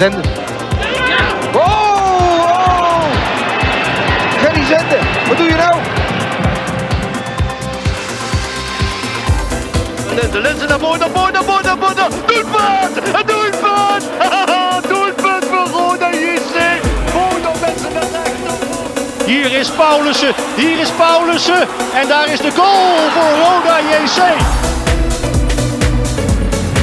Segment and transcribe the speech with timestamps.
[0.00, 0.22] Zenden.
[1.54, 3.02] Oh, oh!
[4.38, 5.74] Gerry Zenden, wat doe je nou?
[10.32, 12.10] De lenzen naar voren, naar voren, naar voren, naar voren.
[12.26, 12.96] Doelpunt!
[12.96, 14.04] Een doelpunt!
[14.88, 16.80] doelpunt voor Roda JC.
[17.12, 19.24] Roda mensen naar rechts.
[19.26, 21.68] Hier is Paulussen, hier is Paulussen.
[21.94, 24.20] En daar is de goal voor Roda JC.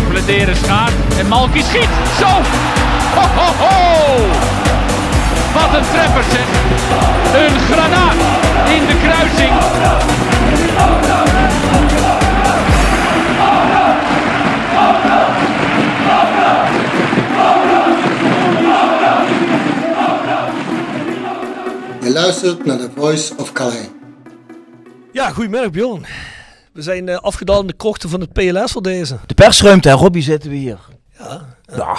[0.09, 1.89] Bladeren schaart en Malky schiet.
[2.19, 2.66] Zo!
[3.15, 3.75] Ho, ho, ho!
[5.53, 6.47] Wat een treffer zeg.
[7.41, 8.15] Een granaat
[8.75, 9.53] in de kruising.
[22.01, 23.87] Je luistert naar The Voice of Calais.
[25.11, 26.05] Ja, goedemiddag Bjorn.
[26.73, 29.17] We zijn uh, afgedaald in de krochten van het PLS voor deze.
[29.25, 30.77] De persruimte, hè, Robbie, zitten we hier.
[31.19, 31.95] Ja, Ja,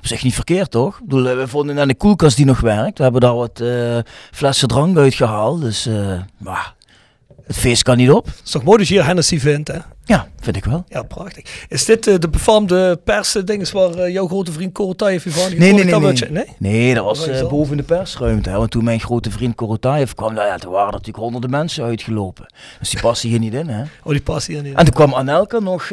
[0.00, 0.98] op zich niet verkeerd, toch?
[0.98, 2.96] Ik bedoel, eh, we vonden aan de koelkast die nog werkt.
[2.96, 3.98] We hebben daar wat eh,
[4.30, 5.60] flessen drank uitgehaald.
[5.60, 6.74] Dus, eh, maar
[7.50, 8.26] het feest kan niet op.
[8.26, 9.78] het is toch mooi dat je hier Hennessy vindt, hè?
[10.04, 10.84] Ja, vind ik wel.
[10.88, 11.66] Ja, prachtig.
[11.68, 15.72] Is dit eh, de befaamde persdinges waar eh, jouw grote vriend Korotai heeft van Nee,
[15.72, 16.12] nee, nee.
[16.30, 16.94] Nee, nee?
[16.94, 18.50] dat was eh, boven de persruimte.
[18.50, 18.56] Hè?
[18.56, 21.84] Want toen mijn grote vriend Korotayev kwam, nou ja, toen waren er natuurlijk honderden mensen
[21.84, 22.46] uitgelopen.
[22.78, 23.82] Dus die passen hier niet in, hè?
[24.02, 24.74] Oh, die past hier niet.
[24.74, 25.88] En toen kwam Anelka nog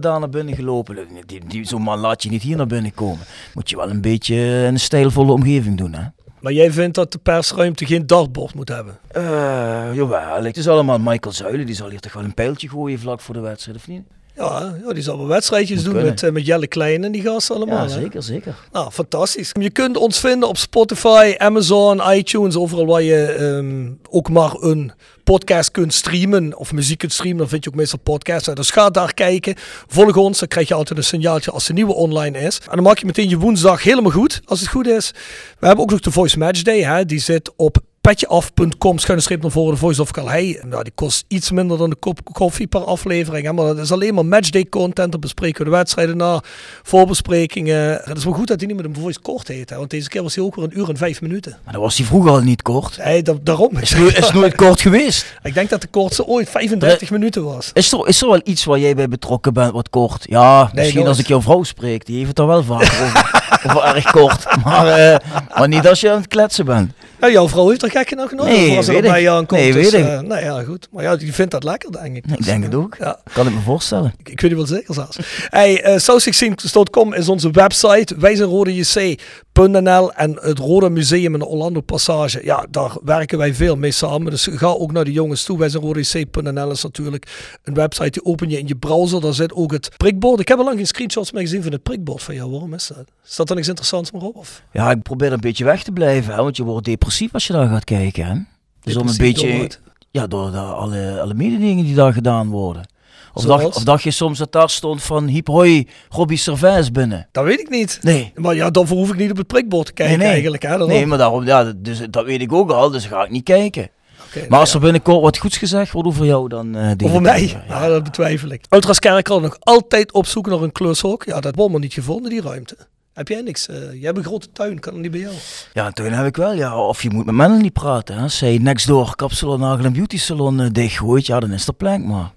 [0.00, 0.96] daar naar binnen gelopen.
[1.26, 3.26] Die, die, Zo'n man laat je niet hier naar binnen komen.
[3.54, 6.02] Moet je wel een beetje in een stijlvolle omgeving doen, hè?
[6.42, 8.98] Maar jij vindt dat de persruimte geen dartbord moet hebben?
[9.08, 11.66] Eh, jawel, het is allemaal Michael Zuilen.
[11.66, 14.02] Die zal hier toch wel een pijltje gooien vlak voor de wedstrijd, of niet?
[14.36, 16.10] Ja, ja die zal wel wedstrijdjes doen kunnen.
[16.10, 17.86] met, eh, met Jelle Klein en die gasten allemaal.
[17.86, 18.00] Ja, hè?
[18.00, 18.54] zeker, zeker.
[18.72, 19.50] Nou, fantastisch.
[19.60, 24.92] Je kunt ons vinden op Spotify, Amazon, iTunes, overal waar je ehm, ook maar een
[25.24, 27.38] podcast kunt streamen of muziek kunt streamen.
[27.38, 28.54] Dan vind je ook meestal podcasts.
[28.54, 29.54] Dus ga daar kijken.
[29.86, 32.58] Volg ons, dan krijg je altijd een signaaltje als de nieuwe online is.
[32.58, 35.10] En dan maak je meteen je woensdag helemaal goed, als het goed is.
[35.58, 36.82] We hebben ook nog de Voice Match Day.
[36.84, 37.04] Hè?
[37.04, 40.56] Die zit op petjeaf.com schuine streep naar voren de Voice of Calais.
[40.62, 43.46] Nou, die kost iets minder dan de kop koffie per aflevering.
[43.46, 43.52] Hè?
[43.52, 45.10] Maar dat is alleen maar matchday content.
[45.12, 46.40] Dan bespreken we de wedstrijden na,
[46.82, 48.00] voorbesprekingen.
[48.04, 49.70] Het is wel goed dat die niet met een Voice kort heet.
[49.70, 49.76] Hè?
[49.76, 51.56] Want deze keer was hij ook weer een uur en vijf minuten.
[51.64, 52.96] Maar dat was hij vroeger al niet kort.
[52.96, 53.76] Hey, da- daarom.
[53.76, 55.34] Is, no- is nooit kort geweest.
[55.42, 57.70] Ik denk dat de kortste ooit 35 minuten was.
[57.72, 60.24] Is er, is er wel iets waar jij bij betrokken bent wat kort?
[60.28, 62.06] Ja, misschien als ik jouw vrouw spreek.
[62.06, 63.30] Die heeft het er wel vaak over.
[63.66, 64.64] over erg kort.
[64.64, 65.16] Maar, eh,
[65.58, 66.92] maar niet als je aan het kletsen bent.
[67.22, 69.22] Ja, jouw vrouw heeft er gek genoeg genoeg Nee, voor als er bij ik.
[69.24, 69.60] je aankomt.
[69.60, 70.06] Nee, dus, weet ik.
[70.08, 70.88] eh, nou ja, goed.
[70.90, 72.24] Maar ja, die vindt dat lekker, denk ik.
[72.26, 72.96] Ik denk het ook.
[72.98, 73.20] Ja.
[73.32, 74.14] Kan ik me voorstellen.
[74.18, 75.18] Ik, ik weet het wel zeker zelfs.
[75.48, 78.14] hey, uh, South16.com is onze website.
[78.18, 82.40] Wij zijn rodejc.nl en het Rode Museum in de Orlando Passage.
[82.44, 84.30] Ja, daar werken wij veel mee samen.
[84.30, 85.58] Dus ga ook naar de jongens toe.
[85.58, 87.26] Wij zijn rodejc.nl is natuurlijk
[87.64, 89.20] een website die open je in je browser.
[89.20, 90.40] Daar zit ook het prikbord.
[90.40, 92.50] Ik heb al lang geen screenshots meer gezien van het prikbord van jou.
[92.50, 93.04] Waarom is dat?
[93.26, 94.36] Is dat dan niks interessants meer op?
[94.36, 94.62] Of?
[94.72, 96.34] Ja, ik probeer er een beetje weg te blijven.
[96.34, 98.26] Hè, want je wordt depressief als je daar gaat kijken.
[98.26, 98.34] Hè?
[98.80, 99.70] Dus om een door beetje...
[100.10, 102.90] Ja, door de, alle, alle mededingen die daar gedaan worden.
[103.34, 107.28] Of dacht, of dacht je soms dat daar stond van Hiep hoi, Robbie Servais binnen?
[107.32, 107.98] Dat weet ik niet.
[108.02, 108.32] Nee.
[108.34, 110.34] Maar ja, dan hoef ik niet op het prikbord te kijken nee, nee.
[110.34, 110.62] eigenlijk.
[110.62, 110.68] Hè?
[110.68, 110.88] Daarom.
[110.88, 113.90] Nee, maar daarom, ja, dus, dat weet ik ook al, dus ga ik niet kijken.
[114.26, 114.74] Oké, nou Maar als ja.
[114.74, 117.62] er binnenkort wat goeds gezegd wordt over jou, dan uh, Over mij?
[117.68, 117.88] Ja.
[117.88, 118.64] dat betwijfel ik.
[118.68, 121.24] Ultras Kerkel nog altijd op zoek naar een klushok.
[121.24, 122.76] Ja, dat wordt maar niet gevonden, die ruimte.
[123.12, 123.68] Heb jij niks?
[123.68, 125.34] Uh, jij hebt een grote tuin, kan het niet bij jou?
[125.72, 126.76] Ja, een tuin heb ik wel, ja.
[126.76, 128.16] Of je moet met Melanie praten.
[128.16, 128.28] Hè.
[128.28, 132.04] Zij next door kapsalon, nagel en beauty salon uh, dichtgooit, ja, dan is er plek
[132.04, 132.32] maar.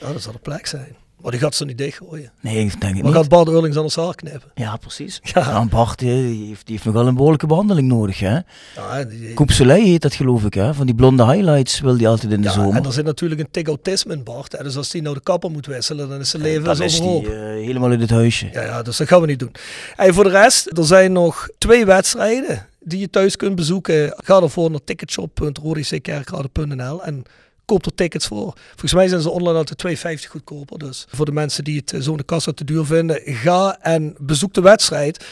[0.00, 0.96] Ja, dat zal de plek zijn.
[1.22, 2.32] Maar die gaat ze niet dichtgooien.
[2.40, 3.20] Nee, ik denk ik Maar niet.
[3.20, 4.50] gaat Bart Eurlings aan haar knippen?
[4.54, 5.20] Ja, precies.
[5.34, 5.40] Ja.
[5.40, 5.64] Ja.
[5.64, 8.38] Bart die heeft, die heeft nogal een behoorlijke behandeling nodig, hè.
[8.76, 10.74] Ja, die- Soleil heet dat geloof ik, hè.
[10.74, 12.76] Van die blonde highlights wil die altijd in de ja, zomer.
[12.76, 14.58] en er zit natuurlijk een tik autisme in Bart.
[14.62, 17.26] Dus als die nou de kapper moet wisselen, dan is zijn leven Dan is die
[17.34, 18.48] eh, helemaal uit het huisje.
[18.52, 19.52] Ja, ja, dus dat gaan we niet doen.
[19.96, 24.14] En voor de rest, er zijn nog twee wedstrijden die je thuis kunt bezoeken.
[24.16, 27.22] Ga ervoor naar ticketshop.rodickerkrade.nl en
[27.70, 28.52] koop er tickets voor.
[28.68, 30.78] Volgens mij zijn ze online altijd 2,50 goedkoper.
[30.78, 33.78] Dus voor de mensen die het eh, zo in de kassa te duur vinden, ga
[33.80, 35.24] en bezoek de wedstrijd.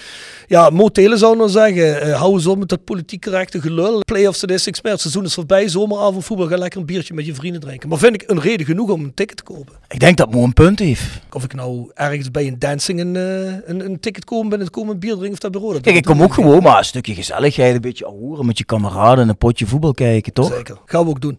[0.47, 4.01] Ja, Mo Telen zou nou zeggen, eh, hou eens op met dat politiek correcte gelul.
[4.05, 4.93] Playoffs, dat is niks meer.
[4.93, 7.89] Het seizoen is voorbij, zomeravond voetbal, ga lekker een biertje met je vrienden drinken.
[7.89, 9.75] Maar vind ik een reden genoeg om een ticket te kopen.
[9.89, 11.21] Ik denk dat Mo een punt heeft.
[11.33, 14.71] Of ik nou ergens bij een dancing een, eh, een, een ticket koop ben, het
[14.71, 15.73] komen een bier drinken of dat bureau.
[15.73, 18.65] Dat Kijk, ik kom ook gewoon maar een stukje gezelligheid, een beetje ahoeren met je
[18.65, 20.53] kameraden en een potje voetbal kijken, toch?
[20.55, 21.39] Zeker, gaan we ook doen.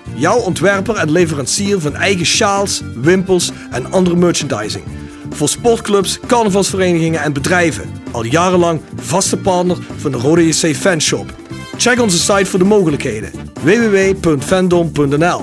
[0.21, 4.83] Jouw ontwerper en leverancier van eigen sjaals, wimpels en andere merchandising.
[5.29, 7.89] Voor sportclubs, carnavalsverenigingen en bedrijven.
[8.11, 11.33] Al jarenlang vaste partner van de Rode JC Fanshop.
[11.77, 13.31] Check onze site voor de mogelijkheden.
[13.63, 15.41] www.fandom.nl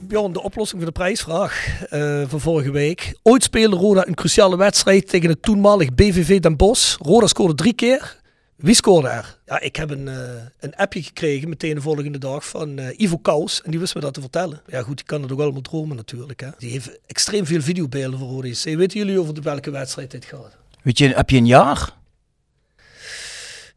[0.00, 3.14] Bjorn, de oplossing voor de prijsvraag eh, van vorige week.
[3.22, 6.96] Ooit speelde Roda een cruciale wedstrijd tegen het toenmalig BVV Den Bosch.
[6.98, 8.19] Roda scoorde drie keer.
[8.60, 9.38] Wie scoorde er?
[9.46, 10.18] Ja, ik heb een, eh,
[10.60, 13.62] een appje gekregen meteen de volgende dag van eh, Ivo Kous.
[13.62, 14.60] En die wist me dat te vertellen.
[14.66, 16.40] Ja goed, die kan het ook allemaal dromen natuurlijk.
[16.40, 16.48] Hè.
[16.58, 18.62] Die heeft extreem veel videobeelden voor Roda JC.
[18.64, 20.56] Weten jullie over de welke wedstrijd dit gaat?
[20.82, 21.98] Weet je, heb je een jaar?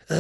[0.08, 0.18] Eh,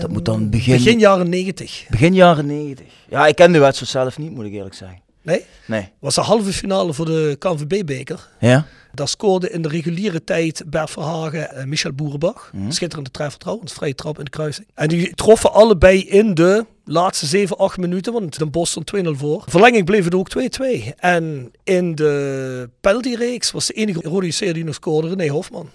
[0.00, 1.86] Dat moet dan begin, begin jaren 90.
[1.90, 2.86] begin jaren 90.
[3.08, 5.00] Ja, ik ken de wedstrijd zelf niet, moet ik eerlijk zeggen.
[5.22, 5.44] Nee?
[5.66, 5.88] Nee.
[5.98, 8.28] Was de halve finale voor de KNVB-beker.
[8.40, 8.66] Ja?
[8.94, 12.52] Daar scoorde in de reguliere tijd Bert Verhagen en Michel Boerenbach.
[12.68, 14.66] Schitterende treffer trouwens, vrije trap in de kruising.
[14.74, 19.08] En die troffen allebei in de laatste 7, 8 minuten, want Den Bosch stond 2-0
[19.10, 19.44] voor.
[19.46, 20.94] Verlenging bleef het ook 2-2.
[20.96, 25.68] En in de penaltyreeks was de enige rode JC die nog scoorde René Hofman.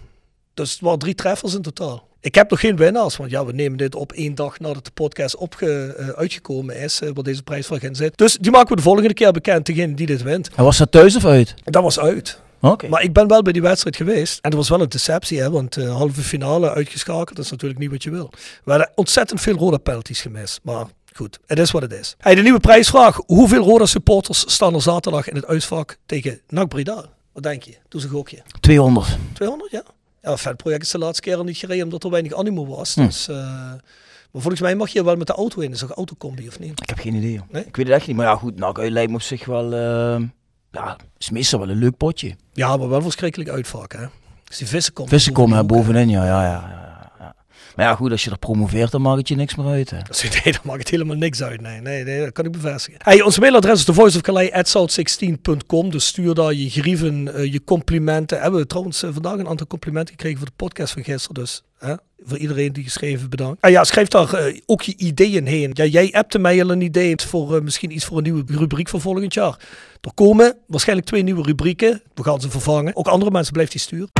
[0.53, 2.07] Dus het waren drie treffers in totaal.
[2.21, 4.91] Ik heb nog geen winnaars, want ja, we nemen dit op één dag nadat de
[4.91, 8.17] podcast opge, eh, uitgekomen is, eh, waar deze prijsvraag in zit.
[8.17, 10.49] Dus die maken we de volgende keer bekend, degene die dit wint.
[10.55, 11.53] En was dat thuis of uit?
[11.63, 12.41] Dat was uit.
[12.61, 12.87] Oké.
[12.87, 14.39] Maar ik ben wel bij die wedstrijd geweest.
[14.41, 17.79] En dat was wel een deceptie, hè, want eh halve finale uitgeschakeld dat is natuurlijk
[17.79, 18.29] niet wat je wil.
[18.63, 20.59] We hadden ontzettend veel Roda penalties gemist.
[20.63, 22.15] Maar goed, het is wat het is.
[22.17, 23.21] Hey, de nieuwe prijsvraag.
[23.25, 27.05] Hoeveel Roda supporters staan er zaterdag in het uitvak tegen NAC Breda?
[27.33, 27.75] Wat denk je?
[27.87, 28.41] Doe ze een gokje.
[28.59, 29.17] 200.
[29.33, 29.83] 200, ja.
[30.21, 32.95] Ja, Vetproject is de laatste keer al niet gereden omdat er weinig animo was.
[32.95, 33.05] Hm.
[33.05, 33.35] Dus, eh,
[34.31, 35.71] maar volgens mij mag je wel met de auto in.
[35.71, 36.81] Is toch een autocombi of niet?
[36.81, 37.41] Ik heb geen idee.
[37.49, 37.65] Nee?
[37.65, 38.15] Ik weet het echt niet.
[38.15, 39.73] Maar ja, goed, nou, lijkt me op zich wel...
[39.73, 40.21] eh,
[40.71, 42.35] ja, is meestal wel een leuk potje.
[42.53, 44.05] Ja, maar wel verschrikkelijk uitvak, hè.
[44.43, 45.11] Dus die vissen komen.
[45.11, 46.79] Vissen komen er bovenin, ja, ja, ja.
[47.79, 49.97] Maar ja, goed, als je er promoveert, dan maakt het je niks meer uit, hè.
[50.43, 51.61] Nee, daar maakt het helemaal niks uit.
[51.61, 52.99] Nee, nee, nee dat kan ik bevestigen.
[53.03, 55.91] Hey, ons mailadres is thevoiceofcalais.south16.com.
[55.91, 58.41] Dus stuur daar je grieven, eh, je complimenten.
[58.41, 61.35] Hebben we trouwens eh, vandaag een aantal complimenten gekregen voor de podcast van gisteren.
[61.35, 61.93] Dus hè,
[62.23, 63.61] voor iedereen die geschreven bedankt.
[63.61, 65.71] En ja, schrijf daar eh, ook je ideeën heen.
[65.73, 69.01] Ja, jij appte mij al een idee voor misschien iets voor een nieuwe rubriek voor
[69.01, 69.57] volgend jaar.
[70.09, 72.01] Er komen waarschijnlijk twee nieuwe rubrieken.
[72.13, 72.95] We gaan ze vervangen.
[72.95, 74.11] Ook andere mensen blijft die sturen.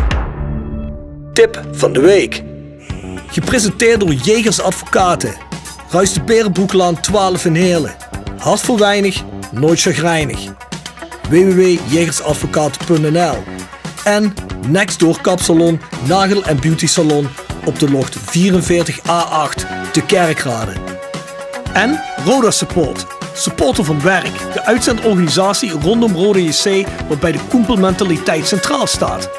[1.33, 2.43] Tip van de week.
[3.27, 5.35] Gepresenteerd door Jegers Advocaten.
[5.89, 7.95] Ruist de Berenbroeklaan 12 in Heerlen.
[8.37, 10.39] Hart voor weinig, nooit chagrijnig.
[11.29, 13.35] www.jegersadvocaten.nl
[14.03, 14.33] En
[14.67, 17.27] Nextdoor Kapsalon, Nagel en Beauty Salon
[17.65, 18.21] op de locht 44A8
[19.91, 20.73] te Kerkrade.
[21.73, 23.18] En Roda Support.
[23.39, 24.53] Supporter van werk.
[24.53, 29.29] De uitzendorganisatie rondom Roda JC waarbij de koempelmentaliteit centraal staat.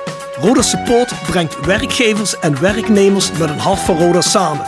[0.41, 4.65] Roda Support brengt werkgevers en werknemers met een hart voor Roda samen.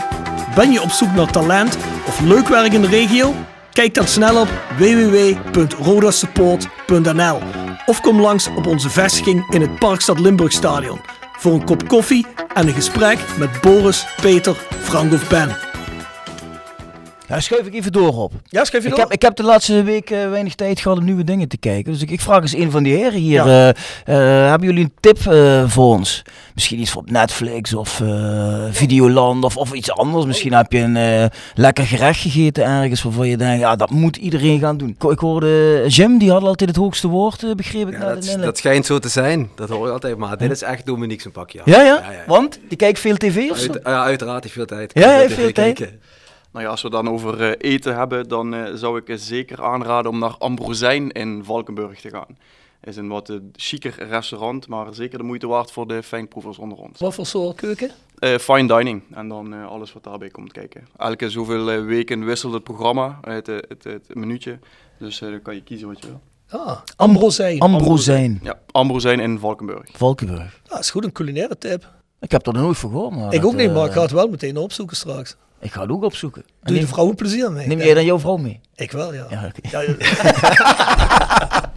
[0.55, 3.33] Ben je op zoek naar talent of leuk werk in de regio?
[3.71, 7.41] Kijk dan snel op www.rodasupport.nl
[7.85, 10.99] of kom langs op onze vestiging in het Parkstad Limburg Stadion
[11.43, 15.72] voor een kop koffie en een gesprek met Boris, Peter, Frank of Ben.
[17.27, 18.33] Ja, schuif ik even door op.
[18.45, 19.03] Ja, schrijf je Ik door?
[19.03, 21.91] heb, ik heb de laatste week eh, weinig tijd gehad om nieuwe dingen te kijken.
[21.91, 23.45] Dus ik, ik vraag eens een van die heren hier.
[23.47, 23.73] Ja.
[24.05, 26.21] eh, eh, hebben jullie een tip eh, voor ons?
[26.53, 30.25] Misschien iets voor op Netflix of eh, Videoland of, of iets anders.
[30.25, 31.25] Misschien heb je een eh,
[31.55, 34.95] lekker gerecht gegeten ergens waarvan je denkt, ja, dat moet iedereen gaan doen.
[34.99, 38.37] Ik, ik hoorde Jim, die had altijd het hoogste woord, begreep ik Ja, na dat,
[38.41, 40.17] dat schijnt zo te zijn, dat hoor je altijd.
[40.17, 41.61] Maar dit is echt Dominique zijn pakje.
[41.65, 42.59] Ja, ja, Want?
[42.67, 43.71] Die kijkt veel tv of zo?
[43.71, 44.91] Uit, ja, uiteraard, heeft veel tijd.
[44.93, 45.77] Ja, hij heeft veel veel tijd.
[45.77, 45.99] kijken.
[46.53, 49.63] Nou ja, als we dan over eh, eten hebben, dan eh, zou ik eh, zeker
[49.63, 52.37] aanraden om naar Ambrosijn in Valkenburg te gaan.
[52.83, 56.77] is een wat uh, chiquer restaurant, maar zeker de moeite waard voor de fijnproevers onder
[56.77, 56.99] ons.
[56.99, 57.91] Wat voor soort keuken?
[58.19, 60.87] Uh, fine dining en dan uh, alles wat daarbij komt kijken.
[60.97, 64.59] Elke zoveel uh, weken wisselt het programma, het, het, het, het minuutje.
[64.99, 66.21] Dus dan kan je kiezen wat je wil.
[66.59, 67.59] Ah, Ambrosijn.
[67.59, 68.39] Ambrosijn.
[68.43, 69.89] Ja, Ambrosijn in Valkenburg.
[69.93, 70.61] Valkenburg.
[70.67, 71.91] Ah, is goed, een culinaire tip.
[72.19, 73.15] Ik heb er nog nooit van gehoord.
[73.15, 75.35] Maar ik dat, ook niet, uh, maar ik ga het wel meteen opzoeken straks.
[75.63, 76.43] Ik ga het ook opzoeken.
[76.63, 77.67] Doe je de vrouw een plezier mee?
[77.67, 78.59] Neem jij dan jouw vrouw mee?
[78.75, 79.25] Ik wel, ja.
[79.29, 79.85] ja, okay.
[79.85, 79.95] ja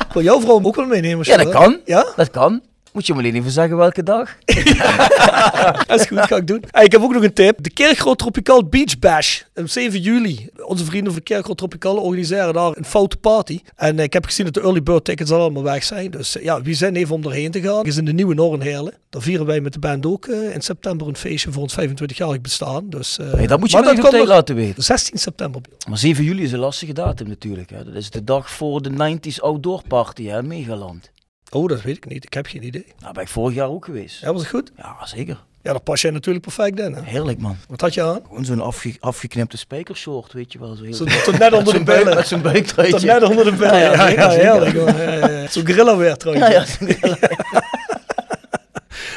[0.12, 1.24] Kon jouw vrouw ook wel meenemen?
[1.28, 1.80] Ja, dat kan.
[1.84, 2.06] Ja?
[2.16, 2.62] Dat kan.
[2.96, 4.36] Moet je me alleen even zeggen welke dag?
[5.86, 6.62] dat is goed, ga ik doen.
[6.70, 7.62] Ah, ik heb ook nog een tip.
[7.62, 9.42] De Kerkgroot Tropical Beach Bash.
[9.54, 10.48] Op 7 juli.
[10.66, 13.60] Onze vrienden van Kerkgroot Tropical organiseren daar een foute party.
[13.74, 16.10] En ik heb gezien dat de early bird tickets al allemaal weg zijn.
[16.10, 17.84] Dus ja, wie zijn even om erheen te gaan.
[17.84, 18.94] is in de nieuwe Noornheerlen.
[19.10, 22.40] Dan vieren wij met de band ook uh, in september een feestje voor ons 25-jarig
[22.40, 22.90] bestaan.
[22.90, 24.82] Dus, uh, hey, dat moet je even nog laten weten.
[24.82, 25.60] 16 september.
[25.88, 27.70] Maar 7 juli is een lastige datum natuurlijk.
[27.70, 27.84] Hè.
[27.84, 31.14] Dat is de dag voor de 90s outdoor party, hè, Megaland.
[31.50, 32.24] Oh, dat weet ik niet.
[32.24, 32.86] Ik heb geen idee.
[33.00, 34.20] Nou, ben ik vorig jaar ook geweest.
[34.20, 34.72] Ja, was het goed?
[34.76, 35.38] Ja, zeker.
[35.62, 36.94] Ja, daar pas jij natuurlijk perfect in.
[36.94, 37.02] Hè?
[37.02, 37.56] Heerlijk, man.
[37.68, 38.20] Wat had je aan?
[38.26, 40.74] Gewoon zo'n afge afgeknipte spijkershort, weet je wel.
[40.74, 42.14] Zo heel tot net onder de billen.
[42.14, 42.96] Met zo'n buiktruitje.
[42.96, 43.78] Tot net onder de billen.
[43.78, 45.50] Ja, ja, ja, ja heerlijk.
[45.50, 46.78] Zo'n gorilla weer trouwens.
[46.78, 47.16] Ja, ja,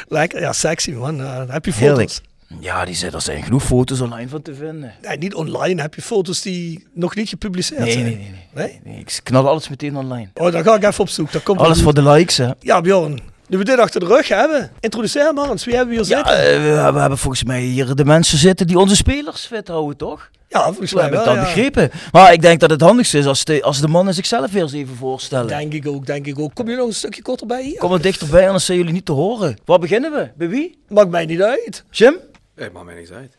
[0.08, 1.20] Lekker, ja, sexy man.
[1.20, 1.88] Uh, heb je foto's?
[1.88, 2.20] Heerlijk.
[2.58, 4.94] Ja, die zijn, er zijn genoeg foto's online van te vinden.
[5.02, 5.80] Nee, niet online.
[5.80, 8.04] Heb je foto's die nog niet gepubliceerd nee, zijn?
[8.04, 8.66] Nee, nee, nee.
[8.66, 8.80] nee?
[8.84, 10.28] nee ik knal alles meteen online.
[10.34, 11.32] Oh, dan ga ik even op zoek.
[11.32, 12.50] Dat komt alles voor de likes, hè?
[12.60, 13.20] Ja, Bjorn.
[13.50, 15.64] Nu we dit achter de rug hebben, introduceer maar eens.
[15.64, 16.62] Wie hebben we hier ja, zitten?
[16.62, 20.30] Uh, we, hebben volgens mij hier de mensen zitten die onze spelers fit houden, toch?
[20.48, 21.40] Ja, volgens mij heb ik dat ja.
[21.40, 21.90] begrepen.
[22.12, 24.72] Maar ik denk dat het handigste is als de, als de mannen zichzelf weer eens
[24.72, 25.46] even voorstellen.
[25.46, 26.54] Denk ik ook, denk ik ook.
[26.54, 27.78] Kom je nog een stukje korter bij hier?
[27.78, 29.56] Kom er dichterbij, anders zijn jullie niet te horen.
[29.64, 30.30] Waar beginnen we?
[30.36, 30.78] Bij wie?
[30.88, 31.84] Maakt mij niet uit.
[31.90, 32.16] Jim?
[32.54, 33.36] Het maakt mij niks uit.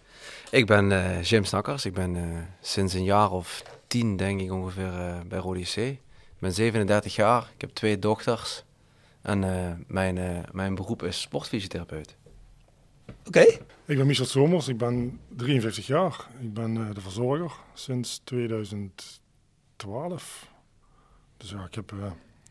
[0.52, 1.86] Ik ben uh, Jim Snakkers.
[1.86, 5.76] Ik ben uh, sinds een jaar of tien, denk ik ongeveer, uh, bij Rode JC.
[5.76, 6.00] Ik
[6.40, 7.50] ben 37 jaar.
[7.56, 8.64] Ik heb twee dochters.
[9.22, 9.40] En
[9.88, 12.16] mijn, mijn beroep is sportfysiotherapeut.
[13.08, 13.18] Oké.
[13.28, 13.60] Okay.
[13.86, 14.68] Ik ben Michel Somers.
[14.68, 16.28] Ik ben 53 jaar.
[16.40, 20.48] Ik ben de verzorger sinds 2012.
[21.38, 21.94] Dus ja, ik heb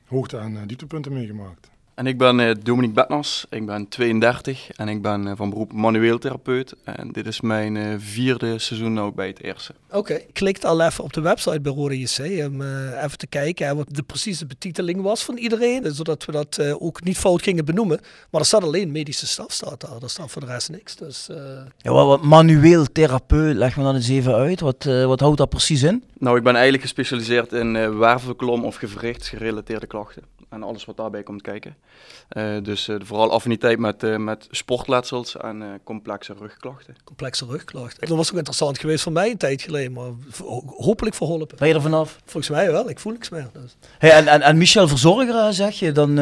[0.07, 1.71] hoogte- en dieptepunten meegemaakt.
[2.01, 5.73] En ik ben uh, Dominique Betnas, ik ben 32 en ik ben uh, van beroep
[5.73, 6.75] manueel therapeut.
[6.85, 9.75] En dit is mijn uh, vierde seizoen ook bij het eerste.
[9.89, 10.27] Oké, okay.
[10.33, 13.87] klik al even op de website bij Rode JC om even te kijken hè, wat
[13.89, 15.95] de precieze betiteling was van iedereen.
[15.95, 18.01] Zodat we dat ook niet fout gingen benoemen.
[18.31, 20.97] Maar er staat alleen medische staf staat daar, er staat voor de rest niks.
[20.97, 21.29] Dus,
[21.77, 24.61] ja, wat, wat manueel therapeut, leg me dan eens even uit.
[24.61, 26.05] Wat, wat houdt dat precies in?
[26.19, 30.23] Nou, ik ben eigenlijk gespecialiseerd in wervelklom of gewrichtsgerelateerde klachten.
[30.51, 31.77] En alles wat daarbij komt kijken.
[32.33, 36.97] Uh, dus uh, vooral affiniteit met, uh, met sportletsels en complexe rugklachten.
[37.05, 38.09] Complexe rugklachten.
[38.09, 40.11] Dat was ook interessant geweest voor mij een tijd geleden, maar
[40.67, 41.57] hopelijk verholpen.
[41.59, 42.19] Ben je er vanaf?
[42.25, 43.51] Volgens mij wel, ik voel niks meer.
[43.53, 43.77] Dus.
[43.99, 46.15] Hey, en, en, en Michel Verzorger, zeg je, dan,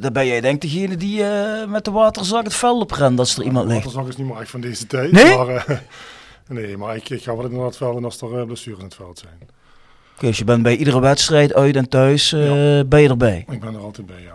[0.00, 1.24] dan ben jij denk degene die
[1.68, 3.78] met de waterzak het veld oprent als er ja, iemand ligt.
[3.78, 5.12] De waterzak is niet meer echt van deze tijd.
[5.12, 5.36] Nee?
[5.36, 5.82] Maar,
[6.48, 9.53] nee, maar ik, ik ga wel inderdaad velden als er blessures in het veld zijn.
[10.14, 12.84] Okay, dus je bent bij iedere wedstrijd uit en thuis, uh, ja.
[12.84, 13.44] ben je erbij?
[13.50, 14.34] Ik ben er altijd bij, ja.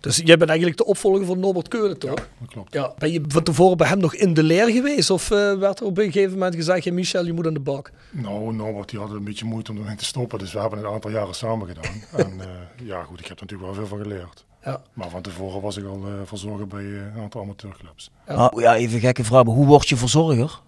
[0.00, 2.18] Dus jij bent eigenlijk de opvolger van Norbert Keulen, toch?
[2.18, 2.72] Ja, dat klopt.
[2.72, 2.92] Ja.
[2.98, 5.10] Ben je van tevoren bij hem nog in de leer geweest?
[5.10, 7.60] Of uh, werd er op een gegeven moment gezegd, ja, Michel, je moet aan de
[7.60, 7.90] bak?
[8.10, 10.38] Nou, Norbert die had een beetje moeite om ermee te stoppen.
[10.38, 11.92] Dus we hebben het een aantal jaren samen gedaan.
[12.26, 14.44] en uh, ja, goed, ik heb er natuurlijk wel veel van geleerd.
[14.64, 14.82] Ja.
[14.92, 18.10] Maar van tevoren was ik al uh, verzorger bij een aantal amateurclubs.
[18.26, 18.34] Ja.
[18.34, 19.44] Ah, ja, even gekke vraag.
[19.44, 20.60] Hoe word je verzorger?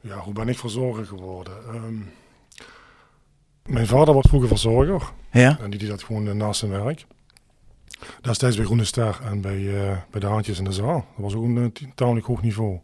[0.00, 1.54] Ja, hoe ben ik verzorger geworden?
[1.74, 2.12] Um,
[3.68, 5.12] mijn vader was vroeger verzorger.
[5.30, 5.58] Ja.
[5.60, 7.06] En die deed dat gewoon naast zijn werk.
[8.20, 11.06] Destijds bij Groene Ster en bij, uh, bij de Haantjes in de Zaal.
[11.14, 12.78] Dat was ook een uh, tamelijk hoog niveau.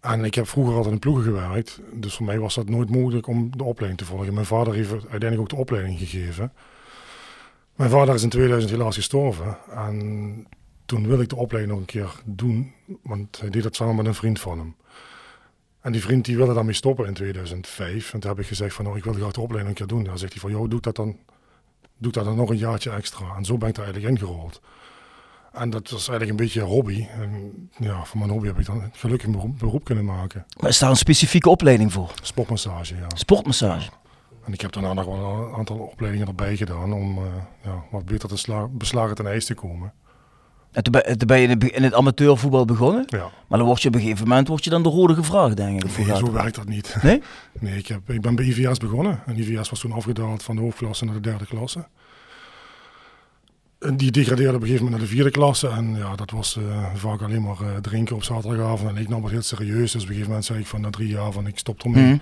[0.00, 1.80] En ik heb vroeger altijd in ploegen gewerkt.
[1.92, 4.34] Dus voor mij was dat nooit mogelijk om de opleiding te volgen.
[4.34, 6.52] Mijn vader heeft uiteindelijk ook de opleiding gegeven.
[7.76, 9.56] Mijn vader is in 2000 helaas gestorven.
[9.74, 10.46] En
[10.86, 12.72] toen wilde ik de opleiding nog een keer doen.
[13.02, 14.74] Want hij deed dat samen met een vriend van hem.
[15.80, 18.12] En die vriend die wilde daarmee stoppen in 2005.
[18.12, 20.04] En toen heb ik gezegd van, nou, ik wil graag de opleiding een keer doen.
[20.04, 21.16] Dan zegt hij van, joh, doe dat dan,
[21.98, 23.36] doe dat dan nog een jaartje extra.
[23.36, 24.60] En zo ben ik daar eigenlijk ingerold.
[25.52, 27.06] En dat was eigenlijk een beetje een hobby.
[27.06, 30.46] En ja, van mijn hobby heb ik dan gelukkig een beroep, beroep kunnen maken.
[30.60, 32.12] Maar is daar een specifieke opleiding voor?
[32.22, 33.06] Sportmassage, ja.
[33.14, 33.90] Sportmassage.
[34.44, 37.24] En ik heb daarna nog wel een aantal opleidingen erbij gedaan om eh,
[37.64, 39.92] ja, wat beter te sla- beslagen ten ijs te komen.
[40.72, 43.04] En toen ben, toen ben je in het, amateurvoetbal begonnen.
[43.06, 43.30] Ja.
[43.48, 45.84] Maar dan word je op een gegeven moment word je dan de rode gevraagd, denk
[45.84, 46.06] ik.
[46.06, 46.96] Nee, zo werkt dat niet.
[47.02, 47.22] Nee?
[47.60, 49.22] Nee, ik, heb, ik ben bij IVS begonnen.
[49.26, 51.86] En IVS was toen afgedaald van de hoofdklasse naar de derde klasse.
[53.78, 55.68] En die degradeerde op een gegeven moment naar de vierde klasse.
[55.68, 58.90] En ja, dat was eh, vaak alleen maar eh, drinken op zaterdagavond.
[58.90, 59.92] En ik nam het heel serieus.
[59.92, 62.04] Dus op een gegeven moment zei ik van na drie jaar van ik stop ermee.
[62.04, 62.18] Mhm.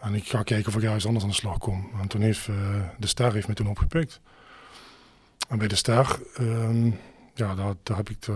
[0.00, 1.90] En ik ga kijken of ik ergens anders aan de slag kom.
[2.00, 2.54] En toen heeft eh,
[2.98, 4.20] de ster heeft me toen opgepikt.
[5.48, 6.90] En bij de ster, ehm,
[7.40, 8.28] ja, daar, daar heb ik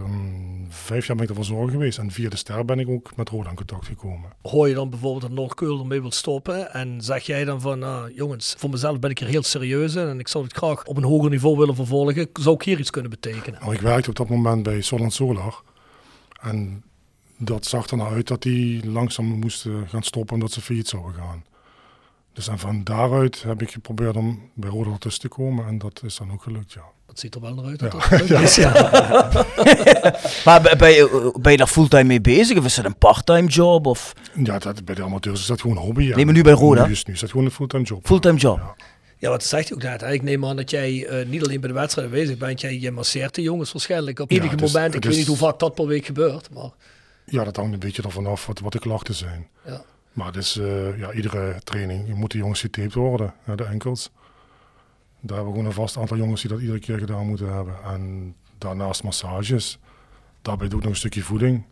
[0.68, 1.98] vijf jaar ben ik ervoor zorgen geweest.
[1.98, 4.30] En via de ster ben ik ook met Roda in contact gekomen.
[4.42, 8.14] Hoor je dan bijvoorbeeld dat Noordkeul ermee wil stoppen en zeg jij dan van, nou
[8.14, 10.96] jongens, voor mezelf ben ik hier heel serieus in en ik zou het graag op
[10.96, 13.60] een hoger niveau willen vervolgen, zou ik hier iets kunnen betekenen?
[13.60, 15.62] Nou, ik werkte op dat moment bij Solent Solar.
[16.40, 16.84] En
[17.36, 21.14] dat zag er nou uit dat die langzaam moesten gaan stoppen omdat ze failliet zouden
[21.14, 21.44] gaan.
[22.32, 26.02] Dus en van daaruit heb ik geprobeerd om bij Roda tussen te komen en dat
[26.04, 26.93] is dan ook gelukt, ja.
[27.14, 27.80] Dat ziet er wel naar uit.
[27.80, 27.88] Ja.
[27.88, 28.40] dat dat Ja.
[28.48, 28.72] is, ja.
[30.44, 32.58] Maar ben- je, ben je daar fulltime mee bezig?
[32.58, 33.86] Of is het een parttime job?
[33.86, 36.12] Of Ja, dat, bij de amateurs is dat gewoon een hobby.
[36.14, 36.86] Nee, maar nu bij Roda?
[36.86, 38.06] Nu is, nu is dat gewoon een fulltime job.
[38.06, 38.74] fulltime job?
[39.18, 40.00] Ja, wat zegt hij ook net?
[40.00, 40.12] hè?
[40.12, 42.90] Ik neem aan dat jij eh, niet alleen bij de wedstrijd aanwezig bent, jij je
[42.90, 44.88] masseert de jongens waarschijnlijk op Ja, het is- moment.
[44.88, 46.70] Ik het weet is- niet hoe vaak dat per week gebeurt, maar
[47.24, 49.48] Ja, dat hangt een beetje ervan af wat, wat de klachten zijn.
[49.66, 49.82] Ja.
[50.12, 53.64] Maar het is eh, ja, iedere training, je moet de jongens getaped worden, hè, de
[53.64, 54.10] enkels.
[55.26, 57.74] Daar hebben we gewoon een vast aantal jongens die dat iedere keer gedaan moeten hebben.
[57.84, 59.78] En daarnaast massages.
[60.42, 61.64] Daarbij doe ik nog een stukje voeding.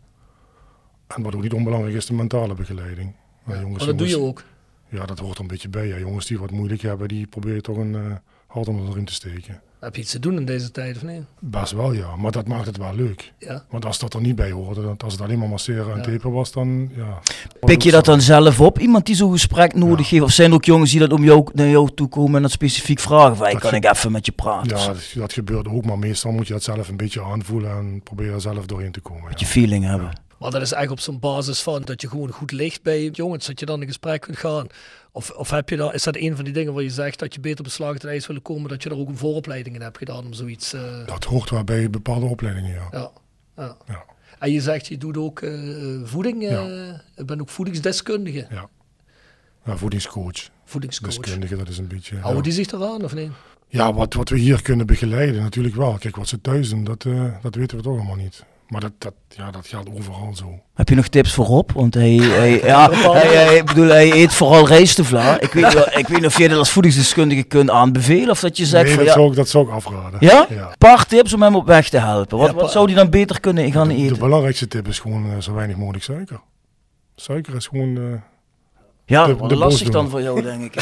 [1.07, 3.15] En wat ook niet onbelangrijk is, de mentale begeleiding.
[3.45, 4.43] Ja, jongens, maar dat doe je ook.
[4.89, 5.87] Ja, dat hoort er een beetje bij.
[5.87, 5.97] Ja.
[5.97, 8.15] Jongens die wat moeilijk hebben, die probeer je toch een eh
[8.47, 9.61] hart onder de riem te steken.
[9.83, 11.21] Heb je iets te doen in deze tijd of niet?
[11.39, 12.15] Best wel, ja.
[12.15, 13.33] Maar dat maakt het wel leuk.
[13.39, 13.63] Ja.
[13.69, 16.03] Want als dat er niet bij hoorde, dat- als het alleen maar masseren en Ja.
[16.03, 17.19] tapen was, dan ja.
[17.59, 18.79] Pik je dat dan zelf op?
[18.79, 20.23] Iemand die zo'n gesprek nodig heeft?
[20.23, 22.51] Of zijn er ook jongens die dat om jou, naar jou toe komen en dat
[22.51, 23.35] specifiek vragen?
[23.37, 24.77] Van, kan ik even met je praten?
[24.77, 28.01] Ja, dat, dat gebeurt ook, maar meestal moet je dat zelf een beetje aanvoelen en
[28.03, 29.23] proberen er zelf doorheen te komen.
[29.29, 30.21] Met je feeling hebben.
[30.39, 33.45] Maar dat is eigenlijk op zo'n basis van dat je gewoon goed ligt bij jongens,
[33.45, 34.67] dat je dan in gesprek kunt gaan.
[35.15, 37.33] Of, of heb je daar, is dat een van die dingen waar je zegt dat
[37.33, 39.97] je beter beslagen ten ijs willen komen, dat je er ook een vooropleiding in hebt
[39.97, 40.73] gedaan om zoiets...
[40.73, 42.87] eh, Dat hoort wel bij bepaalde opleidingen, ja.
[42.91, 43.11] ja,
[43.57, 43.77] ja.
[43.87, 44.03] Ja.
[44.39, 45.53] En je zegt, je doet ook eh,
[46.03, 46.49] voeding, eh
[47.15, 48.69] je bent ook voedingsdeskundige, Ja.
[49.65, 51.15] Ja, voedingscoach, voedingscoach.
[51.15, 52.17] deskundige, dat is een beetje...
[52.17, 53.31] Houden die zich eraan of niet?
[53.67, 55.97] Ja, wat, wat we hier kunnen begeleiden, natuurlijk wel.
[55.97, 57.05] Kijk, wat ze thuis doen, dat,
[57.41, 58.43] dat weten we toch allemaal niet.
[58.73, 60.59] Maar dat, dat, ja, dat geldt overal zo.
[60.73, 61.69] Heb je nog tips voor Rob?
[61.71, 65.39] Want hij, hij, ja, hij, bedoel, hij eet vooral rijstevla.
[65.39, 68.29] Ik weet, wel- ik weet niet of je dat als voedingsdeskundige kunt aanbevelen.
[68.29, 70.17] Of dat je zegt nee, van dat, ja, zou ik, dat zou ik afraden.
[70.19, 70.45] ja?
[70.49, 70.55] ja.
[70.69, 72.37] Een paar tips om hem op weg te helpen.
[72.37, 74.19] Wat, Ja, wat zou hij dan beter kunnen gaan De, de eten?
[74.19, 76.39] belangrijkste tip is gewoon eh, zo weinig mogelijk suiker.
[77.15, 77.97] Suiker is gewoon...
[77.97, 78.03] eh,
[79.05, 80.81] Ja, de- lastig dan voor jou, denk ik.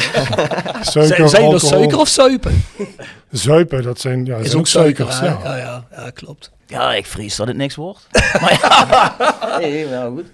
[0.80, 1.58] suiker, Zijn, er alcohol.
[1.58, 2.64] suiker of zuipen?
[3.30, 5.42] Zuipen, dat zijn, ja, dat Is zijn ook suiker, suikers.
[5.44, 5.56] ja.
[5.56, 6.50] Ja, ja, ja, klopt.
[6.72, 8.06] Ja, ik vrees dat het niks wordt.
[8.40, 10.24] Maar ja, nee, wel goed.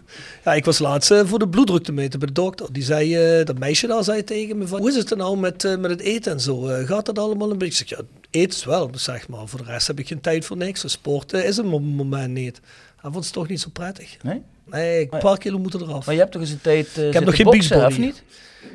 [0.45, 2.73] Ja, ik was laatst eh, voor de bloeddruk te meten bij de dokter.
[2.73, 5.37] Die zei, eh, dat meisje daar zei tegen me van, hoe is het er nou
[5.39, 6.61] met, eh, met het eten en zo?
[6.85, 7.83] Gaat dat allemaal een beetje?
[7.83, 9.49] Ik zeg, ja, eten is wel, zeg maar.
[9.49, 10.81] Voor de rest heb ik geen tijd voor niks.
[10.81, 12.61] Dus Sport eh, is het moment niet.
[13.01, 14.17] Hij vond het toch niet zo prettig.
[14.23, 14.43] Nee?
[14.65, 16.07] Nee, een paar kilo moeten eraf.
[16.07, 17.85] Maar je hebt toch eens een tijd uh, Ik heb nog geen beachbody.
[17.85, 18.23] of niet?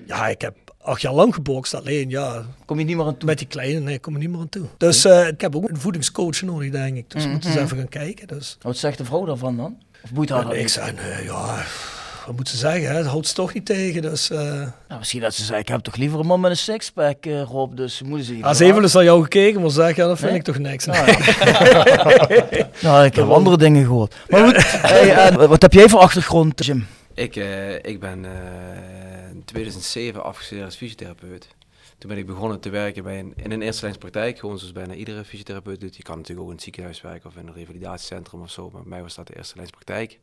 [0.08, 1.74] Ja, ik heb acht jaar lang gebokst.
[1.74, 3.30] Alleen, ja, Kom je niet meer aan toe?
[3.30, 4.66] met die kleine, nee, kom er niet meer aan toe.
[4.78, 7.10] Dus eh, ik heb ook een voedingscoach nodig, denk ik.
[7.12, 8.28] Dus we moeten eens even gaan kijken.
[8.28, 8.58] Dus.
[8.62, 9.76] Wat zegt de vrouw daarvan dan?
[10.04, 11.64] Of boeit haar dat ik zei, nee, ja,
[12.26, 12.90] wat moet ze zeggen?
[12.90, 12.96] Hè?
[12.98, 14.02] Het houdt ze toch niet tegen.
[14.02, 16.58] Dus, eh Nou, misschien dat ze zei, ik heb toch liever een man met een
[16.58, 18.38] sixpack, uh, Rob, dus moeten ze...
[18.42, 20.40] als even eens naar jou gekeken, maar zeg, ja, dat vind Nee?
[20.40, 20.86] ik toch niks.
[20.86, 21.06] Nou,
[22.82, 24.16] nou, ik heb andere dingen gehoord.
[24.30, 26.88] Maar goed, hey, wat heb jij voor achtergrond, Jim?
[27.16, 31.48] Ik, eh, ik ben eh, in 2007 afgestudeerd als fysiotherapeut.
[31.98, 34.94] Toen ben ik begonnen te werken bij een, in een eerste lijnspraktijk, gewoon zoals bijna
[34.94, 35.96] iedere fysiotherapeut doet.
[35.96, 38.82] Je kan natuurlijk ook in het ziekenhuis werken of in een revalidatiecentrum of zo, maar
[38.82, 40.20] bij mij was dat de eerste lijnspraktijk.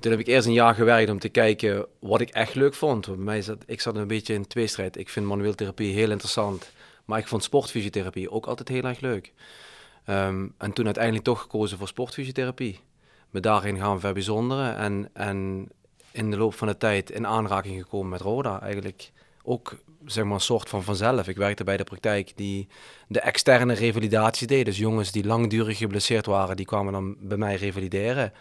[0.00, 3.06] Toen heb ik eerst een jaar gewerkt om te kijken wat ik echt leuk vond.
[3.06, 4.96] Bij mij zat, ik zat een beetje in tweestrijd.
[4.96, 6.70] Ik vind manueel therapie heel interessant,
[7.04, 9.32] maar ik vond sportfysiotherapie ook altijd heel erg leuk.
[10.04, 12.80] Ehm, en toen uiteindelijk toch gekozen voor sportfysiotherapie.
[13.30, 15.68] Me daarin gaan verbijzonderen en, en
[16.14, 18.60] in de loop van de tijd in aanraking gekomen met Roda.
[18.62, 19.10] Eigenlijk
[19.42, 21.28] ook zeg maar een soort van vanzelf.
[21.28, 22.68] Ik werkte bij de praktijk die
[23.08, 24.64] de externe revalidatie deed.
[24.64, 28.32] Dus jongens die langdurig geblesseerd waren, die kwamen dan bij mij revalideren.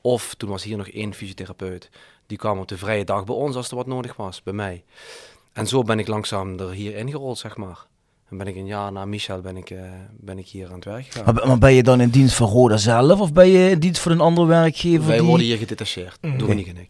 [0.00, 1.90] Of toen was hier nog één fysiotherapeut.
[2.26, 4.84] Die kwam op de vrije dag bij ons als er wat nodig was, bij mij.
[5.52, 7.86] En zo ben ik langzaam er hier ingerold, zeg maar.
[8.28, 9.80] Dan ben ik een jaar na Michel ben ik, eh,
[10.16, 11.34] ben ik hier aan het werk gegaan.
[11.34, 14.00] Maar, maar ben je dan in dienst van Roda zelf of ben je in dienst
[14.00, 15.06] van een andere werkgever?
[15.06, 16.88] Wij die- worden hier gedetacheerd, door Nick en ik.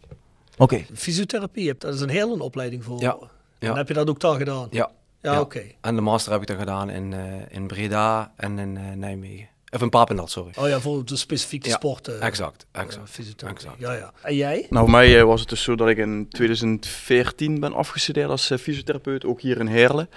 [0.62, 0.84] Oké.
[0.94, 3.00] Fysiotherapie, hebt- dat is een hele opleiding voor.
[3.00, 3.16] Ja.
[3.58, 4.66] En heb je dat ook daar gedaan?
[4.70, 4.90] Ja.
[5.22, 5.62] Ja, oké.
[5.80, 7.20] En de master heb ik dan gedaan in, eh,
[7.56, 9.48] in Breda en in eh, Nijmegen.
[9.70, 10.50] Of in Papendal, sorry.
[10.58, 12.08] Oh ja, voor de specifieke Ja, sport.
[12.08, 13.10] eh, exact, exact.
[13.10, 13.58] fysiotherapie.
[13.66, 13.80] exact.
[13.80, 14.12] Ja, ja.
[14.22, 14.66] En jij?
[14.70, 18.46] Nou, voor mij eh, was het dus zo dat ik in 2014 ben afgestudeerd als
[18.60, 20.08] fysiotherapeut, ook hier in Heerlen.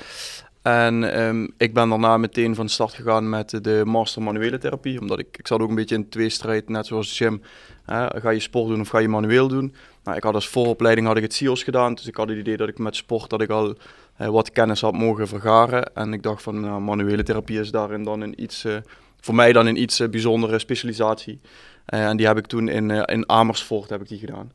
[0.62, 5.20] En ehm, ik ben daarna meteen van start gegaan met de master manuele therapie, omdat
[5.20, 7.42] ik, ik zat ook een beetje in tweestrijd, net zoals Jim.
[7.86, 9.74] Ga je sport doen of ga je manueel doen?
[10.04, 12.58] Nou, ik had als vooropleiding had ik het CIOS gedaan, dus ik had het idee
[12.58, 13.76] dat ik met sport dat ik al
[14.18, 15.94] eh, wat kennis had mogen vergaren.
[15.94, 18.76] En ik dacht van, nou, manuele therapie is daarin dan een iets, eh,
[19.20, 21.40] voor mij dan een iets eh, bijzondere specialisatie.
[21.86, 24.52] Eh, en die heb ik toen in, in Amersfoort heb ik die gedaan.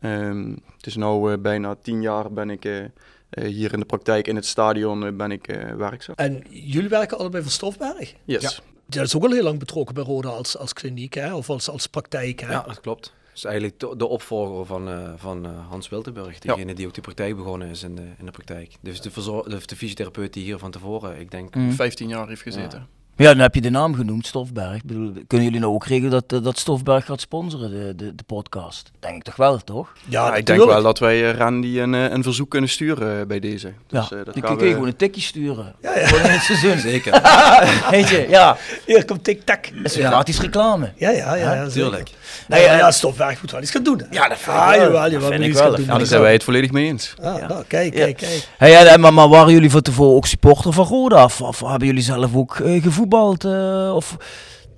[0.00, 2.90] Ehm, het is nu bijna tien jaar ben ik eh, eh,
[3.30, 6.14] hier in de praktijk in het stadion ben ik eh, werkzaam.
[6.14, 8.14] En jullie werken allebei voor Stofberg?
[8.24, 8.62] Yes.
[8.88, 11.34] Dat is ook al heel lang betrokken bij Roda als, als kliniek, hè?
[11.34, 12.40] of als, als praktijk.
[12.40, 12.52] Hè?
[12.52, 13.02] Ja, dat klopt.
[13.02, 16.38] Dat is eigenlijk de, de opvolger van, eh, van eh, Hans Wiltenburg.
[16.38, 18.74] Degene die ook die praktijk begonnen is in de, in de praktijk.
[18.80, 21.54] Dus de, verzor- de, de fysiotherapeut die hier van tevoren, ik denk...
[21.54, 21.72] Mm.
[21.72, 22.78] 15 jaar heeft gezeten.
[22.78, 22.86] Ja,
[23.26, 24.74] dan heb je de naam genoemd, Stofberg.
[24.74, 28.14] Ik bedoel, kunnen jullie nou ook regelen dat, eh, dat Stofberg gaat sponsoren, de, de,
[28.14, 28.90] de podcast?
[29.00, 29.92] Denk ik toch wel, toch?
[30.04, 33.40] Ja, ik denk wel dat wij eh, Randy een, eh, een verzoek kunnen sturen bij
[33.40, 33.72] deze.
[33.88, 35.74] Ja, Dus, eh, dat gaan kun je we- gewoon een tikje sturen.
[35.82, 36.06] Ja, ja.
[36.06, 36.78] Voor het seizoen.
[36.90, 37.12] Zeker.
[37.90, 38.56] Weet je, ja.
[38.86, 39.68] Hier komt tik-tak.
[39.82, 40.92] Dat is gratis reclame.
[40.96, 41.54] Ja, ja, ja.
[41.54, 42.10] ja tuurlijk.
[42.48, 43.98] Nee, ja, ja, Stofberg moet wel iets gaan doen.
[43.98, 44.04] Hè?
[44.10, 44.80] Ja, dat vind ik ah, wel.
[45.10, 45.76] jawel, vind ik wel.
[45.76, 45.84] doen.
[45.84, 47.14] Ja, daar zijn wij het volledig mee eens.
[47.22, 48.04] Ah, nou, kijk, Ja.
[48.04, 48.48] kijk, kijk.
[48.58, 51.24] Hey, ja, maar, maar waren jullie van tevoren ook supporter van Roda?
[51.24, 53.44] Of, of hebben jullie zelf ook eh, gevoetbald?
[53.44, 54.16] eh, of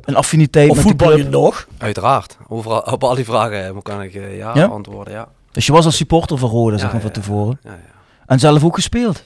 [0.00, 1.30] een affiniteit Of met voetbal je club?
[1.30, 1.66] nog?
[1.78, 2.36] Uiteraard.
[2.48, 4.66] Overal, op al die vragen eh, kan ik eh, ja, Ja?
[4.66, 5.28] antwoorden, ja.
[5.52, 7.58] Dus je was als supporter van Roda, zeg Ja, maar, van tevoren.
[7.62, 7.78] Ja, ja.
[8.26, 9.22] En zelf ook gespeeld?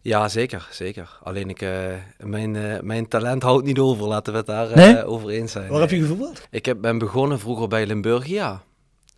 [0.00, 1.18] Ja, zeker, zeker.
[1.22, 1.70] Alleen ik, eh,
[2.18, 5.04] mijn, eh, mijn talent houdt niet over, laten we het daar eh, Nee?
[5.04, 5.68] over eens zijn.
[5.68, 6.42] Waar heb je gevoetbald?
[6.50, 8.62] Ik heb, ben begonnen vroeger bij Limburgia.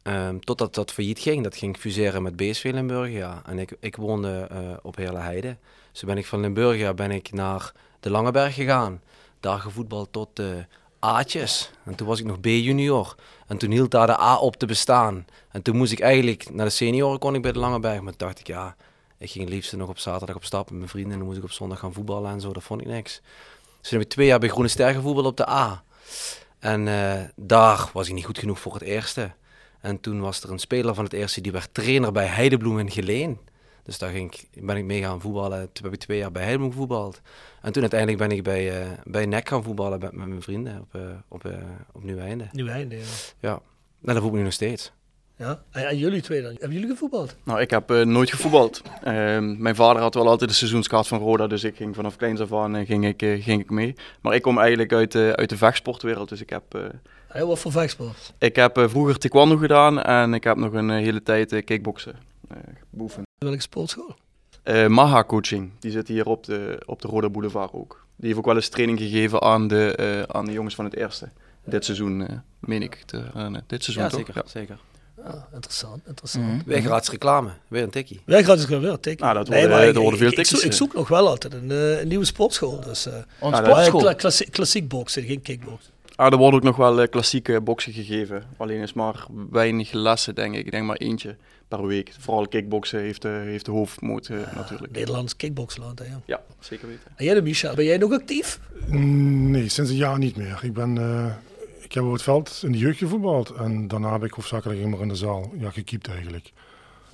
[0.03, 1.43] Ehm, totdat dat failliet ging.
[1.43, 3.43] Dat ging fuseren met BSV Limburgia.
[3.47, 5.57] En ik, ik woonde eh, op Heerle Heide.
[5.93, 9.01] Dus ben ik van Limburgia ben ik naar de Langeberg gegaan.
[9.45, 10.67] Daar gevoetbald tot de
[10.99, 11.71] A'tjes.
[11.85, 13.15] En toen was ik nog B-junior.
[13.47, 15.27] En toen hield daar de A op te bestaan.
[15.51, 18.01] En toen moest ik eigenlijk naar de senioren kon ik bij de Langeberg.
[18.01, 18.77] Maar toen dacht ik, ja,
[19.19, 21.13] ik ging liefst nog op zaterdag op stap met mijn vrienden.
[21.13, 22.53] En dan moest ik op zondag gaan voetballen en zo.
[22.53, 23.21] Dat vond ik niks.
[23.81, 25.85] Dus toen heb ik twee jaar bij Groene Ster gevoetbald op de A.
[26.59, 29.33] En eh, daar was ik niet goed genoeg voor het eerste.
[29.81, 32.91] En toen was er een speler van het eerste die werd trainer bij Heidebloem in
[32.91, 33.39] Geleen.
[33.85, 35.73] Dus daar ging ik, ben ik mee gaan voetballen.
[35.73, 37.21] Toen heb ik twee jaar bij Heidebloem gevoetbald.
[37.63, 40.81] En toen uiteindelijk ben ik bij, eh bij NEC gaan voetballen met, met mijn vrienden
[40.81, 41.53] op, eh op, eh
[41.93, 42.49] op Nieuweinde.
[42.53, 43.03] Nieuw einde, ja.
[43.41, 44.93] Ja, en dat voetbal ik nu nog steeds.
[45.37, 45.63] ja.
[45.71, 46.51] En, jullie twee dan?
[46.51, 47.37] Hebben jullie gevoetbald?
[47.45, 48.83] Nou, ik heb nooit gevoetbald.
[49.03, 52.41] Ehm, mijn vader had wel altijd de seizoenskaart van Roda, dus ik ging vanaf kleins
[52.41, 53.95] af aan ging ik, ging ik mee.
[54.21, 56.81] Maar ik kom eigenlijk uit, de uit de vechtsportwereld, dus ik heb, eh,
[57.29, 58.33] Heel wat voor vechtsport?
[58.39, 62.15] ik heb eh, vroeger taekwondo gedaan en ik heb nog een hele tijd eh, kickboksen
[62.49, 62.57] eh
[62.91, 63.27] beoefend.
[63.45, 64.15] Welke sportschool?
[64.63, 68.07] Eh, Maha Coaching, die zit hier op de, op de Roda Boulevard ook.
[68.17, 70.97] Die heeft ook wel eens training gegeven aan de, eh, aan de jongens van het
[70.97, 71.29] eerste.
[71.65, 73.03] Dit seizoen, eh, meen ik.
[73.07, 74.19] Te, eh, dit seizoen Ja, toch?
[74.27, 74.43] zeker.
[74.47, 74.79] zeker.
[75.25, 76.65] Ah, interessant, interessant.
[76.65, 78.21] Weer gratis reclame, weer een tikkie.
[78.27, 79.25] Ja, ik ga het wel tikken.
[79.27, 80.77] Nou, dat worden- maar er worden veel ik, ik, zoek, tikjes, ik eh.
[80.77, 82.81] zoek nog wel altijd een, eh, een nieuwe sportschool.
[82.81, 84.01] Dus, eh Een Ah, sportschool?
[84.01, 85.93] kla- klassie- klassiek boksen, geen kickboksen.
[86.17, 88.45] Ah, er wordt ook nog wel eh, klassieke boksen gegeven.
[88.57, 90.65] Alleen is maar weinig lessen, denk ik.
[90.65, 91.37] Ik denk maar eentje
[91.69, 92.13] per week.
[92.19, 94.93] Vooral kickboksen heeft, eh, heeft de hoofdmoot eh, natuurlijk.
[94.93, 96.21] Nederlands kickboksland, hè, ja.
[96.25, 97.03] Ja, zeker weten.
[97.17, 98.61] En jij, de Michel, ben jij nog actief?
[98.87, 100.59] Mm, Nee, sinds een jaar niet meer.
[100.63, 101.35] Ik, ben, eh,
[101.81, 103.51] ik heb op het veld in de jeugd gevoetbald.
[103.51, 106.53] En daarna heb ik hoofdzakelijk immer in de zaal ja, gekiept eigenlijk.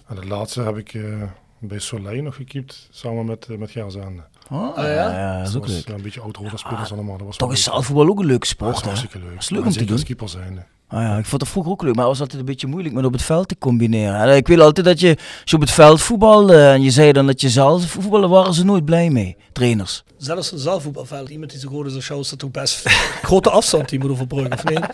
[0.07, 1.23] En het laatste heb ik eh,
[1.61, 4.23] bij Soleil nog gekiept, samen met, eh, met Gerzande.
[4.51, 4.87] Oh, ja?
[4.91, 5.89] ja, ja, dat is dat ook leuk.
[5.89, 7.17] ja, een beetje oud spelers allemaal.
[7.17, 8.89] Dat was Toch is zaalvoetbal ook een leuke Ja, sport, dat is hè?
[8.89, 9.35] hartstikke leuk.
[9.35, 10.03] Dat is leuk Ja, om te doen.
[10.03, 10.67] keeper zijn.
[10.93, 12.95] Ah ja, ik vond het vroeger ook leuk, maar het was altijd een beetje moeilijk
[12.95, 14.21] met op het veld te combineren.
[14.21, 17.13] En ik weet altijd dat je, als je op het veld voetbalde en je zei
[17.13, 20.05] dan dat je zelf voetballen, waren ze nooit blij mee, trainers.
[20.17, 22.89] Zelfs een zaalvoetbalveld, iemand die zo goed is als jou, is dat toch best
[23.23, 24.87] grote afstand die moet overbruggen, of niet?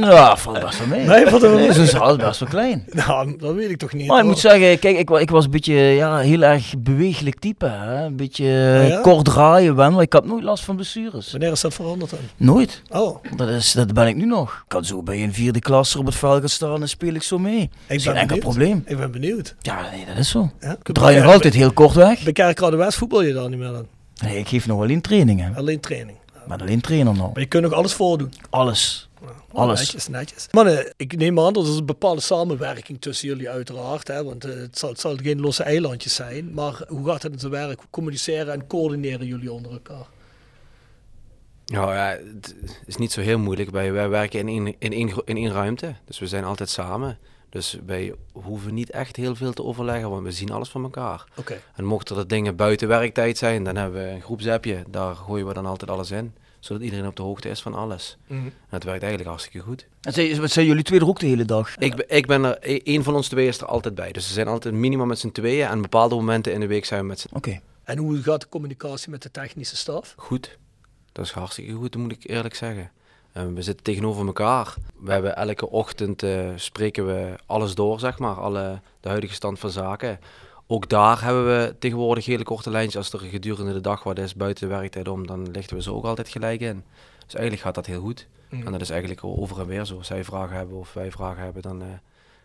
[0.00, 1.06] Ja, valt best wel mee.
[1.06, 1.72] Nee, valt wel mee?
[1.72, 2.84] Zo'n zaal is best wel klein.
[2.90, 4.06] Nou, dat weet ik toch niet.
[4.06, 4.32] Maar ik hoor.
[4.32, 7.66] moet zeggen, kijk, ik, ik was een beetje ja, heel erg bewegelijk type.
[7.66, 8.04] Hè?
[8.04, 9.00] Een beetje ja?
[9.00, 11.30] kort draaien, ben, maar ik had nooit last van blessures.
[11.30, 12.20] Wanneer is dat veranderd dan?
[12.36, 12.82] Nooit.
[12.90, 14.50] Oh, Dat, is, dat ben ik nu nog.
[14.52, 17.22] Ik kan zo bij een vierde klas op het veld gaan staan en speel ik
[17.22, 17.60] zo mee.
[17.60, 18.82] ik Dat is geen enkel probleem.
[18.86, 19.54] Ik ben benieuwd.
[19.60, 20.50] Ja, nee, dat is zo.
[20.60, 20.76] Ja?
[20.82, 22.22] Ik draai nog altijd heel kort weg.
[22.22, 23.86] Bij Kerkrade West voetbal je dan niet meer dan?
[24.22, 25.54] Nee, ik geef nog alleen trainingen.
[25.56, 26.18] Alleen training.
[26.46, 27.32] Maar alleen trainer nog.
[27.32, 28.32] Maar je kunt nog alles voordoen.
[28.50, 29.08] Alles.
[29.52, 29.80] Alles.
[29.80, 30.46] Netjes, netjes.
[30.50, 34.08] Mannen, ik neem aan dat er een bepaalde samenwerking tussen jullie uiteraard.
[34.08, 36.52] Hè, want eh, het, zal, het zal geen losse eilandjes zijn.
[36.54, 37.78] Maar hoe gaat het in zijn werk?
[37.78, 40.06] Hoe communiceren en coördineren jullie onder elkaar?
[41.66, 42.54] Nou ja, het
[42.86, 43.70] is niet zo heel moeilijk.
[43.70, 47.18] Wij, wij werken in één, in, één, in één ruimte, dus we zijn altijd samen.
[47.48, 51.24] Dus wij hoeven niet echt heel veel te overleggen, want we zien alles van elkaar.
[51.36, 51.60] Oké.
[51.74, 54.84] En mochten er dingen buiten werktijd zijn, dan hebben we een groepsappje.
[54.88, 58.16] Daar gooien we dan altijd alles in, zodat iedereen op de hoogte is van alles.
[58.26, 58.38] Mhm.
[58.44, 59.86] En het werkt eigenlijk hartstikke goed.
[60.00, 61.76] En zijn, zijn jullie twee er ook de hele dag?
[61.76, 64.12] Ik, ben- ik ben er, e- één van ons twee is er altijd bij.
[64.12, 67.00] Dus we zijn altijd minimaal met z'n tweeën en bepaalde momenten in de week zijn
[67.00, 67.60] we met z'n Oké.
[67.84, 70.14] En hoe gaat de communicatie met de technische staf?
[70.16, 70.58] goed.
[71.14, 72.90] Dat is hartstikke goed, dat moet ik eerlijk zeggen.
[73.32, 74.74] We zitten tegenover elkaar.
[75.00, 79.58] We hebben elke ochtend eh, spreken we alles door, zeg maar, alle, de huidige stand
[79.58, 80.20] van zaken.
[80.66, 83.12] Ook daar hebben we tegenwoordig hele korte lijntjes.
[83.12, 85.92] Als er gedurende de dag wat is buiten de werktijd om, dan lichten we ze
[85.92, 86.84] ook altijd gelijk in.
[87.24, 88.26] Dus eigenlijk gaat dat heel goed.
[88.48, 89.96] En dat is eigenlijk over en weer zo.
[89.96, 91.88] Als zij vragen hebben of wij vragen hebben, dan eh,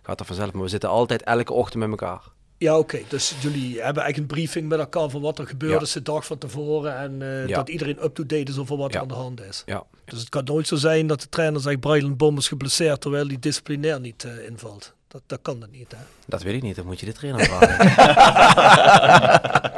[0.01, 0.53] gaat dat vanzelf.
[0.53, 2.21] Maar we zitten altijd elke ochtend met elkaar.
[2.59, 2.99] Ja, oké.
[3.07, 6.25] Dus jullie hebben echt een briefing met elkaar van wat er gebeurd is de dag
[6.25, 6.97] van tevoren.
[6.97, 7.55] En eh, Ja.
[7.55, 9.63] dat iedereen up-to-date is over wat er aan de hand is.
[9.65, 9.83] Ja.
[10.05, 13.27] Dus het kan nooit zo zijn dat de trainer zegt Brylan Bom is geblesseerd terwijl
[13.27, 14.93] hij disciplinair niet eh, invalt.
[15.11, 15.91] Dat, dat kan dat niet.
[15.91, 15.97] Hè?
[16.25, 17.77] Dat weet ik niet, dat moet je de trainer vragen.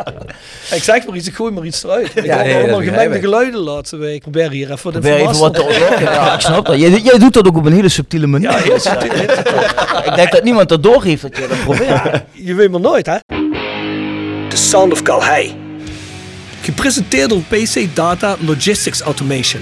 [0.76, 2.16] Ik zeg maar iets, ik gooi maar iets eruit.
[2.16, 4.16] Ik Ja, hoor allemaal gemengde geluiden de laatste week.
[4.16, 6.02] Ik probeer hier even wat Probeer even wat te ontlokken.
[6.02, 6.80] Ja, ik snap dat.
[6.80, 8.50] Jij, jij doet dat ook op een hele subtiele manier.
[8.52, 9.62] Ja, heel subtiel, heel subtiel.
[10.06, 12.24] ik denk dat niemand dat doorgeeft dat je dat probeert.
[12.32, 13.18] Je weet maar nooit, hè?
[14.50, 15.56] The Sound of Calhei.
[16.62, 19.62] Gepresenteerd door PC Data Logistics Automation.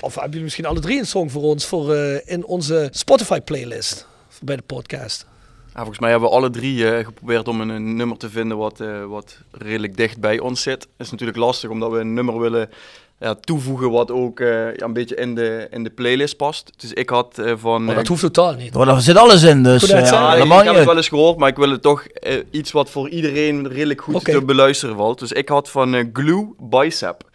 [0.00, 3.40] Of hebben jullie misschien alle drie een song voor ons voor, eh, in onze Spotify
[3.40, 5.26] playlist voor bij de podcast?
[5.74, 8.56] Ja, volgens mij hebben we alle drie eh, geprobeerd om een, een nummer te vinden
[8.56, 10.82] wat, eh, wat redelijk dicht bij ons zit.
[10.82, 12.70] Het is natuurlijk lastig omdat we een nummer willen
[13.20, 16.72] ja, toevoegen wat ook eh, ja, een beetje in de, in de playlist past.
[16.76, 17.84] Dus ik had van...
[17.84, 18.76] Maar dat hoeft totaal niet.
[18.76, 21.38] Oh, daar zit alles in, dus ja, ja, ik, ik heb het wel eens gehoord,
[21.38, 22.06] maar ik wil het toch
[22.50, 25.18] iets wat voor iedereen redelijk goed te beluisteren valt.
[25.18, 27.29] Dus ik had van Glue Bicep.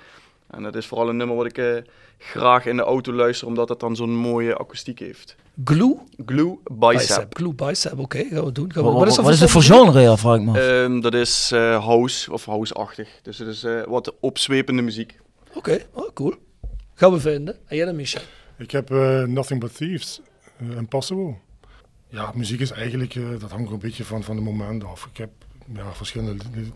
[0.48, 1.76] En dat is vooral een nummer wat ik eh,
[2.18, 5.36] graag in de auto luister, omdat het dan zo'n mooie akoestiek heeft.
[5.64, 6.98] Glue Glue Bicep.
[6.98, 7.36] Bicep.
[7.36, 8.74] Glue Bicep, oké, gaan we doen.
[8.74, 8.90] Gaan we.
[8.90, 10.58] Wat, wat, dat wat is het voor genre, ja, vraag ik me af.
[10.58, 13.10] Ehm, dat is eh, house of house-achtig.
[13.22, 15.20] Dus het is eh, wat opzwepende muziek.
[15.54, 16.34] Oké, oh, cool.
[16.94, 17.56] Gaan we vinden.
[17.66, 18.22] En jij dan, Michel?
[18.58, 20.22] Ik heb eh, Nothing But Thieves,
[20.60, 21.36] Impossible.
[22.08, 25.06] Ja, muziek is eigenlijk, dat hangt een beetje van, van de moment af.
[25.12, 25.30] Ik heb
[25.74, 26.72] ja, verschillende li-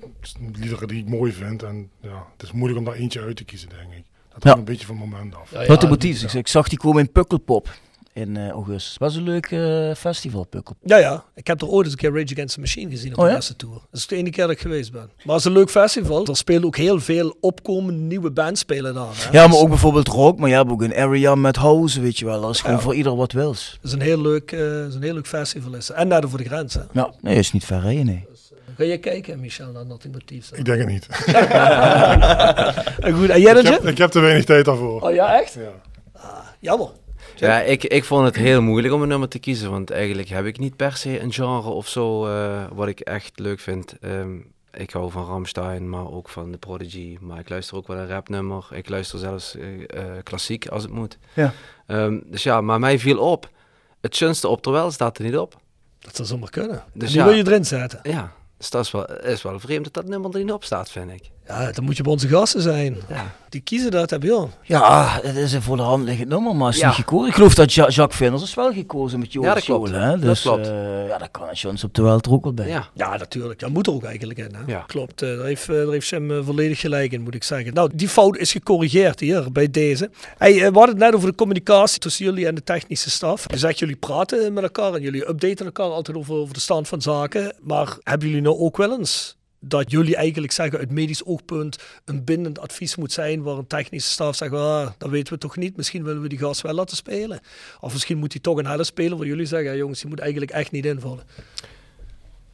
[0.59, 1.63] liederen die ik mooi vind.
[1.63, 4.03] En ja, het is moeilijk om daar eentje uit te kiezen, denk ik.
[4.33, 4.49] Dat Ja.
[4.49, 5.51] hangt een beetje van het moment af.
[5.51, 6.35] Ja, Wat de ja, motief is.
[6.35, 7.69] Ik zag die komen in Pukkelpop
[8.13, 8.97] in eh, augustus.
[8.97, 10.89] Was een leuk eh, festival, Pukkelpop.
[10.89, 11.23] Ja, ja.
[11.35, 13.29] Ik heb er ooit eens een keer Rage Against the Machine gezien op Oh, de
[13.29, 13.35] ja?
[13.35, 13.73] eerste tour.
[13.73, 15.01] Dat is de enige keer dat ik geweest ben.
[15.23, 16.25] Maar het is een leuk festival.
[16.27, 19.07] Er spelen ook heel veel opkomende nieuwe bands spelen daar.
[19.15, 19.31] Hè?
[19.31, 22.19] Ja, maar Dus ook bijvoorbeeld rock, maar je hebt ook een area met house, weet
[22.19, 22.41] je wel.
[22.41, 22.81] Dat is gewoon Ja.
[22.81, 23.71] voor ieder wat wils.
[23.81, 25.73] Het is een heel leuk, eh, het is een heel leuk festival.
[25.73, 25.89] Is.
[25.91, 26.73] En naar de voor de grens.
[26.73, 26.81] Hè?
[26.93, 28.25] Ja, nee, is niet ver rijden, nee.
[28.79, 30.51] Ga je kijken, Michel, naar Nothing But Thieves?
[30.51, 31.07] Ik denk het niet.
[32.99, 35.01] En goed, en jij dan, ik, heb, ik heb te weinig tijd daarvoor.
[35.01, 35.53] Oh ja, echt?
[35.53, 35.71] Ja.
[36.59, 36.89] Jammer.
[37.35, 40.45] Ja, ik, ik vond het heel moeilijk om een nummer te kiezen, want eigenlijk heb
[40.45, 43.95] ik niet per se een genre of zo eh, wat ik echt leuk vind.
[44.01, 44.37] Ehm,
[44.73, 48.07] ik hou van Ramstein, maar ook van The Prodigy, maar ik luister ook wel een
[48.07, 48.67] rapnummer.
[48.71, 51.17] Ik luister zelfs eh, eh, klassiek als het moet.
[51.33, 51.53] Ja.
[51.87, 53.49] Ehm, dus ja, maar mij viel op,
[54.01, 55.59] het schönste op terwijl staat er niet op.
[55.99, 56.83] Dat zou zomaar kunnen.
[56.93, 57.25] Dus die ja.
[57.25, 57.99] wil je erin zetten.
[58.03, 60.91] Ja, dus dat is wel, is wel vreemd dat dat nummer er niet op staat,
[60.91, 61.31] vind ik.
[61.49, 62.97] Ja, dan moet je bij onze gasten zijn.
[63.09, 63.31] Ja.
[63.49, 64.49] Die kiezen dat, heb je al.
[64.63, 66.87] Ja, het is een voor de hand liggend nummer, maar het is Ja.
[66.87, 67.27] niet gekozen.
[67.27, 69.87] Ik geloof dat Ja- Jacques Vinders is wel gekozen met Joris Ja, dat klopt.
[69.89, 70.09] Soul, hè?
[70.11, 70.67] Dat Dus, klopt.
[70.67, 72.67] eh, ja, dat kan een chance op de wel er ook wel bij.
[72.67, 72.89] Ja.
[72.93, 73.59] Ja, natuurlijk.
[73.59, 74.53] Dat moet er ook eigenlijk in.
[74.55, 74.61] Hè?
[74.71, 74.83] Ja.
[74.87, 77.73] Klopt, eh, daar, heeft, eh, daar heeft Sam eh, volledig gelijk in, moet ik zeggen.
[77.73, 80.09] Nou, die fout is gecorrigeerd hier bij deze.
[80.37, 83.45] Hey, we hadden het net over de communicatie tussen jullie en de technische staf.
[83.47, 86.87] Je zegt, jullie praten met elkaar en jullie updaten elkaar altijd over, over de stand
[86.87, 87.53] van zaken.
[87.61, 92.23] Maar hebben jullie nou ook wel eens dat jullie eigenlijk zeggen uit medisch oogpunt een
[92.23, 95.77] bindend advies moet zijn waar een technische staf zegt, ah, dat weten we toch niet,
[95.77, 97.39] misschien willen we die gast wel laten spelen.
[97.79, 100.19] Of misschien moet hij toch een helft spelen waar jullie zeggen, ja, jongens, die moet
[100.19, 101.23] eigenlijk echt niet invallen.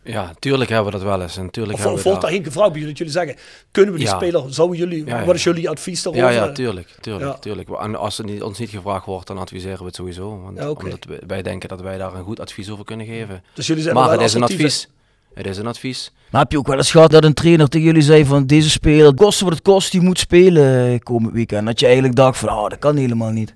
[0.03, 1.37] Ja, tuurlijk hebben we dat wel eens.
[1.37, 3.43] En tuurlijk Of hebben of we wordt daar- daarheen gevraagd bij jullie dat jullie zeggen,
[3.71, 4.15] kunnen we die Ja.
[4.15, 5.25] speler, zouden jullie, Ja, ja.
[5.25, 6.31] wat is jullie advies daarover?
[6.31, 6.95] Ja, ja, tuurlijk.
[7.01, 7.69] tuurlijk, tuurlijk.
[7.69, 10.41] En als het niet, ons niet gevraagd wordt, dan adviseren we het sowieso.
[10.41, 10.59] Want.
[10.79, 13.43] Omdat wij- denken dat wij daar een goed advies over kunnen geven.
[13.53, 14.87] Dus jullie zijn maar wel het is een advies.
[15.36, 16.12] Het is een advies.
[16.32, 18.69] Maar heb je ook wel eens gehad dat een trainer tegen jullie zei van deze
[18.69, 21.65] speler, koste wat het kost, die moet spelen eh, komend weekend.
[21.65, 23.54] Dat je eigenlijk dacht van, oh, dat kan helemaal niet.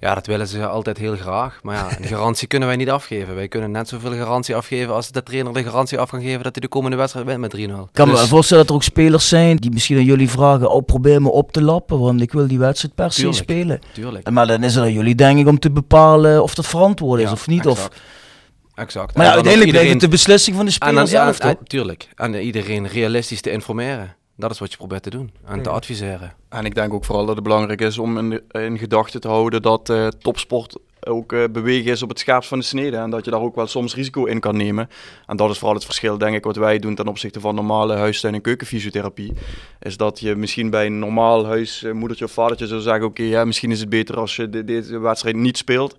[0.00, 1.58] Ja, dat willen ze altijd heel graag.
[1.62, 3.34] Maar ja, een garantie kunnen wij niet afgeven.
[3.34, 6.52] Wij kunnen net zoveel garantie afgeven als de trainer de garantie af kan geven dat
[6.52, 7.58] hij de komende wedstrijd wint met 3-0.
[7.58, 10.30] Ik kan me Dus- wel voorstellen dat er ook spelers zijn die misschien aan jullie
[10.30, 13.78] vragen, oh probeer me op te lappen, want ik wil die wedstrijd per se spelen.
[13.92, 14.30] tuurlijk.
[14.30, 17.32] Maar dan is het aan jullie denk ik om te bepalen of dat verantwoord is
[17.32, 17.66] of niet.
[17.66, 17.88] Of,
[18.76, 19.16] Exact.
[19.16, 21.38] maar ja, uiteindelijk blijft iedereen- het de beslissing van de En speler dan, ja, zelf
[21.38, 21.66] en- toch?
[21.66, 22.08] tuurlijk.
[22.14, 24.14] En eh, iedereen realistisch te informeren.
[24.36, 25.32] Dat is wat je probeert te doen.
[25.46, 26.32] En te adviseren.
[26.48, 29.62] En ik denk ook vooral dat het belangrijk is om in, in gedachten te houden
[29.62, 32.96] dat eh, topsport ook eh, bewegen is op het scherpst van de snede.
[32.96, 34.88] En dat je daar ook wel soms risico in kan nemen.
[35.26, 37.94] En dat is vooral het verschil, denk ik, wat wij doen ten opzichte van normale
[37.94, 39.32] huistuin- en keukenfysiotherapie.
[39.80, 43.70] Is dat je misschien bij een normaal huismoedertje of vadertje zou zeggen: Oké, ja, misschien
[43.70, 45.96] is het beter als je de- deze wedstrijd niet speelt.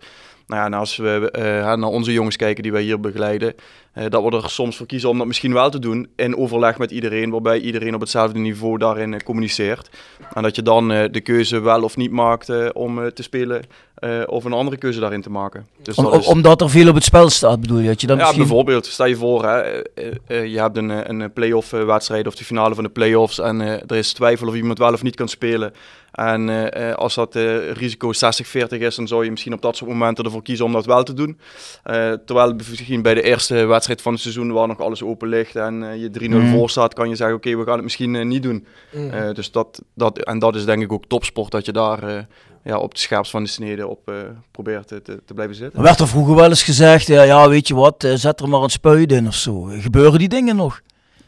[0.47, 3.55] Nou ja, en als we eh, naar onze jongens kijken die wij hier begeleiden,
[3.93, 6.77] eh, dat we er soms voor kiezen om dat misschien wel te doen in overleg
[6.77, 9.89] met iedereen, waarbij iedereen op hetzelfde niveau daarin eh, communiceert.
[10.33, 13.63] En dat je dan de keuze wel of niet maakt om te spelen
[13.97, 15.67] eh, of een andere keuze daarin te maken.
[15.81, 17.87] Dus Om- is- omdat er veel op het spel staat bedoel je?
[17.87, 18.43] Dat je dan ja, misschien...
[18.43, 19.81] bijvoorbeeld, stel je voor, hè, eh,
[20.27, 23.61] eh, je hebt een, een play-off eh, wedstrijd of de finale van de play-offs en
[23.61, 25.73] eh, er is twijfel of iemand wel of niet kan spelen.
[26.11, 29.75] En eh, eh, als dat eh, risico 60-40 is, dan zou je misschien op dat
[29.75, 31.39] soort momenten ervoor kiezen om dat wel te doen.
[31.83, 35.55] Eh, terwijl misschien bij de eerste wedstrijd van het seizoen, waar nog alles open ligt
[35.55, 36.51] en je 3-0 Mhm.
[36.51, 38.65] voor staat, kan je zeggen, oké, we gaan het misschien niet doen.
[39.11, 42.17] Eh, dus dat, dat, en dat is denk ik ook topsport, dat je daar eh,
[42.67, 44.15] ja, op de scherpst van de snede op eh,
[44.51, 45.79] probeert te, te, blijven zitten.
[45.79, 48.49] Er werd er vroeger wel eens gezegd, ja, ja weet je wat, eh, zet er
[48.49, 49.61] maar een spuit in of zo.
[49.61, 50.81] Gebeuren die dingen nog?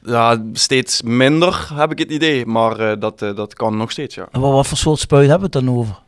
[0.04, 4.28] Ja, steeds minder heb ik het idee, maar eh, dat, dat kan nog steeds, ja.
[4.32, 6.00] En wat, wat voor soort spuit hebben we het dan over?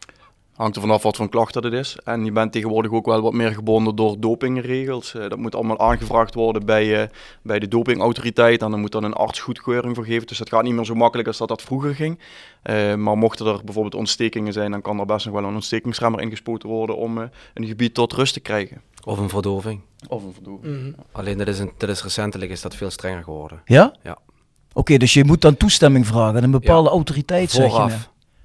[0.61, 1.97] Hangt er vanaf wat voor een klacht dat het is.
[2.03, 5.13] En je bent tegenwoordig ook wel wat meer gebonden door dopingregels.
[5.15, 7.09] Eh, dat moet allemaal aangevraagd worden bij, eh,
[7.41, 8.61] bij de dopingautoriteit.
[8.61, 10.27] En dan moet dan een arts goedkeuring voor geven.
[10.27, 12.19] Dus dat gaat niet meer zo makkelijk als dat dat vroeger ging.
[12.61, 16.21] Eh, maar mochten er bijvoorbeeld ontstekingen zijn, dan kan er best nog wel een ontstekingsremmer
[16.21, 18.81] ingespoten worden om eh, een gebied tot rust te krijgen.
[19.05, 19.81] Of een verdoving.
[20.07, 20.77] Of een verdoving.
[20.77, 20.91] Mhm.
[21.11, 23.61] Alleen dat is, een, dat is recentelijk is dat veel strenger geworden.
[23.65, 23.95] Ja?
[24.03, 24.17] Ja.
[24.73, 26.95] Oké, dus je moet dan toestemming vragen aan een bepaalde Ja.
[26.95, 27.95] autoriteit, zeg je.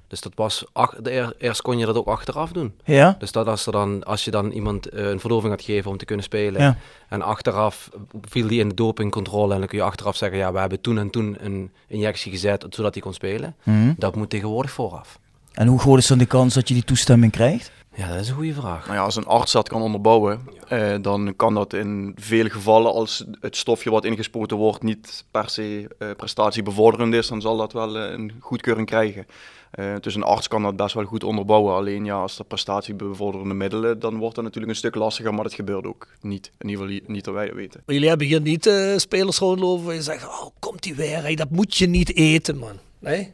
[0.07, 2.73] Dus dat was, ach, de, eer- eerst kon je dat ook achteraf doen.
[2.83, 3.15] Ja?
[3.19, 5.97] Dus dat als, er dan, als je dan iemand eh, een verdoving had gegeven om
[5.97, 6.61] te kunnen spelen.
[6.61, 6.77] Ja.
[7.09, 7.89] En achteraf
[8.21, 9.53] viel die in de dopingcontrole.
[9.53, 12.65] En dan kun je achteraf zeggen, ja, we hebben toen en toen een injectie gezet
[12.69, 13.55] zodat hij kon spelen.
[13.63, 13.93] Mhm.
[13.97, 15.19] Dat moet tegenwoordig vooraf.
[15.53, 17.71] En hoe groot is dan de kans dat je die toestemming krijgt?
[17.97, 18.85] Ja, dat is een goede vraag.
[18.85, 22.93] Nou ja, als een arts dat kan onderbouwen, eh, dan kan dat in vele gevallen,
[22.93, 27.73] als het stofje wat ingespoten wordt niet per se eh, prestatiebevorderend is, dan zal dat
[27.73, 29.25] wel eh, een goedkeuring krijgen.
[29.71, 31.75] Eh, dus een arts kan dat best wel goed onderbouwen.
[31.75, 35.53] Alleen ja, als er prestatiebevorderende middelen, dan wordt dat natuurlijk een stuk lastiger, maar dat
[35.53, 36.51] gebeurt ook niet.
[36.57, 37.81] In ieder geval niet dat wij dat weten.
[37.85, 41.21] Maar jullie hebben hier niet eh, spelers rondlopen waar je zegt, oh, komt die weer,
[41.21, 42.79] hey, dat moet je niet eten, man.
[42.99, 43.33] Nee?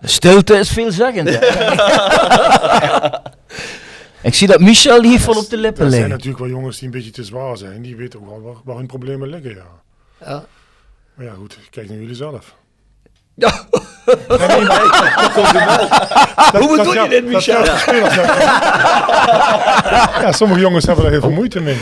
[0.02, 1.28] Stilte is veelzeggend.
[4.22, 6.86] Ik zie dat Michel hier vol op de lippen Er zijn natuurlijk wel jongens die
[6.86, 7.82] een beetje te zwaar zijn.
[7.82, 9.66] Die weten ook wel waar, waar hun problemen liggen, ja.
[10.20, 10.44] Ja.
[11.14, 12.54] Maar ja, goed, kijk naar jullie zelf.
[13.34, 13.66] Ja.
[14.06, 15.88] Nee, nee, maar ik- dat komt wel.
[15.88, 17.64] Dat- Hoe bedoel je dit, Michel?
[20.22, 20.32] ja.
[20.32, 21.78] Sommige jongens hebben daar heel veel moeite mee.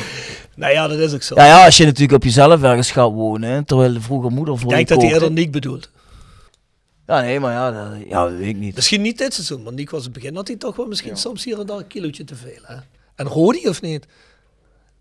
[0.56, 1.34] Nou ja, dat is ook zo.
[1.34, 4.58] Ja, ja, als je natuurlijk op jezelf ergens gaat wonen, hè, terwijl de vroeger moeder
[4.58, 5.90] voor ik denk je dat hij eerder Niek bedoelt.
[7.06, 8.74] Ja, nee, maar ja, dat, ja, dat weet ik niet.
[8.74, 11.16] Misschien niet dit seizoen, maar Niek was in het begin had hij toch wel misschien
[11.16, 12.60] soms hier en daar een kilootje te veel.
[12.62, 12.74] Hè?
[13.14, 14.06] En Rodi of niet?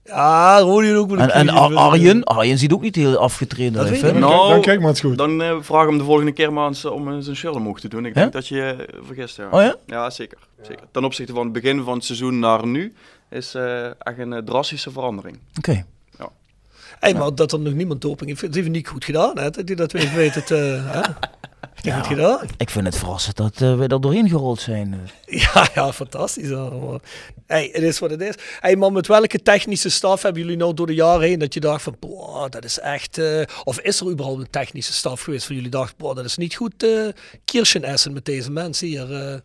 [0.09, 1.49] Ja, Rodi ook wel een En.
[1.49, 4.03] Arjen, Arjen ziet ook niet heel afgetraind Dat uit.
[4.03, 4.13] ik.
[4.13, 4.21] niet.
[4.21, 5.17] Dan, kijk maar eens goed.
[5.17, 7.87] Dan eh, vraag hem de volgende keer maar eens om eh, zijn shirt omhoog te
[7.87, 8.05] doen.
[8.05, 9.37] Ik denk dat je je vergist.
[9.37, 9.47] Ja.
[9.51, 9.75] Oh ja?
[9.85, 10.37] Ja, zeker.
[10.61, 10.85] zeker.
[10.91, 12.93] Ten opzichte van het begin van het seizoen naar nu
[13.29, 15.39] is eh, echt een eh, drastische verandering.
[15.57, 15.85] Oké.
[16.99, 19.37] Hey, maar dat er nog niemand doping heeft, dat heeft Niek goed gedaan.
[19.39, 19.49] Hè?
[19.49, 20.51] Dat dat weet, weet het.
[20.51, 20.59] eh,
[20.93, 21.01] hè?
[21.93, 22.39] Goed gedaan.
[22.57, 24.95] Ik vind het verrassend dat eh, we er doorheen gerold zijn.
[25.25, 26.49] Ja, ja, fantastisch.
[26.49, 26.99] hoor.
[27.47, 28.33] Hey, het is wat het is.
[28.59, 31.59] Hey, maar met welke technische staf hebben jullie nou door de jaren heen dat je
[31.59, 33.17] dacht van, boah, dat is echt...
[33.17, 36.37] eh, of is er überhaupt een technische staf geweest van jullie dacht, boah, dat is
[36.37, 37.07] niet goed uh,
[37.45, 39.13] kirschen essen met deze mensen hier.
[39.13, 39.39] eh.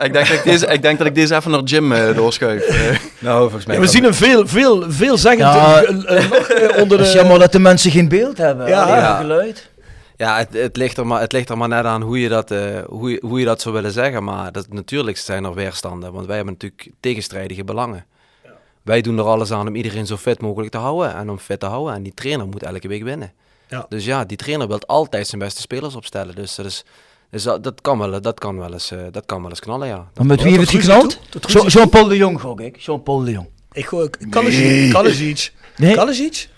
[0.00, 2.68] Ik denk, dat ik, deze, ik denk dat ik deze even naar Jim eh, doorschuif.
[3.18, 5.94] Nou, volgens mij Ja, we zien een veel, veel, veel zeggend Ja, eh,
[6.30, 6.50] nog,
[6.82, 7.18] onder Het is de...
[7.18, 8.68] jammer dat de mensen geen beeld hebben.
[8.68, 8.96] Ja.
[8.96, 9.16] Ja.
[9.16, 9.68] geluid.
[10.16, 12.50] Ja, het, het, ligt er maar, het ligt er maar net aan hoe je dat,
[12.50, 14.24] eh, hoe, je- hoe je dat zou willen zeggen.
[14.24, 16.12] Maar dat, natuurlijk zijn er weerstanden.
[16.12, 18.04] Want wij hebben natuurlijk tegenstrijdige belangen.
[18.42, 21.38] Wij wij doen er alles aan om iedereen zo fit mogelijk te houden en om
[21.38, 21.94] fit te houden.
[21.94, 23.32] En die trainer moet elke week winnen.
[23.68, 23.86] Ja.
[23.88, 26.34] Dus ja, die trainer wil altijd zijn beste spelers opstellen.
[26.34, 26.84] Dus dat, is,
[27.30, 29.88] dus dat, dat, kan, wel, dat, kan wel eens, eh, dat kan wel eens knallen,
[29.88, 30.10] ja.
[30.14, 31.20] Maar met wie heeft het geknald?
[31.66, 32.76] Jean-Paul de Jong gok ik.
[32.76, 33.48] Jean-Paul de Jong.
[33.72, 34.08] Ik gooi.
[34.30, 35.52] Kalasic.
[35.76, 35.94] Nee.
[35.94, 36.48] Kalasic?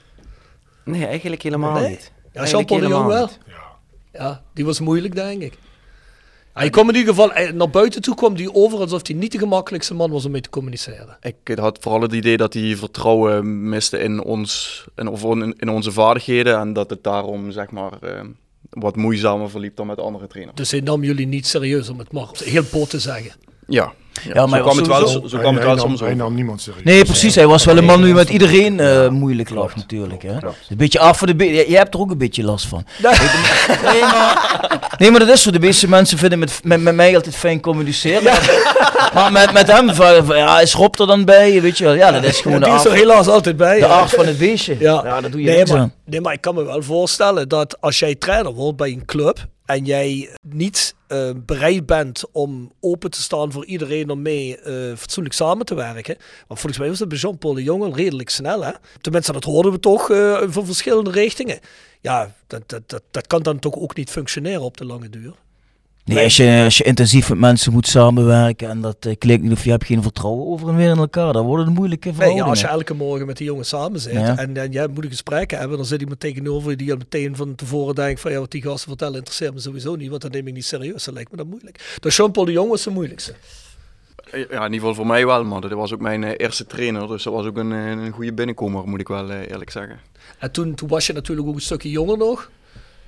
[0.84, 1.88] Nee, eigenlijk helemaal Nee?
[1.88, 2.12] niet.
[2.32, 3.26] Ja, Jean-Paul de Jong wel.
[3.26, 3.38] niet.
[4.12, 5.58] Ja, die was moeilijk, denk ik.
[6.52, 9.32] Hij kwam in ieder geval, eh, naar buiten toe kwam hij over alsof hij niet
[9.32, 11.16] de gemakkelijkste man was om mee te communiceren.
[11.20, 15.68] Ik had vooral het idee dat hij vertrouwen miste in, ons, in, of in, in
[15.68, 16.58] onze vaardigheden.
[16.58, 18.20] En dat het daarom zeg maar, eh,
[18.72, 20.56] wat moeizamer verliep dan met andere trainers.
[20.56, 23.32] Dus hij nam jullie niet serieus, om het maar heel bot te zeggen.
[23.66, 23.92] Ja,
[24.32, 26.60] Ja, maar zo kwam het wel, zo, zo kwam het wel soms Hij nam niemand
[26.60, 26.82] serieus.
[26.84, 27.34] Nee, precies.
[27.34, 30.22] Hij was wel een man die met iedereen eh, moeilijk lag natuurlijk.
[30.22, 30.30] Hè?
[30.32, 32.84] Een beetje af voor de be- Jij hebt er ook een beetje last van.
[33.92, 35.50] Nee, maar, nee, maar dat is zo.
[35.50, 38.22] De meeste mensen vinden met, met, met mij altijd fijn communiceren.
[39.14, 41.62] Maar met, met hem, van- van, ja, is Rob er dan bij?
[41.62, 41.94] Weet je wel.
[41.94, 43.74] Ja, dat is gewoon die de is er helaas altijd bij.
[43.74, 43.88] de ja.
[43.92, 44.76] aard van het beestje.
[44.78, 45.92] Ja, Ja, dat doe je nee, maar, aan.
[46.04, 49.38] nee, maar ik kan me wel voorstellen dat als jij trainer wordt bij een club
[49.66, 54.96] en jij niet eh, bereid bent om open te staan voor iedereen om mee eh,
[54.96, 56.16] fatsoenlijk samen te werken.
[56.46, 58.64] Want volgens mij was dat bij Jean-Paul de Jong al redelijk snel.
[58.64, 58.72] Hè?
[59.00, 61.60] Tenminste, dat hoorden we toch eh, van verschillende richtingen.
[62.00, 65.34] Ja, dat, dat, dat, dat kan dan toch ook niet functioneren op de lange duur.
[66.04, 69.52] Nee, als je, als je intensief met mensen moet samenwerken en dat eh, klinkt niet
[69.52, 72.14] of je hebt geen vertrouwen over en weer in elkaar, dan worden het moeilijke Nee,
[72.16, 72.50] ja, verhoudingen.
[72.50, 74.36] als je elke morgen met die jongens samen zit Ja.
[74.38, 77.36] en, en jij moet een gesprek hebben, dan zit iemand tegenover je die al meteen
[77.36, 80.32] van tevoren denkt van ja, wat die gasten vertellen interesseert me sowieso niet, want dat
[80.32, 81.04] neem ik niet serieus.
[81.04, 81.96] Dat lijkt me dan moeilijk.
[82.00, 83.34] Dus Jean-Paul de Jong was de moeilijkste.
[84.32, 87.08] Ja, in ieder geval voor mij wel, maar dat was ook mijn eh, eerste trainer.
[87.08, 90.00] Dus dat was ook een, eh, een goede binnenkomer, moet ik wel eh, eerlijk zeggen.
[90.38, 92.50] En toen, toen was je natuurlijk ook een stukje jonger nog.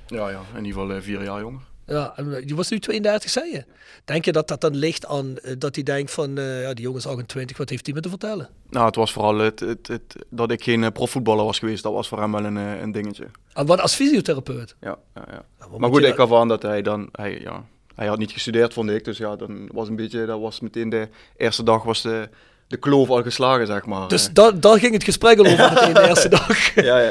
[0.06, 1.60] Ja, ja, in ieder geval eh, vier jaar jonger.
[1.86, 3.64] Ja, en eh, je was nu 32, zei je.
[4.04, 6.84] Denk je dat dat dan ligt aan eh, dat hij denkt van, eh, ja, die
[6.84, 8.48] jongen is 28, wat heeft hij me te vertellen?
[8.70, 11.82] Nou, het was vooral het, het, het, dat ik geen profvoetballer was geweest.
[11.82, 13.26] Dat was voor hem wel een, een dingetje.
[13.52, 14.76] En wat als fysiotherapeut?
[14.80, 15.44] Ja, ja, ja.
[15.70, 17.08] wat Maar goed, ik gaf aan dat hij dan...
[17.12, 17.64] Hij, ja,
[17.94, 19.04] hij had niet gestudeerd, vond ik.
[19.04, 20.26] Dus ja, dan was een beetje...
[20.26, 22.28] Dat was meteen de eerste dag was de,
[22.74, 24.08] de kloof al geslagen, zeg maar.
[24.08, 26.74] Dus Eh, da daar ging het gesprek al over meteen de eerste dag.
[26.74, 27.10] ja, ja,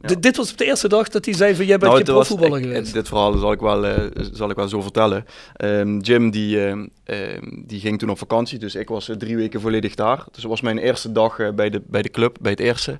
[0.00, 0.14] ja.
[0.20, 2.26] dit was op de eerste dag dat hij zei van, jij bent Nou, geen was-
[2.26, 2.92] profvoetballer ik- geweest.
[2.92, 3.96] Dit verhaal zal ik wel, eh,
[4.32, 5.24] zal ik wel zo vertellen.
[5.56, 9.36] Ehm, Jim die, ehm, ehm, die ging toen op vakantie, dus ik was eh, drie
[9.36, 10.16] weken volledig daar.
[10.16, 12.90] Dus het was mijn eerste dag eh, bij, de, bij de club, bij het eerste.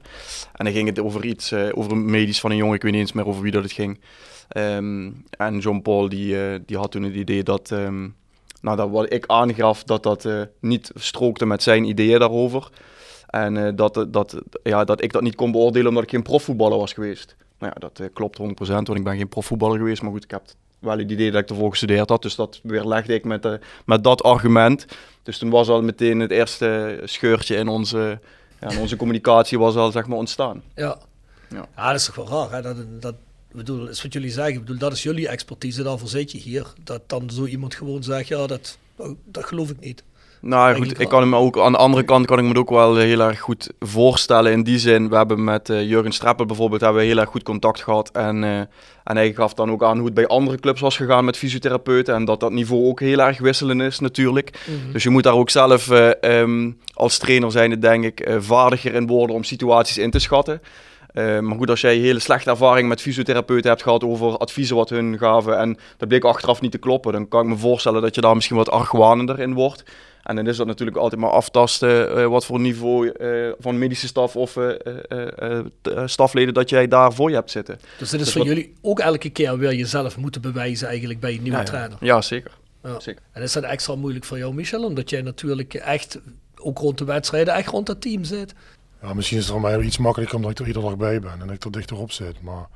[0.54, 3.00] En dan ging het over iets, eh, over medisch van een jongen, ik weet niet
[3.00, 4.00] eens meer over wie dat het ging.
[4.48, 7.72] Ehm, en Jean-Paul die, eh, die had toen het idee dat,
[8.60, 12.70] nou, dat wat ik aangaf, dat dat eh, niet strookte met zijn ideeën daarover.
[13.26, 16.78] En eh, dat, dat, ja, dat ik dat niet kon beoordelen omdat ik geen profvoetballer
[16.78, 17.36] was geweest.
[17.58, 20.02] Nou ja, dat eh, klopt 100%, want ik ben geen profvoetballer geweest.
[20.02, 20.42] Maar goed, ik heb
[20.78, 22.22] wel het idee dat ik ervoor gestudeerd had.
[22.22, 23.52] Dus dat weerlegde ik met, eh,
[23.84, 24.86] met dat argument.
[25.22, 28.18] Dus toen was al meteen het eerste scheurtje in onze,
[28.60, 30.62] ja, in onze communicatie was al, zeg maar, ontstaan.
[30.74, 30.98] Ja.
[31.48, 31.66] Ja.
[31.76, 32.64] ja, dat is toch wel raar.
[32.64, 32.98] Hè?
[32.98, 33.14] Dat,
[33.52, 34.54] bedoel, dat is wat jullie zeggen.
[34.54, 36.66] Ik bedoel, dat is jullie expertise, daarvoor zit je hier.
[36.84, 40.02] Dat dan zo iemand gewoon zegt, ja, dat, oh, dat geloof ik niet.
[40.40, 42.70] Nou goed, ik kan hem ook aan de andere kant kan ik me het ook
[42.70, 44.52] wel heel erg goed voorstellen.
[44.52, 47.42] In die zin, we hebben met eh, Jurgen Streppel bijvoorbeeld hebben we heel erg goed
[47.42, 48.10] contact gehad.
[48.10, 48.58] En, eh,
[49.04, 52.14] en hij gaf dan ook aan hoe het bij andere clubs was gegaan met fysiotherapeuten.
[52.14, 54.66] En dat dat niveau ook heel erg wisselend is natuurlijk.
[54.92, 59.06] Dus je moet daar ook zelf eh, ehm, als trainer zijn, denk ik, vaardiger in
[59.06, 60.60] worden om situaties in te schatten.
[61.12, 64.88] Eh, maar goed, als jij hele slechte ervaring met fysiotherapeuten hebt gehad over adviezen wat
[64.88, 68.14] hun gaven en dat bleek achteraf niet te kloppen, dan kan ik me voorstellen dat
[68.14, 69.82] je daar misschien wat argwanender in wordt.
[70.22, 74.06] En dan is dat natuurlijk altijd maar aftasten eh, wat voor niveau eh, van medische
[74.06, 74.56] staf of
[76.04, 77.78] stafleden dat jij daar voor je hebt zitten.
[77.98, 81.20] Dus dit is Dus voor wat- jullie ook elke keer weer jezelf moeten bewijzen eigenlijk
[81.20, 81.68] bij een nieuwe Ja, ja.
[81.70, 81.96] trainer.
[82.00, 82.50] Ja, zeker.
[82.82, 83.00] Ja.
[83.00, 83.22] zeker.
[83.32, 84.84] En is dat extra moeilijk voor jou, Michel?
[84.84, 86.18] Omdat jij natuurlijk echt,
[86.56, 88.54] ook rond de wedstrijden, echt rond dat team zit.
[89.02, 91.40] Ja, misschien is het voor mij iets makkelijker omdat ik er iedere dag bij ben
[91.40, 92.42] en ik er dichterop zit.
[92.42, 92.68] Maar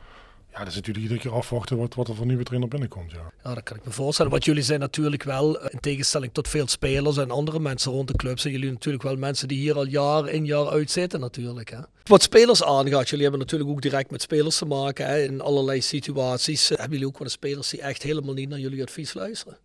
[0.53, 3.11] ja, dat is natuurlijk iedere keer afwachten wat, wat er voor nieuwe trainer binnenkomt.
[3.11, 3.33] Ja.
[3.45, 4.31] Ja, dat kan ik me voorstellen.
[4.31, 8.09] Want jullie zijn natuurlijk wel, eh, in tegenstelling tot veel spelers en andere mensen rond
[8.09, 11.21] de club, zijn jullie natuurlijk wel mensen die hier al jaar in jaar uit zitten
[11.21, 11.71] natuurlijk.
[11.71, 11.79] Hè?
[12.05, 15.81] Wat spelers aangaat, jullie hebben natuurlijk ook direct met spelers te maken hè, in allerlei
[15.83, 16.71] situaties.
[16.71, 19.59] Eh, Hebben jullie ook wel spelers die echt helemaal niet naar jullie advies luisteren?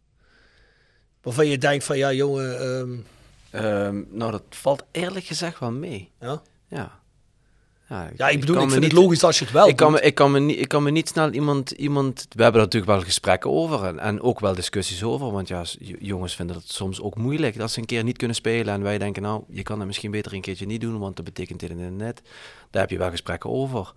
[1.22, 2.98] Waarvan je denkt van ja jongen, ehm,
[3.52, 6.10] Ehm, nou, dat valt eerlijk gezegd wel mee.
[6.20, 6.42] ja.
[6.70, 6.98] Ja.
[7.90, 9.76] Ja, ja ik bedoel, ik me vind het niet- logisch als je het wel ik
[9.76, 12.26] kan, me, ik, kan me niet, ik kan me niet snel iemand, iemand...
[12.30, 15.32] We hebben er natuurlijk wel gesprekken over en, en ook wel discussies over.
[15.32, 15.64] Want ja,
[16.00, 18.74] jongens vinden het soms ook moeilijk dat ze een keer niet kunnen spelen.
[18.74, 21.26] En wij denken, nou, je kan het misschien beter een keertje niet doen, want dat
[21.26, 22.22] betekent dit en dit en net.
[22.72, 23.94] Daar heb je wel gesprekken over.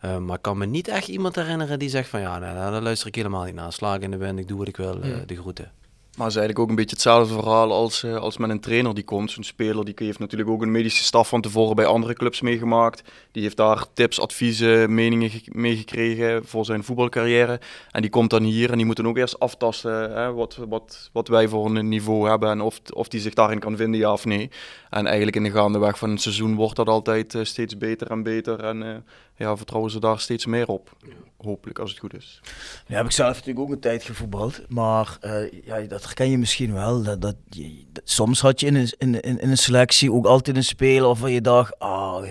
[0.00, 2.20] Eh, maar ik kan me niet echt iemand herinneren die zegt van...
[2.20, 3.72] Ja, nou, nou, daar luister ik helemaal niet naar.
[3.72, 5.26] Slaag in de wind, ik doe wat ik wil, eh, Hmm.
[5.26, 5.72] de groeten.
[6.16, 8.94] Maar het is eigenlijk ook een beetje hetzelfde verhaal als, eh, als met een trainer
[8.94, 9.30] die komt.
[9.30, 13.02] Zo'n speler die heeft natuurlijk ook een medische staf van tevoren bij andere clubs meegemaakt.
[13.32, 17.60] Die heeft daar tips, adviezen, meningen ge- meegekregen voor zijn voetbalcarrière.
[17.90, 21.10] En die komt dan hier en die moet dan ook eerst aftasten hè, wat, wat,
[21.12, 22.50] wat wij voor een niveau hebben.
[22.50, 24.50] En of, of die zich daarin kan vinden, ja of nee.
[24.90, 28.22] En eigenlijk in de gaandeweg van een seizoen wordt dat altijd eh, steeds beter en
[28.22, 28.64] beter.
[28.64, 28.96] En eh,
[29.36, 30.96] ja, vertrouwen ze daar steeds meer op.
[31.36, 32.40] Hopelijk, als het goed is.
[32.86, 34.60] Ja, heb ik zelf natuurlijk ook een tijd gevoetbald.
[34.68, 37.02] Maar eh, ja, dat herken je misschien wel.
[37.02, 40.56] Dat, dat, je, soms had je in een, in, in, in een selectie ook altijd
[40.56, 42.24] een speler waarvan je dacht, ah,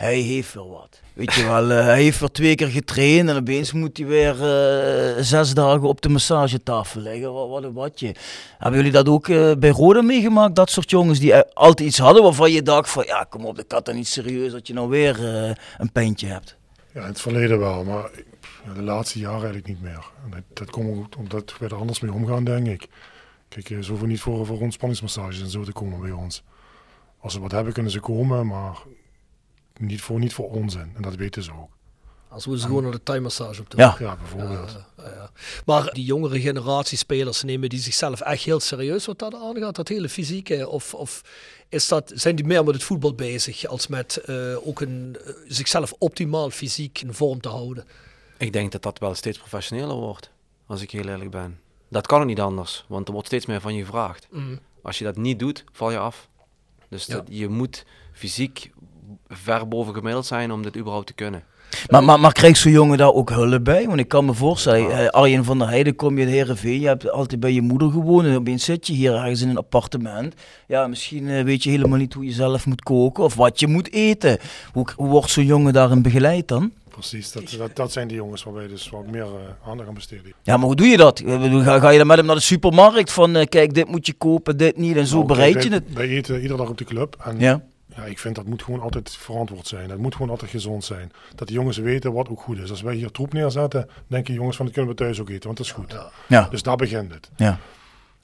[0.00, 1.00] hij heeft wel wat.
[1.12, 4.34] Weet je wel, eh, hij heeft weer twee keer getraind en opeens moet hij weer
[4.44, 7.32] eh, zes dagen op de massagetafel liggen.
[7.32, 8.14] Wat, wat een watje.
[8.58, 10.54] Hebben jullie dat ook eh, bij Roda meegemaakt?
[10.54, 13.64] Dat soort jongens die altijd iets hadden waarvan je dacht van, ja kom op, de
[13.64, 15.24] kat dan niet serieus dat je nou weer
[15.78, 16.56] een pijntje hebt.
[16.92, 18.10] Ja, in het verleden wel, maar
[18.74, 20.10] de laatste jaren eigenlijk niet meer.
[20.24, 22.88] En dat, dat komt ook omdat we er anders mee omgaan, denk ik.
[23.48, 26.42] Kijk, ze hoeven niet voor, voor ontspanningsmassages en zo te komen bij ons.
[27.18, 28.78] Als ze wat hebben, kunnen ze komen, maar
[29.80, 30.90] niet voor, niet voor onzin.
[30.94, 31.68] En dat weten ze ook.
[32.28, 33.80] Als we ze gewoon naar de thai-massage op doen.
[33.80, 33.96] Ja.
[33.98, 34.76] Ja, bijvoorbeeld.
[34.96, 35.30] Ja, ja.
[35.64, 39.88] Maar die jongere generatie spelers nemen die zichzelf echt heel serieus wat dat aangaat, dat
[39.88, 40.68] hele fysieke?
[40.68, 41.22] Of, of
[41.68, 45.32] is dat, zijn die meer met het voetbal bezig als met eh, ook een, eh,
[45.46, 47.84] zichzelf optimaal fysiek in vorm te houden?
[48.38, 50.30] Ik denk dat dat wel steeds professioneler wordt,
[50.66, 51.58] als ik heel eerlijk ben.
[51.88, 54.26] Dat kan ook niet anders, want er wordt steeds meer van je gevraagd.
[54.30, 54.58] Mm.
[54.82, 56.28] Als je dat niet doet, val je af.
[56.88, 57.14] Dus Ja.
[57.14, 58.70] dat, je moet fysiek
[59.28, 61.42] ver boven gemiddeld zijn om dit überhaupt te kunnen.
[61.88, 63.86] Maar, maar, maar krijgt zo'n jongen daar ook hulp bij?
[63.86, 66.86] Want ik kan me voorstellen, eh, Arjen van der Heijden kom je in Heerenveen, je
[66.86, 70.34] hebt altijd bij je moeder gewoond en opeens zit je hier ergens in een appartement.
[70.66, 73.66] Ja, misschien eh, weet je helemaal niet hoe je zelf moet koken of wat je
[73.66, 74.38] moet eten.
[74.72, 76.72] Hoe, hoe wordt zo'n jongen daarin begeleid dan?
[76.88, 79.94] Precies, dat, dat, dat zijn die jongens waar wij dus wat meer eh, aandacht aan
[79.94, 80.32] besteden.
[80.42, 81.22] Ja, maar hoe doe je dat?
[81.26, 84.56] Ga, ga je dan met hem naar de supermarkt van, kijk, dit moet je kopen,
[84.56, 85.96] dit niet en zo Nou, bereid kijk, je wij, het?
[85.96, 87.16] Wij eten iedere dag op de club.
[87.24, 87.62] En Ja.
[88.00, 88.10] Ja.
[88.10, 89.88] ik vind dat moet gewoon altijd verantwoord zijn.
[89.88, 91.12] Dat moet gewoon altijd gezond zijn.
[91.34, 92.70] Dat die jongens weten wat ook goed is.
[92.70, 95.56] Als wij hier troep neerzetten, denken jongens van dat kunnen we thuis ook eten, want
[95.56, 95.96] dat is goed.
[96.26, 96.48] Ja.
[96.48, 97.30] Dus daar begint het.
[97.36, 97.58] Ja.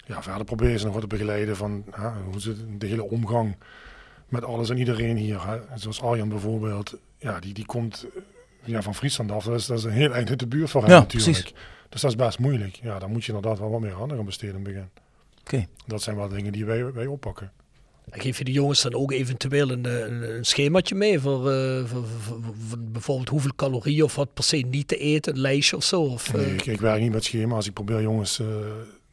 [0.06, 3.56] Ja, verder proberen ze nog wat te begeleiden van hè, hoe ze de hele omgang
[4.28, 5.46] met alles en iedereen hier.
[5.46, 5.58] Hè.
[5.74, 8.22] Zoals Arjan bijvoorbeeld, ja, die, die komt eh,
[8.64, 9.44] ja, van Friesland af.
[9.44, 11.32] Dat is, dat is een heel eind uit de buurt van hem Ja, natuurlijk.
[11.32, 11.54] precies.
[11.88, 12.78] Dus dat is best moeilijk.
[12.82, 14.88] Ja, daar moet je inderdaad wel wat meer aandacht aan besteden in het begin.
[15.40, 15.66] Oké.
[15.86, 17.52] Dat zijn wel dingen die wij, wij oppakken.
[18.10, 21.84] Geef je de jongens dan ook eventueel een, eh, een, een schemaatje mee voor, eh,
[21.84, 25.76] voor, voor- voor bijvoorbeeld hoeveel calorieën of wat per se niet te eten, een lijstje
[25.76, 26.00] of zo?
[26.02, 27.66] Of, eh, Nee, ik, ik werk niet met schema's.
[27.66, 28.40] Ik probeer jongens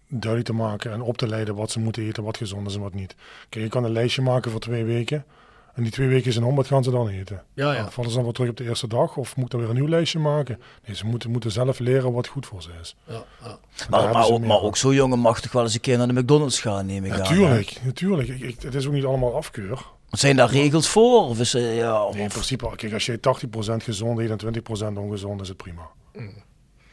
[0.07, 2.81] duidelijk te maken en op te leiden wat ze moeten eten, wat gezond is en
[2.81, 3.15] wat niet.
[3.49, 5.25] Kijk, je kan een lijstje maken voor twee weken.
[5.73, 7.43] En die twee weken is een om, wat gaan ze dan eten?
[7.53, 7.89] Ja, ja.
[7.91, 9.75] Vallen ze dan weer terug op de eerste dag of moet ik dan weer een
[9.75, 10.59] nieuw lijstje maken?
[10.87, 12.95] Nee, ze moeten, moeten zelf leren wat goed voor ze is.
[13.07, 13.57] ja, ja.
[13.89, 14.63] Maar, maar, ook, maar aan.
[14.63, 17.11] ook zo'n jongen mag toch wel eens een keer naar de McDonald's gaan, neem ik
[17.11, 17.17] aan.
[17.17, 18.27] Natuurlijk, natuurlijk.
[18.29, 19.85] Ik, ik, het is ook niet allemaal afkeur.
[20.09, 21.27] Zijn daar regels voor?
[21.27, 24.61] Of is, ja, of- Nee, in principe, kijk, als je 80% gezond eet en
[24.93, 25.89] 20% ongezond, is het prima.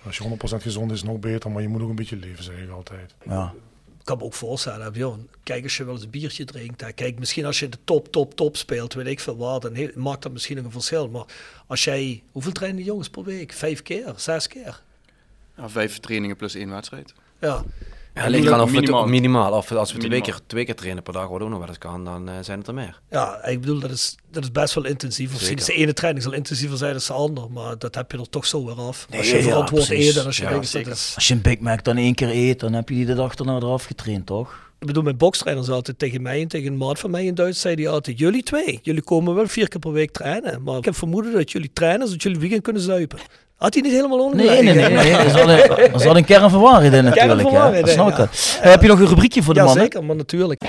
[0.06, 2.56] Als je 100% gezond is, nog beter, maar je moet ook een beetje leven, zeg
[2.58, 3.14] ik altijd.
[3.26, 3.52] ja.
[4.10, 6.80] Ik kan me ook voorstellen, joh, kijk als je wel eens een biertje drinkt.
[6.80, 9.74] Hè, kijk, misschien als je de top, top, top speelt, weet ik veel wat, dan
[9.74, 11.08] he- maakt dat misschien nog een verschil.
[11.08, 11.24] Maar
[11.66, 13.52] als jij, hoeveel trainen die jongens per week?
[13.52, 14.80] Vijf keer, zes keer?
[15.56, 17.14] Ja, vijf trainingen plus één wedstrijd.
[17.40, 17.64] Ja,
[18.14, 19.06] Ja, ligt eraan of we het- minimaal.
[19.06, 19.52] minimaal.
[19.52, 21.78] Of als we twee keer, twee keer trainen per dag, wat ook nog wel eens
[21.78, 23.00] kan, dan eh, zijn het er meer.
[23.10, 25.32] ja ik bedoel, dat is, dat is best wel intensief.
[25.32, 28.18] Misschien is de ene training zal intensiever zijn dan de andere, maar dat heb je
[28.18, 29.06] er toch zo weer af.
[29.10, 31.12] Nee, als je ja, verantwoord eet en als je Ja, denkt, dat is...
[31.14, 33.34] Als je een Big Mac dan één keer eet, dan heb je die de dag
[33.34, 34.68] erna eraf getraind, toch?
[34.80, 37.34] Ik bedoel, mijn bokstrainer zei altijd tegen mij en tegen een maat van mij in
[37.34, 40.76] Duits, zei hij altijd, jullie twee, jullie komen wel vier keer per week trainen, maar
[40.78, 43.18] ik heb vermoeden dat jullie trainen zodat jullie weekend kunnen zuipen.
[43.60, 44.48] Had hij niet helemaal ongelijk?
[44.48, 44.88] Nee, nee, nee.
[44.88, 45.12] nee.
[45.12, 47.40] Er, zat een, er zat een kern van waarheid in natuurlijk.
[47.40, 48.18] van Dat in, snap ik.
[48.18, 48.26] Eh,
[48.60, 49.84] heb je nog een rubriekje voor de ja, mannen?
[49.84, 50.62] zeker, maar natuurlijk.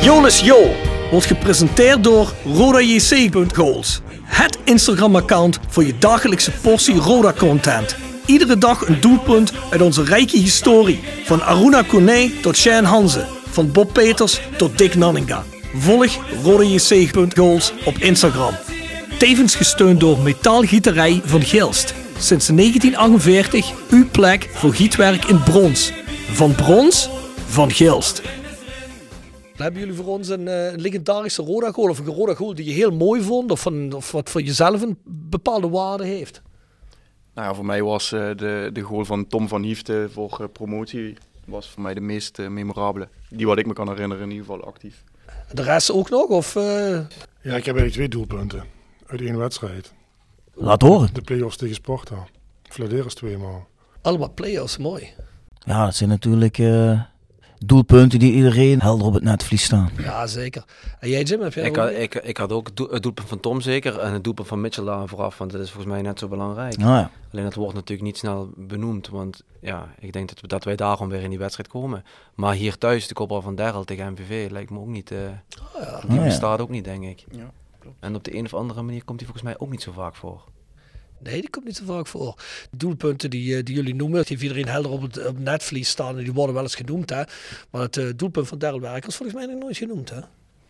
[0.00, 0.70] Jonas Jo
[1.10, 4.00] wordt gepresenteerd door RodaJC.goals.
[4.24, 7.96] Het Instagram-account voor je dagelijkse portie Roda-content.
[8.26, 11.00] Iedere dag een doelpunt uit onze rijke historie.
[11.24, 13.24] Van Aruna Kone tot Shane Hanze.
[13.50, 15.44] Van Bob Peters tot Dick Nanninga.
[15.74, 18.54] Volg RodaJC.goals op Instagram.
[19.22, 21.94] Tevens gesteund door Metaalgieterij van Gilst.
[22.18, 25.92] Sinds 1948 uw plek voor gietwerk in brons.
[26.32, 27.08] Van brons,
[27.46, 28.22] van Gilst.
[29.56, 32.64] Hebben jullie voor ons een, eh, een legendarische Roda goal of een Roda goal die
[32.64, 36.42] je heel mooi vond of, van, of wat voor jezelf een bepaalde waarde heeft?
[37.34, 40.46] Nou ja, voor mij was eh, de, de goal van Tom van Hiefte voor eh,
[40.52, 43.08] promotie was voor mij de meest memorabele.
[43.28, 45.04] Die wat ik me kan herinneren in ieder geval actief.
[45.52, 46.26] De rest ook nog?
[46.26, 46.62] Of, eh,
[47.42, 48.80] Ja, ik heb eigenlijk twee doelpunten
[49.12, 49.92] uit één wedstrijd.
[50.54, 51.14] Laat horen.
[51.14, 52.26] De play-offs tegen Sparta.
[52.68, 53.66] Vladeris tweemaal.
[54.02, 55.08] allemaal play-offs, mooi.
[55.58, 57.00] Ja, dat zijn natuurlijk eh,
[57.58, 59.90] doelpunten die iedereen helder op het netvlies staan.
[59.98, 60.64] Ja, zeker.
[61.00, 63.28] En jij Jim, heb jij Ik had, ik, ik had ook het doel- het doelpunt
[63.28, 66.02] van Tom zeker en het doelpunt van Mitchell daar vooraf, want dat is volgens mij
[66.02, 66.74] net zo belangrijk.
[66.74, 67.10] Ah, ja.
[67.32, 70.76] Alleen dat wordt natuurlijk niet snel benoemd, want ja, ik denk dat, we, dat wij
[70.76, 72.04] daarom weer in die wedstrijd komen.
[72.34, 75.18] Maar hier thuis, de kopbal van Derrel tegen MVV, lijkt me ook niet, eh
[76.00, 76.22] die Ah, ja.
[76.22, 77.24] bestaat ook niet, denk ik.
[77.30, 77.50] Ja,
[78.00, 80.14] En op de een of andere manier komt hij volgens mij ook niet zo vaak
[80.16, 80.44] voor.
[81.18, 82.34] Nee, die komt niet zo vaak voor.
[82.70, 85.38] De doelpunten die, eh, die jullie noemen, die heeft iedereen helder op het, op het
[85.44, 86.16] netvlies staan.
[86.18, 87.22] En die worden wel eens genoemd, hè.
[87.70, 90.20] Maar het eh, doelpunt van Daryl Werkers is volgens mij nog nooit genoemd, hè.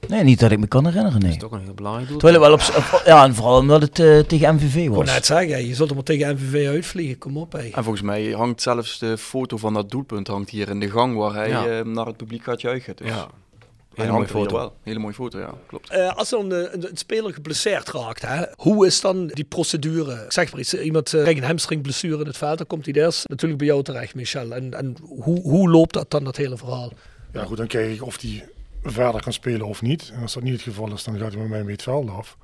[0.09, 1.31] Nee, niet dat ik me kan herinneren, Dat nee.
[1.33, 2.19] is toch een heel belangrijk doel.
[2.19, 5.07] Terwijl het wel op, ja, en vooral omdat het eh, tegen MVV Ik was.
[5.07, 7.19] net zeggen, ja, je zult maar tegen MVV uitvliegen.
[7.19, 7.55] Kom op.
[7.55, 11.17] En volgens mij hangt zelfs de foto van dat doelpunt hangt hier in de gang
[11.17, 11.67] waar hij Ja.
[11.67, 12.97] eh, naar het publiek gaat juichen.
[12.97, 13.29] Dus Ja,
[13.95, 14.57] hele mooie foto.
[14.57, 14.77] wel.
[14.83, 15.91] Hele mooie foto, ja, klopt.
[15.91, 20.25] Eh, als dan een, een, een speler geblesseerd raakt, hè, hoe is dan die procedure?
[20.25, 22.95] Ik zeg maar iets, iemand uh, krijgt een hamstringblessure in het veld, dan komt hij
[22.95, 24.53] eerst natuurlijk bij jou terecht, Michel.
[24.55, 26.93] En, en hoe, hoe loopt dat dan, dat hele verhaal?
[27.33, 28.49] Ja, goed, dan kijk ik of hij
[28.83, 30.13] verder kan spelen of niet.
[30.15, 32.11] En als dat niet het geval is, dan gaat hij met mij mee het veld
[32.11, 32.37] af.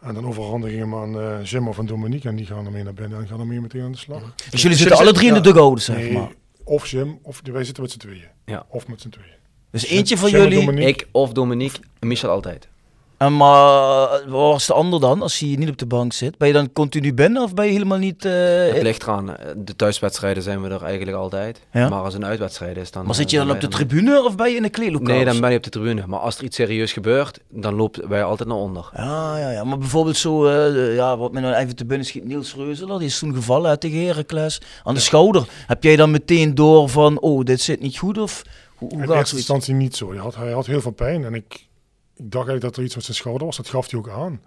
[0.00, 2.82] En dan overhandig ik hem aan eh, Jim of aan Dominique en die gaan ermee
[2.82, 4.34] naar binnen en gaan ermee meteen aan de slag.
[4.50, 6.32] Dus jullie zitten alle drie in de dugout, zeg Nee, maar.
[6.64, 8.28] Of Jim, of wij zitten met z'n tweeën.
[8.44, 8.66] Ja.
[8.68, 9.40] Of met z'n tweeën.
[9.72, 10.58] Dus eentje van jullie.
[10.58, 10.88] Dominique.
[10.88, 12.68] Ik of Dominique, Michel altijd.
[13.16, 16.38] En maar waar was de ander dan, als hij niet op de bank zit?
[16.38, 18.24] Ben je dan continu binnen of ben je helemaal niet...
[18.24, 18.32] eh,
[18.72, 21.60] Het ligt eraan, eh, de thuiswedstrijden zijn we er eigenlijk altijd.
[21.72, 21.88] Ja.
[21.88, 23.04] Maar als een uitwedstrijd is, dan...
[23.06, 25.14] maar zit eh, je dan op de tribune of ben je in de kleedlokaal?
[25.16, 26.02] Nee, dan ben je op de tribune.
[26.06, 28.90] Maar als er iets serieus gebeurt, dan lopen wij altijd naar onder.
[28.96, 29.64] Ja, ja, ja.
[29.64, 33.08] Maar bijvoorbeeld zo, eh, ja, wat me nou even te binnen schiet, Niels Reuzeler, die
[33.08, 35.44] is toen gevallen hè, tegen Heracles, aan de schouder.
[35.66, 38.42] Heb jij dan meteen door van, oh, dit zit niet goed of
[38.82, 39.32] hoe, hoe In gaat eerste zoiets?
[39.50, 40.08] instantie niet zo.
[40.10, 41.44] Hij had, hij had heel veel pijn en ik,
[42.16, 43.56] ik dacht eigenlijk dat er iets met zijn schouder was.
[43.56, 44.40] Dat gaf hij ook aan.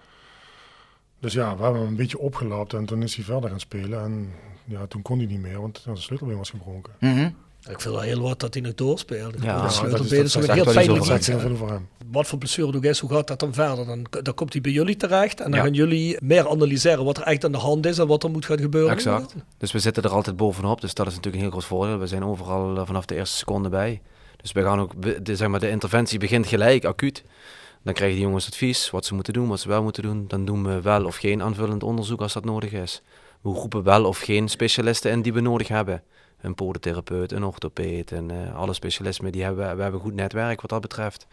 [1.19, 4.03] Dus ja, we hebben hem een beetje opgelaapt en toen is hij verder gaan spelen.
[4.03, 4.31] En
[4.65, 6.93] ja, toen kon hij niet meer, want ja, zijn sleutelbeen was gebroken.
[6.99, 7.29] Mhm.
[7.69, 9.37] Ik vind wel heel wat dat hij nog doorspeelde.
[9.41, 11.25] Ja, de dat is- sleutelbeen dat is heel pijnlijk Dat iets.
[11.25, 11.87] zegt heel voor hem.
[12.11, 13.85] Wat voor blessure ook is, hoe gaat dat dan verder?
[13.85, 15.65] Dan, dan komt hij bij jullie terecht en dan Ja.
[15.65, 18.45] gaan jullie meer analyseren wat er echt aan de hand is en wat er moet
[18.45, 18.91] gaan gebeuren.
[18.91, 19.35] Exact.
[19.57, 21.97] Dus we zitten er altijd bovenop, dus dat is natuurlijk een heel groot voordeel.
[21.99, 24.01] We zijn overal eh, vanaf de eerste seconde bij.
[24.45, 27.23] Dus we gaan ook, de, zeg maar, de interventie begint gelijk, acuut.
[27.83, 30.27] Dan krijgen die jongens advies, wat ze moeten doen, wat ze wel moeten doen.
[30.27, 33.01] Dan doen we wel of geen aanvullend onderzoek als dat nodig is.
[33.41, 36.03] We roepen wel of geen specialisten in die we nodig hebben.
[36.41, 39.75] Een podotherapeut, een orthopeed en eh, alle specialismen die hebben we.
[39.75, 41.27] We hebben een goed netwerk wat dat betreft.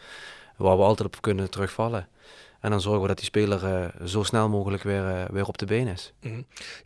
[0.57, 2.09] Waar we altijd op kunnen terugvallen.
[2.63, 5.59] En dan zorgen we dat die speler eh, zo snel mogelijk weer, eh, weer op
[5.59, 6.13] de been is.
[6.23, 6.35] Mhm.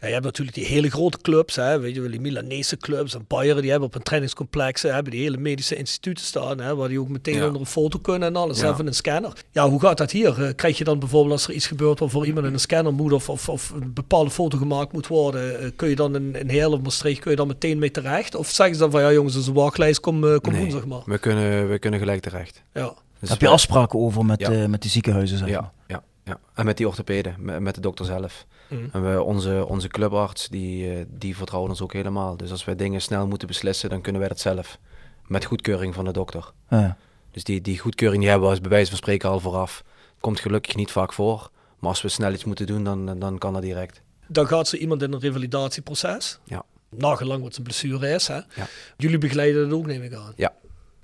[0.01, 3.25] Ja, je hebt natuurlijk die hele grote clubs, hè, weet je die Milanese clubs en
[3.29, 6.89] Bayern, die hebben op een trainingscomplex, hè, hebben die hele medische instituten staan, hè, waar
[6.89, 7.47] die ook meteen Ja.
[7.47, 8.71] onder een foto kunnen en alles, Ja.
[8.73, 9.33] even een scanner.
[9.53, 10.43] Ja, hoe gaat dat hier?
[10.45, 13.13] Eh, Krijg je dan bijvoorbeeld als er iets gebeurt waarvoor iemand in een scanner moet
[13.13, 16.79] of, of, of een bepaalde foto gemaakt moet worden, kun je dan in, in Heerlen
[16.79, 18.35] of Maastricht, kun je dan meteen mee terecht?
[18.35, 20.61] Of zeggen ze dan van, ja jongens, dat is een wachtlijst, kom, kom Nee.
[20.61, 21.03] woensdag maar.
[21.07, 22.63] We kunnen, we kunnen gelijk terecht.
[22.75, 22.95] Ja.
[23.21, 24.51] Dus Heb je we- afspraken over met, Ja.
[24.51, 25.57] eh, met die ziekenhuizen, zeg maar?
[25.61, 26.39] Ja, ja, ja.
[26.55, 28.47] En met die orthopeden, met, met de dokter zelf.
[28.69, 28.85] Mhm.
[28.93, 32.37] En we, onze, onze clubarts, die, eh, die vertrouwen ons ook helemaal.
[32.37, 34.79] Dus als wij dingen snel moeten beslissen, dan kunnen wij dat zelf.
[35.27, 36.53] Met goedkeuring van de dokter.
[36.71, 36.97] Ja.
[37.31, 39.85] Dus die, die goedkeuring die hebben we als bij wijze van spreken al vooraf.
[40.21, 41.51] Komt gelukkig niet vaak voor.
[41.79, 44.03] Maar als we snel iets moeten doen, dan, dan kan dat direct.
[44.29, 46.63] Dan gaat zo iemand in een revalidatieproces, Ja.
[46.91, 48.27] nagelang wat zijn blessure is.
[48.29, 48.35] Hè.
[48.35, 48.67] Ja.
[48.97, 50.33] Jullie begeleiden dat ook, neem ik aan.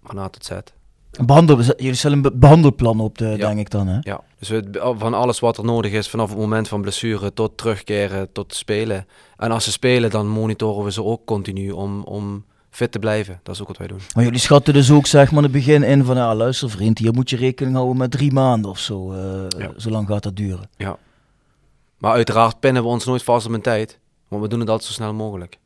[0.05, 0.51] Van A tot Z.
[1.25, 3.37] Behandel, jullie stellen een be- behandelplan op, de, Ja.
[3.37, 3.99] denk ik dan, hè?
[4.01, 7.57] Ja, dus we, van alles wat er nodig is, vanaf het moment van blessure tot
[7.57, 9.07] terugkeren, tot spelen.
[9.37, 13.41] En als ze spelen, dan monitoren we ze ook continu om, om fit te blijven.
[13.43, 14.01] Dat is ook wat wij doen.
[14.15, 16.99] Maar jullie schatten dus ook, zeg maar, in het begin in van, ja, luister vriend,
[16.99, 19.13] hier moet je rekening houden met drie maanden of zo.
[19.13, 19.71] eh, Ja.
[19.77, 20.69] Zo lang gaat dat duren.
[21.99, 23.99] Maar uiteraard pinnen we ons nooit vast op een tijd.
[24.29, 25.59] Want we doen het altijd zo snel mogelijk.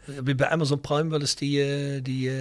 [0.00, 2.34] Heb je bij Amazon Prime wel eens die, eh, die eh,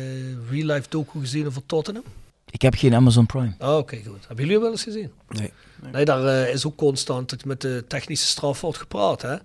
[0.52, 2.04] real life docu gezien over Tottenham?
[2.52, 3.54] Ik heb geen Amazon Prime.
[3.58, 4.28] Ah, Oké, goed.
[4.28, 5.12] Hebben jullie wel eens gezien?
[5.30, 5.52] Nee.
[5.92, 9.22] Nee, daar eh, is ook constant met de technische straf wordt gepraat.
[9.22, 9.36] Hè?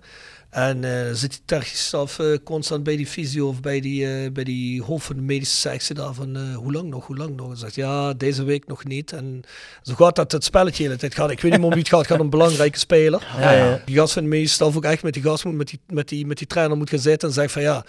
[0.49, 4.31] En eh, zit die technische straf eh, constant bij die fysio of bij die, eh,
[4.31, 7.35] bij die hoofd van de medische sectie daar van eh, hoe lang nog, hoe lang
[7.35, 7.49] nog?
[7.51, 9.11] En zegt ja, deze week nog niet.
[9.11, 9.41] En
[9.81, 11.31] zo gaat dat het spelletje de hele tijd gaat.
[11.31, 13.27] Ik weet niet meer om wie het gaat, het gaat om een belangrijke speler.
[13.39, 13.81] Ja, ja.
[13.85, 16.07] Die gast van de medische staf ook echt met die gast moet, met die, met
[16.09, 17.85] die, met die trainer moet gaan zitten en zegt van ja,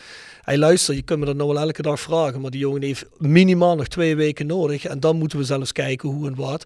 [0.47, 3.05] hij luister, je kunt me dat nou wel elke dag vragen, maar die jongen heeft
[3.18, 6.64] minimaal nog twee weken nodig en dan moeten we zelfs kijken hoe en wat.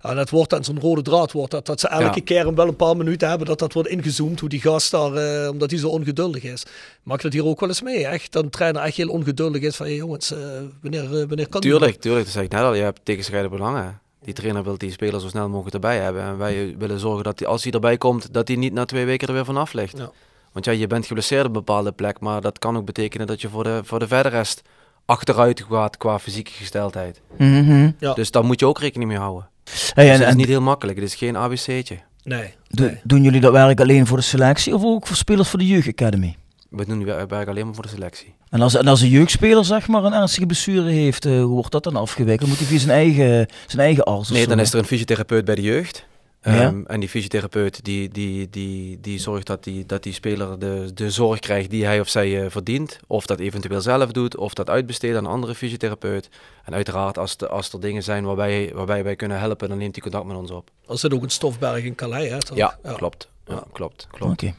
[0.00, 2.24] En dat wordt dan zo'n rode draad wordt dat, dat ze elke Ja.
[2.24, 5.50] keer wel een paar minuten hebben dat dat wordt ingezoomd, hoe die gast daar, eh,
[5.50, 6.62] omdat hij zo ongeduldig is.
[7.02, 8.32] Maak dat hier ook wel eens mee, echt?
[8.32, 10.38] Dat een trainer echt heel ongeduldig is van, hey, jongens, eh,
[10.82, 12.24] wanneer, eh, wanneer kan Tuurlijk, tuurlijk.
[12.24, 12.74] Dat zeg ik net al.
[12.74, 14.00] Je hebt tegenstrijdige belangen.
[14.22, 16.22] Die trainer wil die speler zo snel mogelijk erbij hebben.
[16.22, 19.04] En wij willen zorgen dat hij, als hij erbij komt, dat hij niet na twee
[19.04, 19.98] weken er weer vanaf ligt.
[19.98, 20.10] Ja.
[20.52, 23.40] Want ja, je bent geblesseerd op een bepaalde plek, maar dat kan ook betekenen dat
[23.40, 24.62] je voor de, voor de verder rest
[25.04, 27.20] achteruit gaat qua fysieke gesteldheid.
[27.38, 27.90] Mhm.
[27.98, 28.12] Ja.
[28.14, 29.48] Dus daar moet je ook rekening mee houden.
[29.64, 31.98] Hey, dus en, het is en niet heel makkelijk, het is geen ABC'tje.
[32.22, 32.54] Nee.
[32.68, 35.66] do- doen jullie dat werk alleen voor de selectie of ook voor spelers voor de
[35.66, 36.36] jeugdacademy?
[36.70, 38.34] We doen nu werk alleen maar voor de selectie.
[38.50, 41.72] En als, en als een jeugdspeler zeg maar een ernstige blessure heeft, eh, hoe wordt
[41.72, 42.48] dat dan afgewikkeld?
[42.48, 44.48] Moet hij via zijn eigen, zijn eigen arts of Nee, zo?
[44.48, 46.06] dan is er een fysiotherapeut bij de jeugd.
[46.42, 46.52] Ja.
[46.52, 50.90] Ehm, en die fysiotherapeut die, die, die, die zorgt dat die, dat die speler de,
[50.94, 53.00] de zorg krijgt die hij of zij eh, verdient.
[53.06, 56.28] Of dat eventueel zelf doet, of dat uitbesteedt aan een andere fysiotherapeut.
[56.64, 59.94] En uiteraard, als, de, als er dingen zijn waarbij, waarbij wij kunnen helpen, dan neemt
[59.94, 60.70] hij contact met ons op.
[60.88, 62.54] Er zit ook een stofberg in Calais, hè?
[62.54, 63.28] Ja, klopt.
[63.46, 64.32] Ja, klopt, klopt.
[64.32, 64.54] Oké.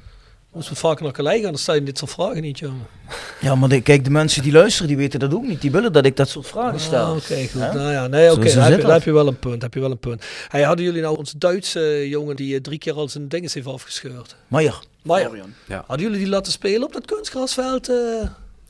[0.54, 2.86] Moesten we vaker naar Calais gaan, dan stel je dit soort vragen niet, jongen.
[3.42, 5.62] Ja, maar de, kijk, de mensen die luisteren, die weten dat ook niet.
[5.62, 7.06] Die willen dat ik dat soort vragen stel.
[7.06, 7.62] Ah, Oké, goed.
[7.62, 7.74] Hè?
[7.74, 9.62] Nou ja, nee, oké, daar, heb je- heb wel een punt.
[9.62, 10.24] Heb je wel een punt.
[10.48, 13.68] Hey, hadden jullie nou onze Duitse jongen die eh, drie keer al zijn dinges heeft
[13.68, 14.36] afgescheurd?
[14.48, 14.80] Meijer.
[15.04, 15.32] Meijer.
[15.68, 15.84] Ja.
[15.88, 17.96] Hadden jullie die laten spelen op dat kunstgrasveld eh,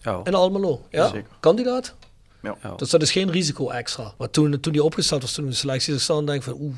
[0.01, 0.21] Ja.
[0.23, 0.85] in Almelo?
[0.89, 1.05] Ja?
[1.07, 1.29] Zeker.
[1.39, 1.93] Kan die dat?
[2.41, 2.55] Ja.
[2.77, 4.13] Dus dat is geen risico extra.
[4.17, 6.75] Maar toen, toen die opgesteld was, toen de selectie zag staan, denk ik van oeh,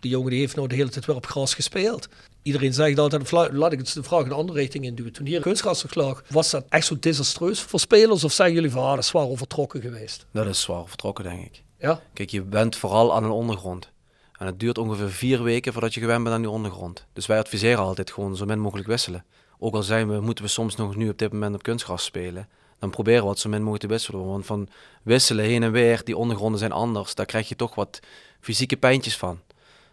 [0.00, 2.08] die jongen die heeft nou de hele tijd weer op gras gespeeld.
[2.42, 5.12] Iedereen zegt altijd, laat ik het de vraag in de andere richting induwen.
[5.12, 8.24] Toen hier kunstgras lag, was dat echt zo desastreus voor spelers?
[8.24, 10.26] Of zeggen jullie van, ah, dat is zwaar overtrokken geweest?
[10.30, 11.62] Dat is zwaar vertrokken, denk ik.
[11.78, 12.00] Ja?
[12.12, 13.90] Kijk, je bent vooral aan een ondergrond.
[14.38, 17.06] En het duurt ongeveer vier weken voordat je gewend bent aan die ondergrond.
[17.12, 19.24] Dus wij adviseren altijd gewoon zo min mogelijk wisselen.
[19.58, 22.48] Ook al zijn we, moeten we soms nog nu op dit moment op kunstgras spelen.
[22.78, 24.26] Dan proberen we het zo min mogelijk te wisselen.
[24.26, 24.68] Want van
[25.02, 27.14] wisselen heen en weer, die ondergronden zijn anders.
[27.14, 28.00] Daar krijg je toch wat
[28.40, 29.40] fysieke pijntjes van.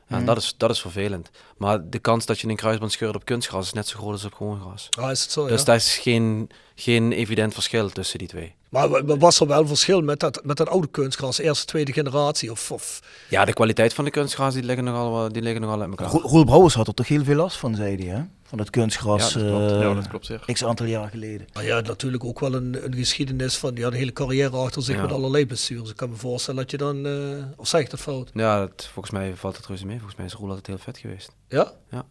[0.07, 0.25] En Mhm.
[0.25, 1.29] dat, is, dat is vervelend.
[1.57, 4.25] Maar de kans dat je een kruisband scheurt op kunstgras is net zo groot als
[4.25, 4.87] op gewoon gras.
[4.99, 5.65] Ah, is het zo, Dus ja?
[5.65, 6.49] daar is geen,
[6.79, 8.55] geen evident verschil tussen die twee.
[8.69, 11.93] Maar wa- wa- was er wel verschil met dat, met dat oude kunstgras, eerste, tweede
[11.93, 12.51] generatie?
[12.51, 15.89] Of, of Ja, de kwaliteit van de kunstgras die liggen nogal, die liggen nogal uit
[15.89, 16.09] elkaar.
[16.09, 18.21] Ro- Roel Brouwers had er toch heel veel last van, zei hij, hè?
[18.43, 19.33] Van het kunstgras.
[19.33, 19.71] Ja, dat klopt.
[19.71, 20.43] eh, Ja, dat klopt zeer.
[20.53, 21.47] X aantal jaar geleden.
[21.53, 24.83] Maar ja, natuurlijk ook wel een, een geschiedenis van, die had een hele carrière achter
[24.83, 25.01] zich Ja.
[25.01, 25.89] met allerlei blessures.
[25.89, 27.13] Ik kan me voorstellen dat je dan, eh,
[27.55, 28.29] of zeg ik dat fout?
[28.33, 29.95] Ja, dat, volgens mij valt het reuze mee.
[29.97, 31.31] Volgens mij is Roel altijd heel vet geweest.
[31.47, 31.71] Ja?
[31.91, 32.05] Ja.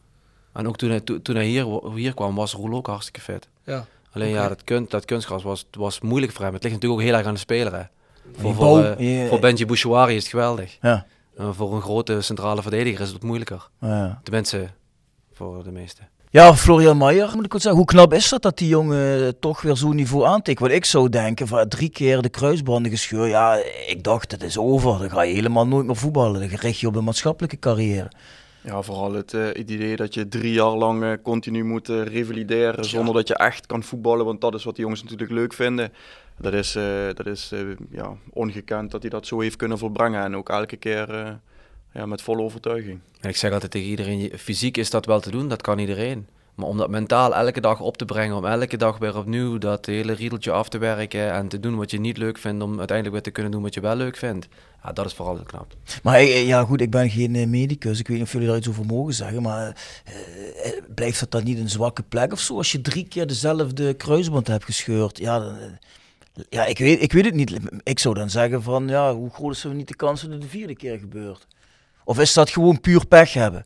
[0.53, 3.49] En ook toen hij, to- toen hij hier, hier kwam, was Roel ook hartstikke vet.
[3.65, 3.87] Ja.
[4.17, 6.55] Alleen ja, dat, kun, dat kunstgras was, was moeilijk voor hem.
[6.55, 7.75] Het ligt natuurlijk ook heel erg aan de speler.
[7.75, 7.83] Hè.
[8.37, 10.79] Voor, voor, eh, voor Benji Bouchouari is het geweldig.
[10.81, 11.07] Ja.
[11.39, 13.69] Voor een grote centrale verdediger is het wat moeilijker.
[13.81, 14.21] Ja.
[14.23, 14.69] Tenminste,
[15.33, 16.03] voor de meeste.
[16.31, 17.81] Ja, Florian Meijer, moet ik wel zeggen.
[17.81, 20.61] Hoe knap is dat dat die jongen eh, toch weer zo'n niveau aantikt?
[20.61, 23.31] Want ik zou denken, van drie keer de kruisbanden gescheurd.
[23.31, 24.99] Ja, ik dacht, het is over.
[24.99, 26.41] Dan ga je helemaal nooit meer voetballen.
[26.41, 28.11] Dan richt je op een maatschappelijke carrière.
[28.67, 32.03] Ja, vooral het, eh, het idee dat je drie jaar lang eh, continu moet eh,
[32.03, 35.53] revalideren zonder dat je echt kan voetballen, want dat is wat die jongens natuurlijk leuk
[35.53, 35.93] vinden.
[36.39, 36.73] Dat is,
[37.15, 37.53] dat is
[37.91, 41.39] ja, ongekend dat hij dat zo heeft kunnen volbrengen en ook elke keer
[41.93, 43.01] ja, met volle overtuiging.
[43.21, 46.27] En ik zeg altijd tegen iedereen, fysiek is dat wel te doen, dat kan iedereen.
[46.57, 49.87] Maar om dat mentaal elke dag op te brengen, om elke dag weer opnieuw dat
[49.87, 53.17] hele riedeltje af te werken en te doen wat je niet leuk vindt, om uiteindelijk
[53.17, 54.49] weer te kunnen doen wat je wel leuk vindt.
[54.83, 55.75] Ja, dat is vooral knap.
[56.03, 57.99] Maar eh, ja, goed, ik ben geen eh, medicus.
[57.99, 59.43] Ik weet niet of jullie daar iets over mogen zeggen.
[59.43, 62.57] Maar eh, blijft dat dan niet een zwakke plek of zo?
[62.57, 65.19] Als je drie keer dezelfde kruisband hebt gescheurd.
[65.19, 65.57] Ja,
[66.49, 67.59] ja ik, weet, ik weet het niet.
[67.83, 70.41] Ik zou dan zeggen van, ja, hoe groot is er niet de kans dat het
[70.41, 71.47] de vierde keer gebeurt?
[72.05, 73.63] Of is dat gewoon puur pech hebben?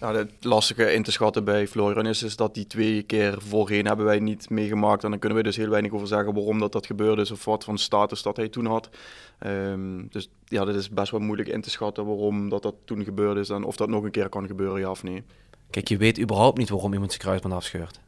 [0.00, 3.86] Nou, het lastige in te schatten bij Florian is, is dat die twee keer voorheen
[3.86, 5.04] hebben wij niet meegemaakt.
[5.04, 7.44] En dan kunnen we dus heel weinig over zeggen waarom dat, dat gebeurd is of
[7.44, 8.88] wat voor status dat hij toen had.
[9.38, 13.04] Ehm, dus ja, dat is best wel moeilijk in te schatten waarom dat, dat toen
[13.04, 15.22] gebeurd is en of dat nog een keer kan gebeuren, ja of nee.
[15.70, 18.00] Kijk, je weet überhaupt niet waarom iemand zijn kruisband afscheurt.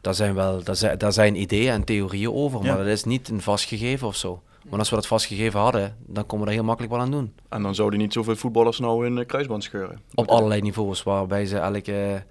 [0.00, 2.76] Daar zijn wel, daar zijn, daar zijn ideeën en theorieën over, maar Ja.
[2.76, 4.42] dat is niet een vastgegeven of zo.
[4.70, 7.34] Maar als we dat vastgegeven hadden, dan konden we er heel makkelijk wel aan doen.
[7.48, 10.00] En dan zouden niet zoveel voetballers nou eh, kruisband scheuren.
[10.14, 12.24] Op allerlei niveaus, waarbij ze elke,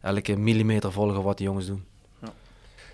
[0.00, 1.84] elke millimeter volgen wat die jongens doen.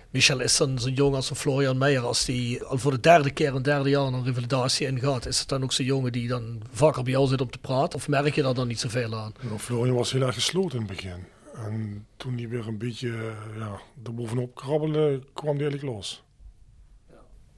[0.09, 3.31] Michel, is dan zo'n jongen als een Florian Meijer, als die al voor de derde
[3.31, 6.61] keer een derde jaar een revalidatie ingaat, is het dan ook zo'n jongen die dan
[6.71, 7.95] vaker bij jou zit om te praten?
[7.99, 9.33] Of merk je daar dan niet zoveel aan?
[9.41, 11.25] Nou, Florian was heel erg gesloten in het begin.
[11.55, 16.23] En toen hij weer een beetje ja, er bovenop krabbelde, kwam hij eigenlijk los.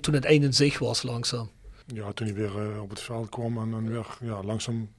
[0.01, 1.49] Toen het eind in zich was langzaam.
[1.93, 4.89] Ja, toen hij weer eh, op het veld kwam en dan weer ja, langzaam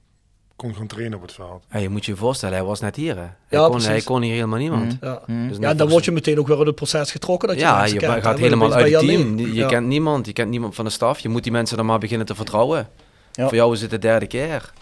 [0.57, 1.64] kon gaan trainen op het veld.
[1.72, 3.14] Ja, je moet je je voorstellen, hij was net hier.
[3.16, 3.20] Hè.
[3.20, 4.96] Hij, Ja, kon, hij kon hier helemaal niemand.
[5.01, 7.48] Ja, Dus ja en dan volgens- word je meteen ook weer in het proces getrokken
[7.48, 9.20] dat je ja, je kent, gaat helemaal uit het team.
[9.22, 9.38] alleen.
[9.38, 9.66] Je Ja.
[9.68, 11.18] kent niemand, je kent niemand van de staf.
[11.18, 12.88] Je moet die mensen dan maar beginnen te vertrouwen.
[13.32, 13.46] Ja.
[13.48, 14.72] Voor jou is het de derde keer.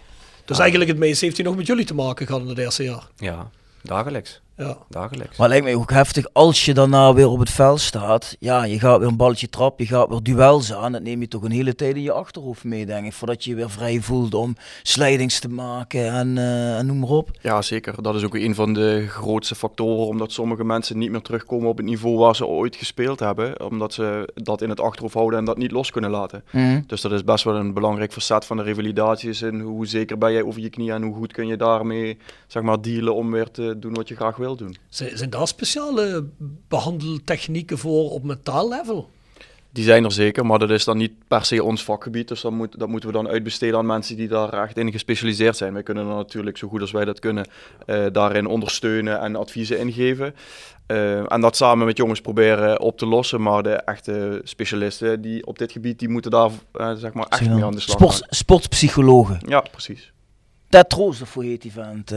[0.44, 2.82] Dus eigenlijk het meeste heeft hij nog met jullie te maken gehad in het eerste
[2.82, 3.08] jaar.
[3.16, 3.50] Ja,
[3.82, 4.40] dagelijks.
[4.58, 4.76] Ja.
[4.88, 5.36] Dagelijks.
[5.36, 8.36] Maar het lijkt mij ook heftig als je daarna weer op het veld staat.
[8.38, 10.92] Ja, je gaat weer een balletje trap, je gaat weer duels aan.
[10.92, 13.12] Dat neem je toch een hele tijd in je achterhoofd mee, denk ik.
[13.12, 17.08] Voordat je je weer vrij voelt om slijdings te maken en, eh, en noem maar
[17.08, 17.30] op.
[17.40, 18.02] Ja, zeker.
[18.02, 21.76] Dat is ook een van de grootste factoren, omdat sommige mensen niet meer terugkomen op
[21.76, 25.44] het niveau waar ze ooit gespeeld hebben, omdat ze dat in het achterhoofd houden en
[25.44, 26.44] dat niet los kunnen laten.
[26.50, 26.80] Mhm.
[26.86, 30.18] Dus dat is best wel een belangrijk facet van de revalidatie, is in hoe zeker
[30.18, 33.30] ben jij over je knie en hoe goed kun je daarmee zeg maar, dealen om
[33.30, 34.76] weer te doen wat je graag wil doen.
[34.88, 36.24] Zijn, zijn daar speciale
[36.68, 39.10] behandeltechnieken voor op mentaal level?
[39.72, 42.28] Die zijn er zeker, maar dat is dan niet per se ons vakgebied.
[42.28, 45.56] Dus dat, moet, dat moeten we dan uitbesteden aan mensen die daar echt in gespecialiseerd
[45.56, 45.72] zijn.
[45.72, 47.48] Wij kunnen dan natuurlijk, zo goed als wij dat kunnen,
[47.86, 50.34] eh, daarin ondersteunen en adviezen ingeven.
[50.86, 53.42] Eh, en dat samen met jongens proberen op te lossen.
[53.42, 57.48] Maar de echte specialisten die op dit gebied, die moeten daar eh, zeg maar echt
[57.48, 58.26] mee aan de slag Sport, gaan.
[58.30, 59.40] sportpsychologen.
[59.46, 60.12] Ja, precies.
[60.68, 62.10] Ted Troost, of hoe heet die vent?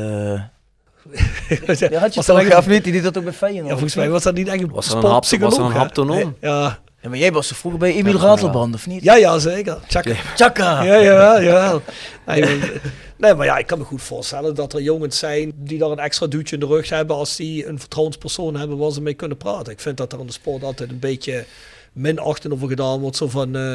[1.89, 2.83] Ja, had je toch dat of niet?
[2.83, 3.65] Die deed dat ook bij Feyenoord.
[3.65, 6.35] Ja, volgens mij was dat niet echt een Was er een, hap, was er een?
[6.41, 6.79] Ja.
[7.01, 9.03] Ja, maar jij was er vroeger bij Emil Ja, Ratelband, of niet?
[9.03, 9.77] Ja, ja, zeker.
[9.87, 10.15] Tjaka.
[10.35, 10.83] Tjaka!
[10.83, 11.81] Ja, jawel, jawel.
[12.25, 12.81] Nee, maar-
[13.17, 15.99] nee, maar ja, ik kan me goed voorstellen dat er jongens zijn die daar een
[15.99, 19.37] extra duwtje in de rug hebben als die een vertrouwenspersoon hebben waar ze mee kunnen
[19.37, 19.73] praten.
[19.73, 21.45] Ik vind dat er in de sport altijd een beetje
[21.93, 23.17] minachtend over gedaan wordt.
[23.17, 23.73] Zo van, eh,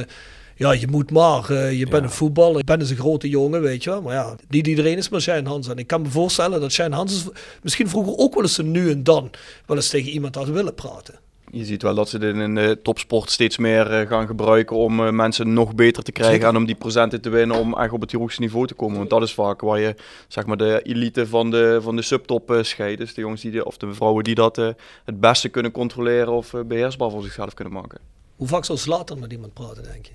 [0.56, 3.62] ja, je moet maar, eh, je bent een voetballer, je bent eens een grote jongen,
[3.62, 4.02] weet je wel.
[4.02, 5.68] Maar ja, niet iedereen is maar Shane Hans.
[5.68, 7.24] En ik kan me voorstellen dat Shane Hans
[7.62, 9.30] misschien vroeger ook wel eens een nu en dan
[9.66, 11.14] wel eens tegen iemand had willen praten.
[11.50, 15.06] Je ziet wel dat ze dit in de topsport steeds meer eh, gaan gebruiken om
[15.06, 16.48] eh, mensen nog beter te krijgen Zeker.
[16.50, 18.98] en om die procenten te winnen om echt op het hoogste niveau te komen.
[18.98, 19.94] Want dat is vaak waar je
[20.28, 22.98] zeg maar, de elite van de, van de subtop eh, scheidt.
[22.98, 24.68] Dus de jongens die de, of de vrouwen die dat eh,
[25.04, 27.98] het beste kunnen controleren of eh, beheersbaar voor zichzelf kunnen maken.
[28.36, 30.12] Hoe vaak zal Zlatan met iemand praten, denk je?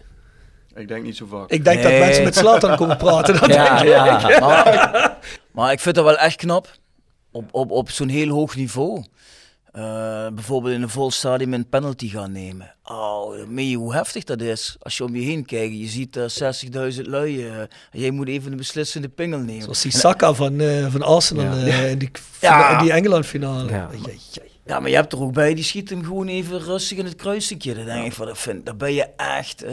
[0.75, 1.49] Ik denk niet zo vaak.
[1.49, 3.39] Ik denk dat mensen met Zlatan komen praten.
[3.39, 4.29] Dat Ja, denk ik.
[4.29, 4.39] ja.
[4.39, 5.17] Maar,
[5.51, 6.67] maar ik vind dat wel echt knap.
[7.31, 9.03] Op, op, op zo'n heel hoog niveau.
[9.71, 12.75] Eh, bijvoorbeeld in een vol stadion een penalty gaan nemen.
[12.83, 14.75] Oh, meen je hoe heftig dat is?
[14.79, 16.29] Als je om je heen kijkt, je ziet er
[16.93, 17.47] 60.000 lui.
[17.47, 17.55] eh,
[17.91, 19.61] jij moet even een beslissende pingel nemen.
[19.61, 21.65] Zoals die Saka van, eh, van Arsenal Ja.
[21.65, 22.11] eh, in die,
[22.41, 22.77] Ja.
[22.77, 23.69] in die Engeland finale.
[23.69, 23.89] Ja.
[24.65, 27.15] Ja, maar je hebt er ook bij, die schiet hem gewoon even rustig in het
[27.15, 27.73] kruisingje.
[27.75, 29.63] Dan denk ik van, dat, vind, dat ben je echt...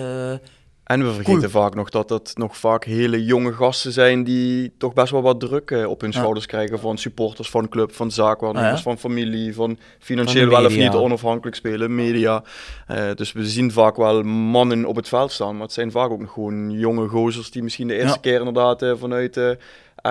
[0.89, 4.93] En we vergeten vaak nog dat dat nog vaak hele jonge gasten zijn die toch
[4.93, 6.19] best wel wat druk eh, op hun Ja.
[6.19, 8.83] schouders krijgen van supporters, van club, van zaakwaarnemers, Ah, ja?
[8.83, 12.43] van familie, van financieel wel of niet onafhankelijk spelen, media.
[12.87, 16.11] Eh, dus we zien vaak wel mannen op het veld staan, maar het zijn vaak
[16.11, 18.21] ook nog gewoon jonge gozers die misschien de eerste Ja.
[18.21, 19.51] keer inderdaad eh, vanuit eh,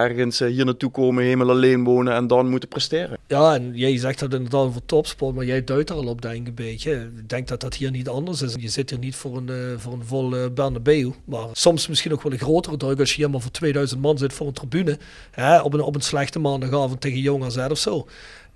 [0.02, 3.18] ergens eh, hier naartoe komen, helemaal alleen wonen en dan moeten presteren.
[3.28, 6.36] Ja, en jij zegt dat inderdaad voor topsport, maar jij duidt er al op, denk
[6.36, 6.92] ik een beetje.
[7.18, 8.56] Ik denk dat dat hier niet anders is.
[8.60, 12.14] Je zit hier niet voor een, eh, voor een vol uh, Bernabeu, maar soms misschien
[12.14, 14.54] ook wel een grotere druk als je hier maar voor 2000 man zit voor een
[14.54, 14.98] tribune.
[15.32, 18.08] Hè, op, een, op een slechte maandagavond tegen Jong of zo.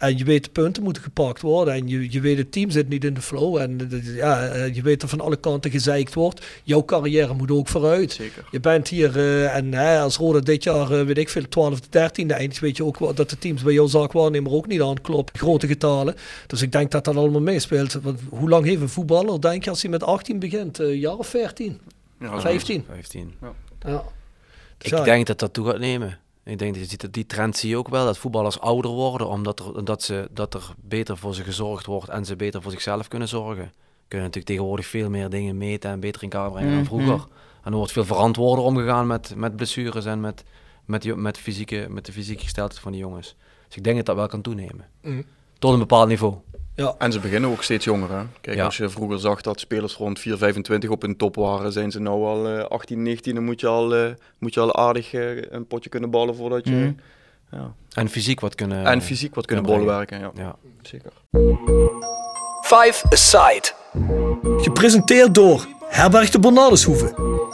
[0.01, 1.73] En je weet, de punten moeten gepakt worden.
[1.73, 3.57] En je, je weet, het team zit niet in de flow.
[3.57, 6.45] En ja, eh, je weet dat van alle kanten gezeikt wordt.
[6.63, 8.11] Jouw carrière moet ook vooruit.
[8.11, 8.45] Zeker.
[8.51, 11.71] Je bent hier, eh, en hè, als Roda dit jaar, eh, weet ik veel, 12
[11.71, 14.81] of 13 eindigt, weet je ook wel dat de teams bij jouw zaakwaarnemer ook niet
[14.81, 15.39] aankloppen.
[15.39, 16.15] Grote getalen.
[16.47, 17.93] Dus ik denk dat dat allemaal meespeelt.
[17.93, 20.79] Want hoe lang heeft een voetballer, denk je, als hij met 18 begint?
[20.79, 21.79] Een jaar of 14?
[22.19, 22.85] Ja, 15?
[22.87, 23.33] 15.
[23.41, 24.03] Ja.
[24.77, 26.19] Dus Ik ja, denk dat dat toe gaat nemen.
[26.43, 28.91] Ik denk dat je ziet dat die trend zie je ook wel, dat voetballers ouder
[28.91, 32.61] worden, omdat er, dat ze, dat er beter voor ze gezorgd wordt en ze beter
[32.61, 33.71] voor zichzelf kunnen zorgen.
[34.07, 36.87] Kunnen natuurlijk tegenwoordig veel meer dingen meten en beter in kaart brengen dan Mhm.
[36.87, 37.27] vroeger.
[37.63, 40.43] En er wordt veel verantwoorder omgegaan met, met blessures en met,
[40.85, 43.35] met, die- met, fysieke, met de fysieke gesteldheid van die jongens.
[43.67, 44.85] Dus ik denk dat dat wel kan toenemen.
[45.01, 45.21] Mhm.
[45.59, 46.35] Tot een bepaald niveau.
[46.81, 46.95] Ja.
[46.97, 48.11] En ze beginnen ook steeds jonger.
[48.11, 48.21] Hè?
[48.41, 48.65] Kijk, Ja.
[48.65, 51.99] als je vroeger zag dat spelers rond 4, 25 op hun top waren, zijn ze
[51.99, 53.35] nou al eh 18, 19.
[53.35, 56.67] Dan moet je al, eh, moet je al aardig eh, een potje kunnen ballen voordat
[56.67, 56.71] je.
[56.75, 56.91] Mhm.
[57.51, 57.73] Ja.
[57.93, 58.85] En fysiek wat kunnen...
[58.85, 60.19] en fysiek wat kunnen kunnen bolwerken.
[60.19, 60.31] Ja.
[60.35, 60.55] Ja.
[60.81, 61.11] Zeker.
[62.61, 63.71] Five Aside.
[64.57, 67.13] Gepresenteerd door Herberg de Bernardeshoeve.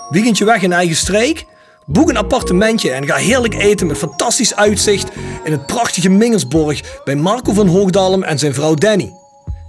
[0.10, 1.46] Weekendje weg in eigen streek?
[1.90, 5.12] Boek een appartementje en ga heerlijk eten met fantastisch uitzicht
[5.44, 9.14] in het prachtige Mingersborg bij Marco van Hoogdalem en zijn vrouw Danny.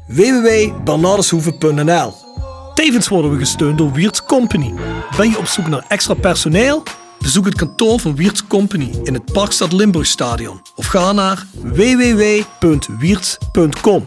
[0.07, 2.15] www.bernardeshoeve.nl
[2.75, 4.75] Tevens worden we gesteund door Wiert's Company.
[5.17, 6.83] Ben je op zoek naar extra personeel?
[7.19, 14.07] Bezoek het kantoor van Wiert's Company in het Parkstad Limburgstadion of ga naar www.wierts.com.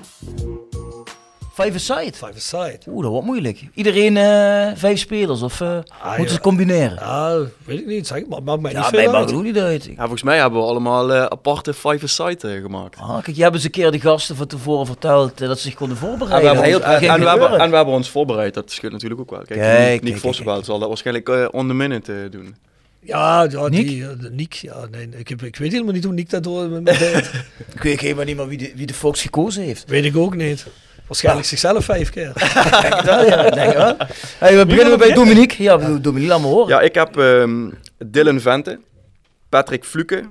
[1.54, 2.14] Five aside.
[2.14, 2.80] Five Aside.
[2.88, 3.64] Oeh, dat wordt moeilijk.
[3.74, 5.78] Iedereen eh, vijf spelers of eh,
[6.08, 6.40] moeten ze ja.
[6.40, 6.96] combineren?
[7.00, 8.08] Ja, weet ik niet.
[8.08, 9.34] Zeg, maar maakt mij niet Ja, veel mij uit.
[9.34, 9.84] ook niet uit.
[9.84, 12.98] Ja, volgens mij hebben we allemaal eh, aparte five-a-side gemaakt.
[13.00, 15.74] Ah, kijk, je hebt eens een keer de gasten van tevoren verteld dat ze zich
[15.76, 16.50] konden En we, voorbereiden.
[16.64, 17.60] hebben ons, en, we hebben, gebeuren.
[17.60, 19.42] en we hebben ons voorbereid, dat scheelt natuurlijk ook wel.
[19.42, 22.56] Kijk, Kijk, Nick, Nick Vossenveld zal dat waarschijnlijk on the minute doen.
[23.04, 23.88] Ja, ja Niek?
[23.88, 24.54] die, Niek.
[24.54, 27.32] Ja, nee, ik, heb, ik weet helemaal niet hoe Niek dat door met me deed.
[27.76, 29.90] Ik weet helemaal niet meer wie de, wie de Fox gekozen heeft.
[29.90, 30.66] Weet ik ook niet.
[31.12, 32.34] Waarschijnlijk zichzelf vijf keer.
[32.82, 33.28] Denk je dat?
[33.28, 33.96] Ja, denk je wel.
[34.38, 35.64] Hey, we beginnen we bij Dominique.
[35.64, 36.68] Ja, Dominique, laat me horen.
[36.68, 37.70] Ja, ik heb ehm,
[38.06, 38.80] Dylan Vente,
[39.50, 40.30] Patrick Fluke,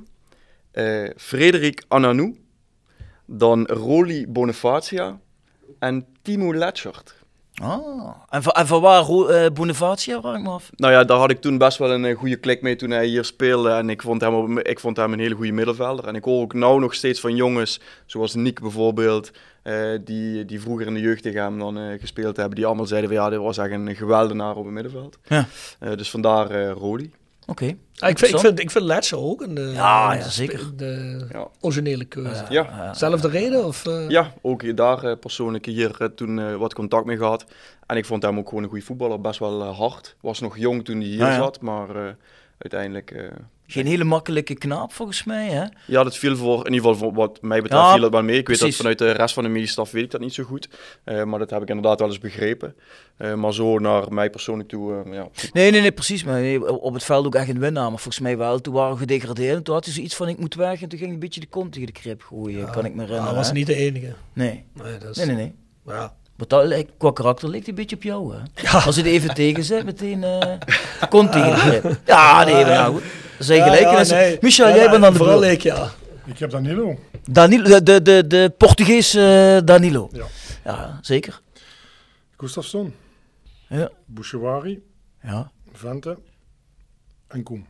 [0.73, 2.41] eh, Frederik Ananou,
[3.27, 5.19] dan Roli Bonifacia
[5.79, 7.15] en Timo Letschert.
[7.63, 7.81] Ah,
[8.29, 10.71] en, van, en van waar eh, Bonifacia, vraag ik me af.
[10.77, 13.07] Nou ja, daar had ik toen best wel een eh, goede klik mee toen hij
[13.07, 13.71] hier speelde.
[13.71, 16.07] En ik vond hem, op- ik vond hem een hele goede middenvelder.
[16.07, 19.31] En ik hoor ook nou nog steeds van jongens, zoals Nick bijvoorbeeld,
[19.63, 22.55] eh, die, die vroeger in de jeugd tegen hem dan eh, gespeeld hebben.
[22.57, 25.19] Die allemaal zeiden van ja, dit was echt een geweldenaar op het middenveld.
[25.29, 25.47] Ja.
[25.79, 27.13] Eh, dus vandaar eh Roli.
[27.47, 27.77] Oké.
[27.99, 30.77] Ah, ik, vind, ik, vind, ik vind ook een Ja, zeker.
[30.77, 31.49] De Ja.
[31.61, 32.45] originele keuze.
[32.49, 32.95] Ja.
[32.95, 33.65] Zelfde reden?
[33.67, 34.09] Of, eh?
[34.09, 37.45] Ja, ook daar eh, persoonlijk hier toen eh, wat contact mee gehad.
[37.87, 40.17] En ik vond hem ook gewoon een goede voetballer, best wel hard.
[40.21, 41.37] Was nog jong toen hij hier Ah, ja.
[41.37, 42.13] zat, maar eh,
[42.59, 43.31] uiteindelijk...
[43.73, 45.65] Geen hele makkelijke knaap volgens mij, hè?
[45.87, 48.23] ja, dat viel voor, in ieder geval voor wat mij betreft, Ja, viel dat wel
[48.23, 48.39] mee.
[48.39, 50.69] Ik weet dat vanuit de rest van de medestaf weet ik dat niet zo goed.
[51.05, 52.75] Eh, maar dat heb ik inderdaad wel eens begrepen.
[53.17, 55.29] Eh, maar zo naar mij persoonlijk toe, eh, ja.
[55.53, 56.25] Nee, nee, nee, precies.
[56.25, 57.89] Maar nee, op het veld ook echt een winnaar.
[57.91, 58.61] Maar volgens mij wel.
[58.61, 59.57] Toen waren we gedegradeerd.
[59.57, 60.73] En toen had hij zoiets van, ik moet weg.
[60.83, 62.71] En toen ging hij een beetje de kont tegen de krip gooien.
[62.71, 63.25] kan ik me herinneren.
[63.25, 63.53] Hij was hè?
[63.53, 64.15] niet de enige.
[64.33, 64.65] Nee.
[64.83, 65.55] Nee, dat is- Nee, nee, nee.
[65.87, 66.15] Ja.
[66.47, 68.69] Dat lijkt, qua karakter lijkt hij een beetje op jou, hè?
[68.87, 70.53] Als je er even tegen zet, meteen eh
[71.09, 71.99] kont tegen de krip.
[72.07, 73.03] Ja, nee, maar ja, goed.
[73.45, 74.17] Zijn gelijkenissen.
[74.17, 74.39] ja, nee.
[74.41, 75.53] Michel, Ja, jij bent aan de Vooral beurt.
[75.53, 75.91] ik, ja.
[76.25, 76.99] Ik heb Danilo.
[77.31, 80.09] Danilo, de, de, de, de Portugees eh, Danilo.
[80.13, 80.25] Ja.
[80.65, 81.41] Ja, zeker.
[82.37, 82.95] Gustafsson.
[83.69, 83.91] Ja.
[84.07, 84.83] Bouchouari.
[85.23, 85.51] Ja.
[85.73, 86.19] Vente.
[87.29, 87.67] En Koen.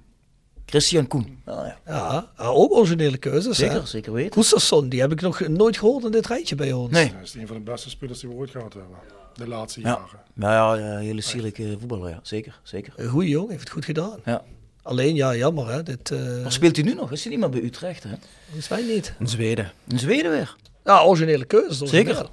[0.67, 1.43] Christian Koen.
[1.45, 2.31] Ah, ja.
[2.37, 3.57] Ook originele keuzes.
[3.57, 3.87] Zeker, hè.
[3.87, 4.33] zeker weten.
[4.33, 6.91] Gustafsson, die heb ik nog nooit gehoord in dit rijtje bij ons.
[6.93, 7.13] Nee.
[7.13, 8.97] Dat is een van de beste spelers die we ooit gehad hebben.
[9.35, 9.87] De laatste Ja.
[9.87, 10.21] jaren.
[10.35, 12.19] Nou ja, ja, hele sierlijke voetballer, ja.
[12.23, 12.93] Zeker, zeker.
[12.97, 14.19] Een goeie jongen, heeft het goed gedaan.
[14.25, 14.43] Ja.
[14.83, 15.83] Alleen, ja, jammer hè.
[15.83, 17.13] Dit, eh Maar speelt hij nu nog?
[17.13, 18.11] Is hij niet meer bij Utrecht, hè?
[18.57, 19.15] is mij niet.
[19.19, 19.73] In Zweden.
[19.89, 20.57] In Zweden weer.
[20.85, 21.89] Ja, originele origineel.
[21.89, 22.29] Zeker.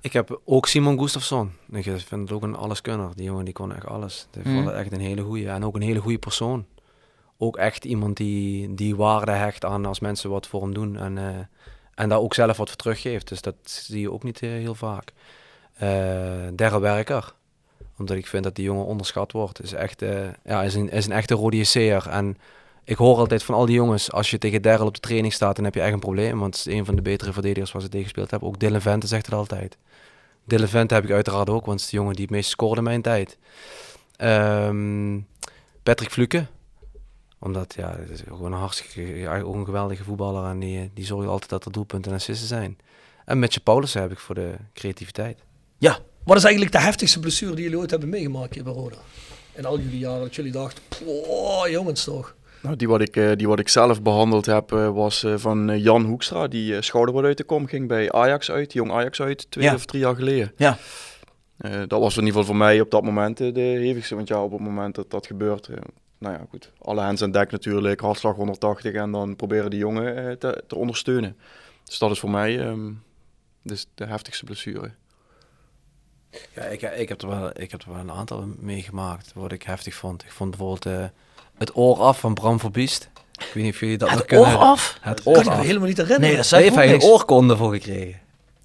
[0.00, 1.52] Ik heb ook Simon Gustafsson.
[1.72, 3.08] Ik vind het ook een alleskunner.
[3.14, 4.26] Die jongen die kon echt alles.
[4.36, 4.66] Ik vond Mm.
[4.66, 5.48] het echt een hele goeie.
[5.48, 6.64] En ook een hele goede persoon.
[7.38, 10.96] Ook echt iemand die, die waarde hecht aan als mensen wat voor hem doen.
[10.98, 11.24] En, eh,
[11.94, 13.28] en daar ook zelf wat voor teruggeeft.
[13.28, 15.12] Dus dat zie je ook niet eh, heel vaak.
[15.74, 15.88] Eh
[16.54, 17.34] Derre Werker.
[17.98, 19.62] Omdat ik vind dat die jongen onderschat wordt.
[19.62, 22.08] Is, echt, eh, ja, is, een, is een echte rode JC'er.
[22.08, 22.36] En
[22.84, 25.56] ik hoor altijd van al die jongens, als je tegen Derrel op de training staat,
[25.56, 26.38] dan heb je echt een probleem.
[26.38, 28.48] Want het is een van de betere verdedigers waar ze tegen gespeeld hebben.
[28.48, 29.76] Ook Dylan Vente zegt het altijd.
[30.44, 32.76] Dylan Vente heb ik uiteraard ook, want het is de jongen die het meest scoorde
[32.76, 33.38] in mijn tijd.
[34.16, 35.20] Ehm,
[35.82, 36.46] Patrick Fluke.
[37.38, 40.44] Omdat, ja, is gewoon een hartstikke, ook een geweldige voetballer.
[40.44, 42.78] En die, die zorgt altijd dat er doelpunten en assisten zijn.
[43.24, 45.42] En Mitchell Paulussen heb ik voor de creativiteit.
[45.78, 45.98] Ja.
[46.26, 48.96] Wat is eigenlijk de heftigste blessure die jullie ooit hebben meegemaakt hier bij Roda?
[49.54, 52.34] In al jullie jaren dat jullie dachten, oh jongens toch.
[52.62, 55.78] Nou, die, wat ik, eh, die wat ik zelf behandeld heb, eh, was eh, van
[55.80, 56.46] Jan Hoekstra.
[56.46, 59.74] Die eh, schouder uit de kom ging bij Ajax uit, jong Ajax uit, twee Ja.
[59.74, 60.52] of drie jaar geleden.
[60.56, 60.78] Ja.
[61.86, 64.14] Dat was in ieder geval voor mij op dat moment de hevigste.
[64.14, 65.68] Want ja, op het moment dat dat gebeurt,
[66.18, 66.72] nou ja, goed.
[66.78, 71.36] Alle hands aan dek natuurlijk, hartslag 180 en dan proberen die jongen te, te ondersteunen.
[71.84, 72.92] Dus dat is voor mij ehm,
[73.62, 74.90] dus de heftigste blessure.
[76.54, 79.62] Ja, ik, ik, heb er wel, ik heb er wel een aantal meegemaakt wat ik
[79.62, 80.22] heftig vond.
[80.24, 81.04] Ik vond bijvoorbeeld eh,
[81.58, 83.08] het oor af van Bram Verbiest.
[83.38, 84.48] Ik weet niet of jullie dat nog Het kunnen.
[84.48, 84.98] oor af?
[85.00, 85.60] Het Kan oor ik me af.
[85.64, 86.26] helemaal niet herinneren.
[86.28, 88.20] Nee, dat zei heeft hij een oorkonde voor gekregen.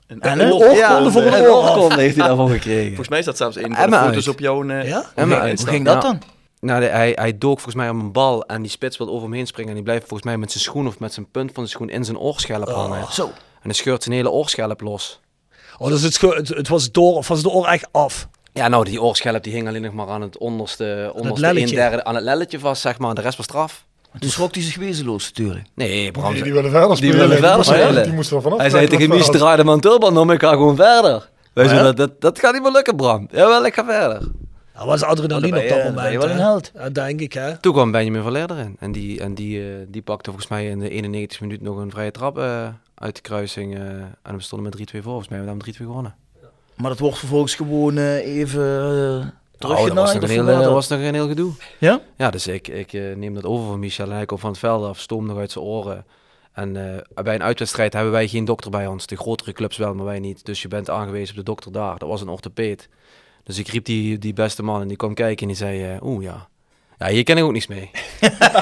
[0.08, 2.88] En, En een een oorkonde voor een Een oorkonde heeft hij daarvoor gekregen.
[2.88, 4.28] Volgens mij is dat zelfs een van de foto's uit.
[4.28, 4.70] op jouw...
[4.70, 5.06] eh, Ja?
[5.16, 6.22] Hoe ging- Hoe ging dat dan?
[6.60, 9.24] Nou, de- hij, hij dook volgens mij op een bal en die spits wil over
[9.24, 9.70] hem heen springen.
[9.70, 11.90] En die blijft volgens mij met zijn schoen of met zijn punt van zijn schoen
[11.90, 13.06] in zijn oorschelp hangen.
[13.14, 13.26] Zo.
[13.26, 15.20] En dan scheurt zijn hele oorschelp los.
[15.82, 18.28] Oh, dus het, het, het was door, of was de oor echt af?
[18.54, 21.76] Ja, nou, die oorschelp die hing alleen nog maar aan het onderste, onderste een lelletje.
[21.76, 23.16] derde, aan het lelletje vast, zeg maar.
[23.16, 23.86] De rest was straf.
[24.20, 25.66] Toen schrok hij zich wezenloos natuurlijk.
[25.76, 27.18] Nee, Bram, Die, zei- die willen verder Die spelen.
[27.30, 28.04] willen verder spelen.
[28.04, 28.58] Die moesten er vanaf.
[28.60, 31.30] hij zei tegen Mies, draai de mijn tulband om, ik ga gewoon verder.
[31.54, 31.70] Wij ja?
[31.70, 33.28] zeiden, dat, dat, dat gaat niet meer lukken, Bram.
[33.32, 34.20] Jawel, ik ga verder.
[34.76, 35.96] Dat was adrenaline op dat je- moment.
[35.96, 36.34] ben je wel hè.
[36.34, 36.72] een held.
[36.76, 37.58] Ja, denk ik, hè.
[37.58, 38.76] Toen kwam Benjamin Verleerder in.
[38.80, 41.92] En die, en die, eh, die pakte volgens mij in de 91 minuut nog een
[41.92, 42.68] vrije trap eh,
[43.02, 43.76] uit de kruising.
[43.76, 43.82] eh,
[44.24, 45.02] en we stonden met 3-2 voor.
[45.04, 46.16] Volgens mij hebben we dan 3-2 gewonnen.
[46.76, 49.26] Maar dat wordt vervolgens gewoon eh, even uh,
[49.64, 50.64] Oh, dat was nog, een heel, teruggenaaid.
[50.64, 51.52] dat was nog een heel gedoe.
[51.78, 52.00] Ja?
[52.18, 54.06] Ja, dus ik, ik eh, neem dat over van Michel.
[54.10, 56.06] En hij komt van het veld af, stoom nog uit zijn oren.
[56.54, 59.06] En eh, bij een uitwedstrijd hebben wij geen dokter bij ons.
[59.08, 60.46] De grotere clubs wel, maar wij niet.
[60.46, 61.98] Dus je bent aangewezen op de dokter daar.
[61.98, 62.90] Dat was een orthopeed.
[63.44, 65.84] Dus ik riep die, die beste man en die kwam kijken en die zei...
[65.94, 66.48] eh, Oeh, ja.
[66.98, 67.90] Ja, hier ken ik ook niets mee.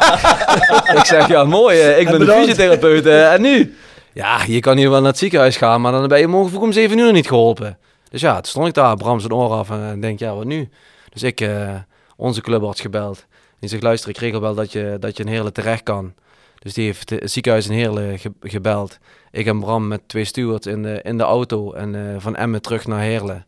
[0.99, 1.79] ik zeg, ja, mooi.
[1.79, 3.05] eh, ik ben de fysiotherapeut.
[3.05, 3.75] eh, en nu?
[4.13, 6.61] Ja, je kan hier wel naar het ziekenhuis gaan, maar dan ben je morgen vroeg
[6.63, 7.77] om 7 uur niet geholpen.
[8.09, 10.69] Dus ja, toen stond ik daar, Bram zijn oor af en denk, ja, wat nu?
[11.09, 11.75] Dus ik, eh,
[12.15, 13.25] onze clubarts gebeld.
[13.59, 16.13] Die zegt, luister, ik regel wel dat je, dat je in Heerlen terecht kan.
[16.59, 18.97] Dus die heeft het ziekenhuis in Heerlen ge- gebeld.
[19.31, 22.61] Ik en Bram met twee stewards in de, in de auto en eh, van Emmen
[22.61, 23.45] terug naar Heerlen.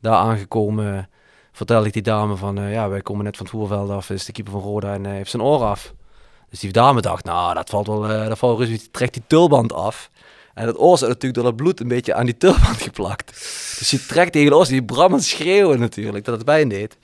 [0.00, 1.08] Daar aangekomen
[1.52, 4.24] vertelde ik die dame van, eh, ja, wij komen net van het voerveld af, is
[4.24, 5.94] de keeper van Roda en heeft zijn oor af.
[6.54, 9.22] Dus die dame dacht, nou, dat valt wel, eh, dat valt rust, die trekt die
[9.26, 10.10] tulband af.
[10.54, 13.30] En het oor zat natuurlijk door het bloed een beetje aan die tulband geplakt.
[13.78, 16.68] Dus die trekt tegen de oor, die Bram aan het schreeuwen natuurlijk, dat het pijn
[16.68, 16.96] deed.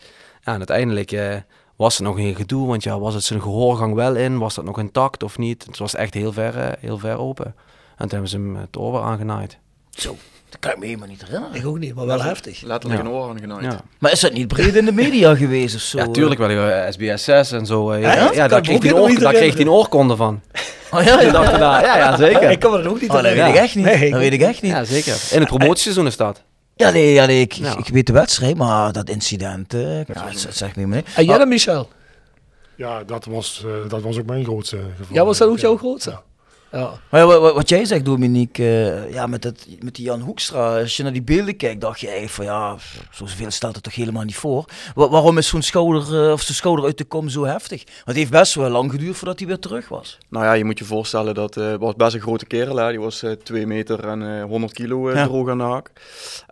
[0.43, 1.37] En uiteindelijk eh,
[1.77, 4.39] was er nog een gedoe, want ja, was het zijn gehoorgang wel in?
[4.39, 5.67] Was dat nog intact of niet?
[5.67, 7.47] Het was echt heel ver, eh, heel ver open.
[7.47, 7.55] En
[7.97, 9.59] toen hebben ze hem het oor weer aangenaaid.
[9.91, 10.17] Zo,
[10.51, 11.57] dat kan ik me helemaal niet herinneren.
[11.57, 12.63] Ik ook niet, maar wel heftig.
[12.63, 13.09] Letterlijk Ja.
[13.09, 13.63] een oor aangenaaid.
[13.65, 13.81] Ja.
[13.99, 15.99] Maar is dat niet breed in de media geweest of zo?
[15.99, 16.49] Ja, tuurlijk wel.
[16.49, 17.91] eh, SBS 6 en zo.
[17.91, 20.41] eh, ja, ja, daar kreeg, oor, daar kreeg hij een oorkonde van.
[20.93, 21.31] Oh ja, ja.
[21.33, 21.81] dag daarna.
[21.83, 22.51] Ja, ja, zeker.
[22.57, 23.85] Ik kan me dat ook niet Oh, dat weet ik echt niet.
[23.85, 24.71] Nee, dat weet ik echt niet.
[24.73, 25.17] Ja, zeker.
[25.31, 26.43] In het promotieseizoen is dat.
[26.77, 27.77] Ja, nee, ja, nee ik, Ja.
[27.79, 31.05] ik weet de wedstrijd, maar dat incident, eh, ja, dat dat zegt niet.
[31.15, 31.89] En jij dan, Michel?
[32.77, 35.15] Ja, dat was, eh, dat was ook mijn grootste geval.
[35.17, 35.61] Ja, was dat ook Ja.
[35.63, 36.19] jouw grootste?
[36.73, 36.91] Ja.
[37.11, 40.79] Maar ja, wat, wat- jij zegt, Dominique, eh, ja, met, dat, met die Jan Hoekstra,
[40.81, 42.77] als je naar die beelden kijkt, dacht je eigenlijk van ja,
[43.11, 44.65] zoveel stelt het toch helemaal niet voor.
[44.95, 47.83] Wa- waarom is zo'n schouder, eh, of zijn schouder uit de kom zo heftig?
[47.85, 50.19] Want het heeft best wel lang geduurd voordat hij weer terug was.
[50.29, 52.77] Nou ja, je moet je voorstellen dat eh was best een grote kerel.
[52.77, 52.91] Hè.
[52.91, 55.25] Die was eh 2 meter en eh 100 kilo Ja.
[55.25, 55.91] droog aan de haak.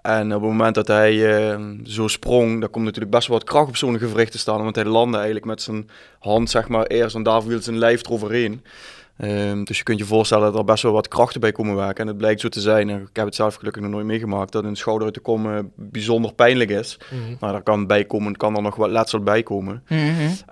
[0.02, 3.46] En op het moment dat hij eh, zo sprong, daar komt natuurlijk best wel wat
[3.48, 4.62] kracht op zo'n gewricht te staan.
[4.62, 5.88] Want hij landde eigenlijk met zijn
[6.18, 8.62] hand zeg maar eerst en daar viel zijn lijf eroverheen.
[9.18, 12.02] Ehm, dus je kunt je voorstellen dat er best wel wat krachten bij komen werken.
[12.02, 14.52] En het blijkt zo te zijn, en ik heb het zelf gelukkig nog nooit meegemaakt,
[14.52, 16.98] dat een schouder uit de kom eh, bijzonder pijnlijk is.
[17.40, 19.82] Maar daar kan bij komen, kan er nog wat letsel bij komen.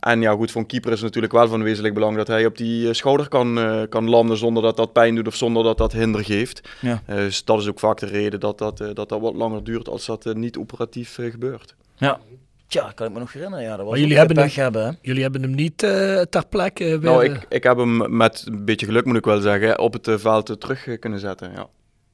[0.00, 2.46] En ja, goed, voor een keeper is het natuurlijk wel van wezenlijk belang dat hij
[2.46, 5.62] op die eh, schouder kan, eh, kan landen zonder dat dat pijn doet of zonder
[5.62, 6.68] dat dat hinder geeft.
[6.80, 7.02] Ja.
[7.06, 9.88] Dus dat is ook vaak de reden dat dat, eh, dat, dat wat langer duurt
[9.88, 11.74] als dat niet operatief gebeurt.
[11.96, 12.20] Ja.
[12.68, 13.64] Tja, kan ik me nog herinneren.
[13.64, 14.92] Ja, dat was Maar jullie hebben pech hem- hebben, hè?
[15.02, 16.98] Jullie hebben hem niet eh, ter plekke.
[17.00, 19.92] Nou, eh, ik, ik heb hem met een beetje geluk, moet ik wel zeggen, op
[19.92, 21.50] het eh, veld terug kunnen zetten.
[21.54, 21.66] Ja.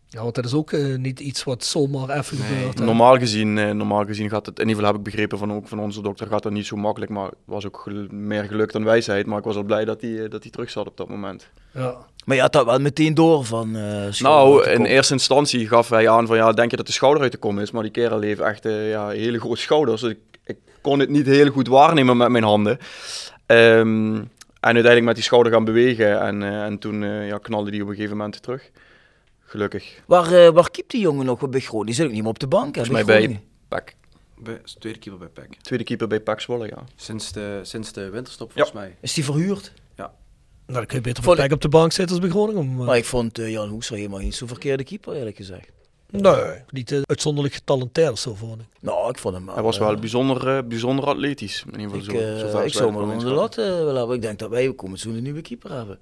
[0.09, 2.79] Ja, want dat is ook niet iets wat zomaar even gebeurt.
[2.79, 2.85] hè.
[2.85, 5.79] Normaal gezien, normaal gezien gaat het, in ieder geval heb ik begrepen van, ook van
[5.81, 7.11] onze dokter, gaat dat niet zo makkelijk.
[7.13, 9.27] Maar het was ook gel- meer geluk dan wijsheid.
[9.27, 11.49] Maar ik was al blij dat hij, dat hij terug zat op dat moment.
[11.75, 11.97] Ja.
[12.25, 15.89] Maar je had dat wel meteen door van eh schouder Nou, in eerste instantie gaf
[15.89, 17.71] hij aan van ja, denk je dat de schouder uit de kom is?
[17.71, 20.01] Maar die kerel heeft echt eh, ja, hele grote schouders.
[20.01, 20.32] Dus ik, ik
[20.83, 22.79] kon het niet heel goed waarnemen met mijn handen.
[23.47, 26.21] Ehm, en uiteindelijk met die schouder gaan bewegen.
[26.21, 28.71] En, eh, en toen eh, ja, knalde die op een gegeven moment terug.
[29.41, 30.01] Gelukkig.
[30.07, 31.87] Waar, eh, waar keept die jongen nog bij Groningen?
[31.87, 32.85] Die zit ook niet meer op de bank, hè?
[32.85, 33.41] Volgens mij bij.
[33.69, 33.95] PEC.
[34.37, 35.57] Bij, tweede keeper bij PEC.
[35.63, 36.85] Tweede keeper bij PEC Zwolle, ja.
[36.97, 38.97] Sinds de, sinds de winterstop volgens mij.
[39.01, 39.73] Is die verhuurd?
[40.67, 42.77] Nou, dan kun je beter Voor voor op de bank zitten als bij Groningen.
[42.77, 45.73] Maar, Maar ik vond Jan Hoekstra helemaal niet zo'n verkeerde keeper, eerlijk gezegd.
[46.13, 48.67] Nee, niet eh, uitzonderlijk getalenteerd of zo vond ik.
[48.81, 51.65] Nou, ik vond hem Hij was eh, wel bijzonder, eh, bijzonder atletisch.
[51.73, 53.97] In ieder Ik, geval zo, eh, zover ik zou van onder de lat eh, willen
[53.97, 54.17] hebben.
[54.17, 55.99] Ik denk dat wij ook een nieuwe keeper hebben.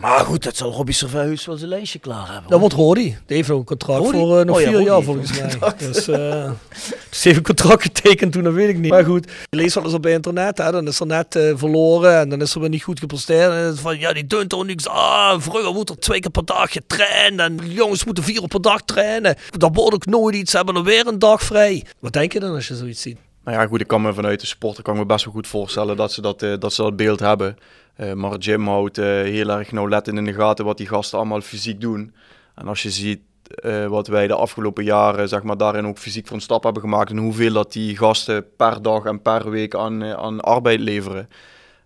[0.00, 2.50] Maar goed, dat zal Robbie Serveus wel zijn lijstje klaar hebben.
[2.50, 3.16] Dat wordt Rodi.
[3.26, 5.72] Die heeft nog een contract voor eh, nog Oh vier jaar volgens mij.
[5.78, 6.50] dus, eh
[7.10, 8.90] dus heeft een contract getekend toen, dat weet ik niet.
[8.90, 12.18] Maar goed, je leest wel eens op internet, hè, dan is er net eh, verloren
[12.18, 13.50] en dan is er weer niet goed gepresteerd.
[13.50, 15.42] En dan is het van, ja, die deunt toch niks aan.
[15.42, 18.62] Vroeger moet er twee keer per dag getraind en de jongens moeten vier uur per
[18.62, 19.36] dag trainen.
[19.50, 21.84] Dat wordt ook nooit iets, ze hebben er weer een dag vrij.
[21.98, 23.18] Wat denk je dan als je zoiets ziet?
[23.44, 25.46] Nou ja, goed, ik kan me vanuit de sporter kan ik me best wel goed
[25.46, 27.56] voorstellen dat ze dat, eh, dat, ze dat beeld hebben.
[27.94, 31.40] Eh, maar Jim houdt eh, heel erg nauwlettend in de gaten wat die gasten allemaal
[31.40, 32.14] fysiek doen.
[32.54, 33.20] En als je ziet
[33.54, 36.82] eh, wat wij de afgelopen jaren zeg maar, daarin ook fysiek voor een stap hebben
[36.82, 41.28] gemaakt en hoeveel dat die gasten per dag en per week aan, aan arbeid leveren.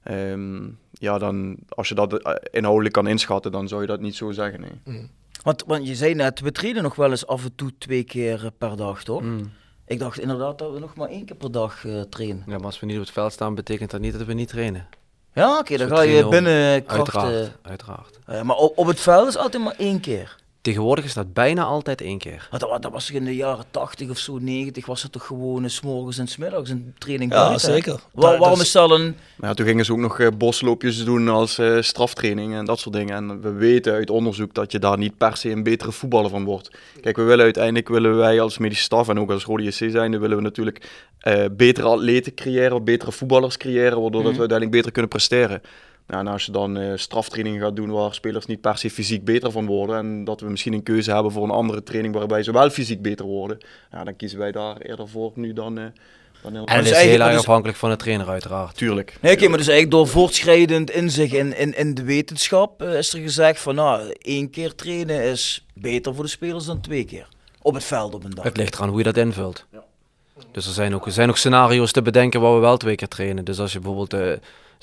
[0.02, 4.30] Ehm, ja, dan als je dat inhoudelijk kan inschatten, dan zou je dat niet zo
[4.30, 4.60] zeggen.
[4.60, 5.08] Nee.
[5.42, 8.50] Want, want je zei net, we trainen nog wel eens af en toe twee keer
[8.58, 9.22] per dag, toch?
[9.22, 9.52] Mm.
[9.86, 12.42] Ik dacht inderdaad dat we nog maar één keer per dag eh, trainen.
[12.46, 14.48] Ja, maar als we niet op het veld staan, betekent dat niet dat we niet
[14.48, 14.86] trainen.
[15.34, 17.20] Ja, oké, dan ga je binnen om- krachten.
[17.22, 18.18] Uiteraard, uiteraard.
[18.26, 20.36] Eh, maar op, op het veld is altijd maar één keer.
[20.64, 22.48] Tegenwoordig is dat bijna altijd één keer.
[22.50, 25.70] Dat, dat was in de jaren 80 of zo, 90, was het toch gewoon eh,
[25.70, 27.74] 's morgens en 's middags een training Ja, buiten, hè?
[27.74, 27.92] zeker.
[27.92, 28.00] Wa-
[28.30, 29.16] Dat- waarom dat is dat een...
[29.36, 32.78] Maar ja, toen gingen ze ook nog eh, bosloopjes doen als eh, straftraining en dat
[32.78, 33.14] soort dingen.
[33.14, 36.44] En we weten uit onderzoek dat je daar niet per se een betere voetballer van
[36.44, 36.70] wordt.
[37.00, 40.18] Kijk, we willen uiteindelijk, willen wij als medische staf en ook als Rode JC zijnde,
[40.18, 44.92] willen we natuurlijk eh, betere atleten creëren, betere voetballers creëren, waardoor dat we uiteindelijk beter
[44.92, 45.60] kunnen presteren.
[46.08, 49.24] Ja, en als je dan eh straftraining gaat doen waar spelers niet per se fysiek
[49.24, 52.42] beter van worden en dat we misschien een keuze hebben voor een andere training waarbij
[52.42, 53.58] ze wel fysiek beter worden,
[53.92, 55.78] ja, dan kiezen wij daar eerder voor nu dan...
[55.78, 55.84] eh
[56.44, 58.76] dan heel En het is heel erg dus- afhankelijk van de trainer uiteraard.
[58.76, 59.16] Tuurlijk.
[59.20, 63.12] Nee, oké, maar dus eigenlijk door voortschrijdend inzicht in, in, in de wetenschap eh, is
[63.12, 67.28] er gezegd van nou, één keer trainen is beter voor de spelers dan twee keer.
[67.62, 68.44] Op het veld op een dag.
[68.44, 69.66] Het ligt eraan hoe je dat invult.
[70.52, 73.08] Dus er zijn ook, er zijn ook scenario's te bedenken waar we wel twee keer
[73.08, 73.44] trainen.
[73.44, 74.32] Dus als je bijvoorbeeld, eh,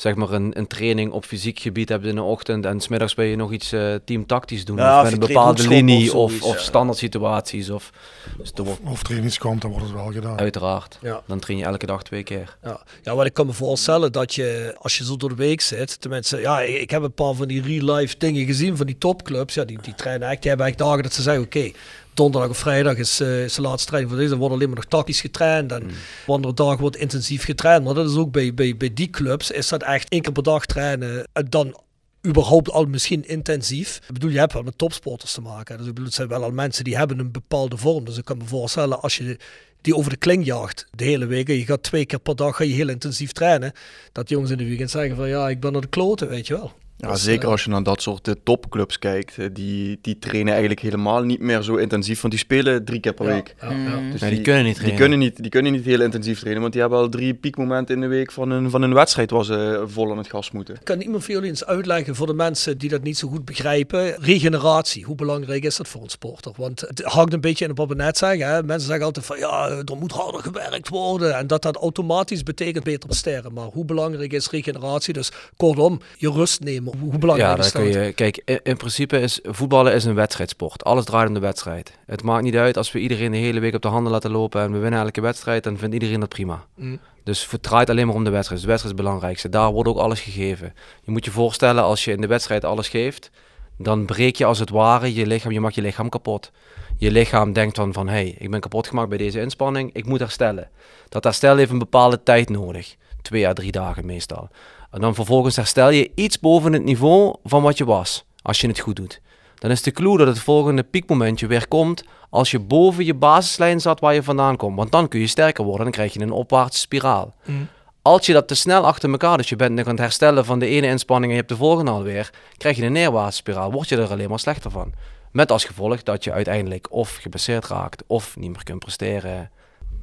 [0.02, 3.26] zeg maar een, een training op fysiek gebied hebt in de ochtend en smiddags ben
[3.26, 4.78] je nog iets eh teamtactisch doen.
[4.78, 6.62] Ja, of of met een bepaalde linie of of, zoiets, of ja.
[6.62, 7.70] standaard situaties.
[7.70, 7.92] Of,
[8.38, 10.40] dus er wordt, Of trainingskamp, dan wordt het wel gedaan.
[10.40, 10.98] uiteraard.
[11.02, 11.22] Ja.
[11.28, 12.58] Dan train je elke dag twee keer.
[12.64, 12.82] Ja.
[13.04, 16.02] ja, wat ik kan me voorstellen dat je, als je zo door de week zit,
[16.02, 19.54] tenminste, ja, ik, ik heb een paar van die real-life dingen gezien van die topclubs.
[19.54, 21.72] Ja, die, die trainen echt, die hebben echt dagen dat ze zeggen, oké,
[22.14, 24.78] donderdag of vrijdag is, eh, is de laatste training voor deze, dan wordt alleen maar
[24.78, 25.90] nog tactisch getraind en Mm.
[26.34, 27.84] andere dagen wordt intensief getraind.
[27.86, 30.44] Maar dat is ook bij, bij, bij die clubs, is dat echt één keer per
[30.44, 31.80] dag trainen en dan
[32.28, 33.96] überhaupt al misschien intensief.
[34.08, 35.78] Ik bedoel, je hebt wel met topsporters te maken.
[35.78, 38.06] Dus ik bedoel, het zijn wel al mensen die hebben een bepaalde vorm.
[38.06, 39.38] Dus ik kan me voorstellen, als je
[39.82, 41.50] die over de kling jaagt de hele week.
[41.50, 43.72] En je gaat twee keer per dag ga je heel intensief trainen.
[44.12, 46.54] Dat jongens in de weekend zeggen van ja, ik ben naar de kloten, weet je
[46.54, 46.72] wel.
[47.02, 49.38] Ja, Dus, zeker eh, als je naar dat soort eh, topclubs kijkt.
[49.38, 53.14] eh, Die, die trainen eigenlijk helemaal niet meer zo intensief, want die spelen drie keer
[53.14, 53.56] per ja, week.
[53.62, 53.76] ja, ja.
[54.00, 54.12] Mm.
[54.12, 56.74] Dus Nee, die kunnen niet Die kunnen niet, die kunnen niet heel intensief trainen, want
[56.74, 59.84] die hebben al drie piekmomenten in de week van een, van een wedstrijd waar ze
[59.88, 60.78] vol aan het gas moeten.
[60.84, 64.16] Kan iemand van jullie eens uitleggen voor de mensen die dat niet zo goed begrijpen?
[64.20, 66.52] Regeneratie, hoe belangrijk is dat voor een sporter?
[66.58, 68.48] Want het hangt een beetje in op wat we net zeggen.
[68.48, 68.64] Hè?
[68.64, 71.38] Mensen zeggen altijd van ja, er moet harder gewerkt worden.
[71.38, 73.54] En dat dat automatisch betekent beter presteren.
[73.54, 75.14] Maar hoe belangrijk is regeneratie?
[75.14, 76.91] Dus kortom, je rust nemen.
[77.00, 77.82] Hoe belangrijk Ja, is dat?
[77.82, 78.12] kun je.
[78.14, 80.84] Kijk, in, in principe is voetballen is een wedstrijdsport.
[80.84, 81.98] Alles draait om de wedstrijd.
[82.06, 84.62] Het maakt niet uit als we iedereen de hele week op de handen laten lopen
[84.62, 86.66] en we winnen elke wedstrijd, dan vindt iedereen dat prima.
[86.76, 87.00] Mm.
[87.24, 88.62] Dus het draait alleen maar om de wedstrijd.
[88.62, 89.50] Dus de wedstrijd is het belangrijkste.
[89.50, 90.74] Daar wordt ook alles gegeven.
[91.02, 93.32] Je moet je voorstellen, als je in de wedstrijd alles geeft,
[93.78, 96.52] dan breek je als het ware je lichaam, je maakt je lichaam kapot.
[96.98, 100.06] Je lichaam denkt dan van, hé, hey, ik ben kapot gemaakt bij deze inspanning, ik
[100.06, 100.70] moet herstellen.
[101.10, 102.96] Dat herstel heeft een bepaalde tijd nodig.
[103.22, 104.50] Twee à drie dagen meestal.
[104.92, 108.68] En dan vervolgens herstel je iets boven het niveau van wat je was, als je
[108.68, 109.22] het goed doet.
[109.56, 113.82] Dan is de clue dat het volgende piekmomentje weer komt als je boven je basislijn
[113.82, 114.78] zat waar je vandaan komt.
[114.78, 117.34] Want dan kun je sterker worden en dan krijg je een opwaartse spiraal.
[117.46, 117.68] Mm.
[118.02, 120.60] Als je dat te snel achter elkaar, dus je bent nog aan het herstellen van
[120.60, 123.90] de ene inspanning en je hebt de volgende alweer, krijg je een neerwaartse spiraal, word
[123.90, 124.94] je er alleen maar slechter van.
[125.32, 129.52] Met als gevolg dat je uiteindelijk of geblesseerd raakt of niet meer kunt presteren,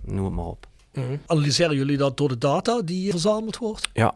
[0.04, 0.66] noem het maar op.
[0.92, 1.20] Mm.
[1.26, 3.88] Analyseren jullie dat door de data die verzameld wordt?
[3.92, 4.14] Ja,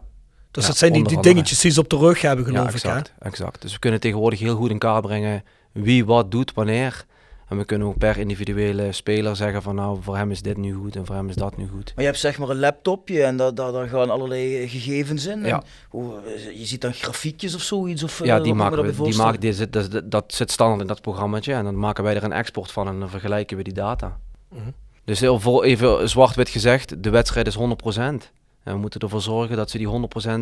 [0.53, 2.83] Dus Ja, dat zijn die, dingetjes die ze op de rug hebben, ja geloof ik.
[2.83, 2.89] Hè?
[2.89, 3.63] exact, exact.
[3.63, 7.05] Dus we kunnen tegenwoordig heel goed in kaart brengen wie wat doet, wanneer.
[7.49, 10.73] En we kunnen ook per individuele speler zeggen van nou, voor hem is dit nu
[10.73, 11.93] goed en voor hem is dat nu goed.
[11.95, 15.45] Maar je hebt zeg maar een laptopje en daar, daar, daar gaan allerlei gegevens in.
[15.45, 15.57] Ja.
[15.57, 16.15] En hoe,
[16.55, 18.03] je ziet dan grafiekjes of zoiets?
[18.03, 19.03] Of, eh, Ja, die maken we.
[19.03, 21.53] Die maken, die zit, dat, dat zit standaard in dat programmaatje.
[21.53, 24.19] En dan maken wij er een export van en dan vergelijken we die data.
[24.49, 24.71] Mhm.
[25.05, 28.33] Dus heel vol, even zwart-wit gezegd, de wedstrijd is 100%.
[28.65, 29.89] En we moeten ervoor zorgen dat ze die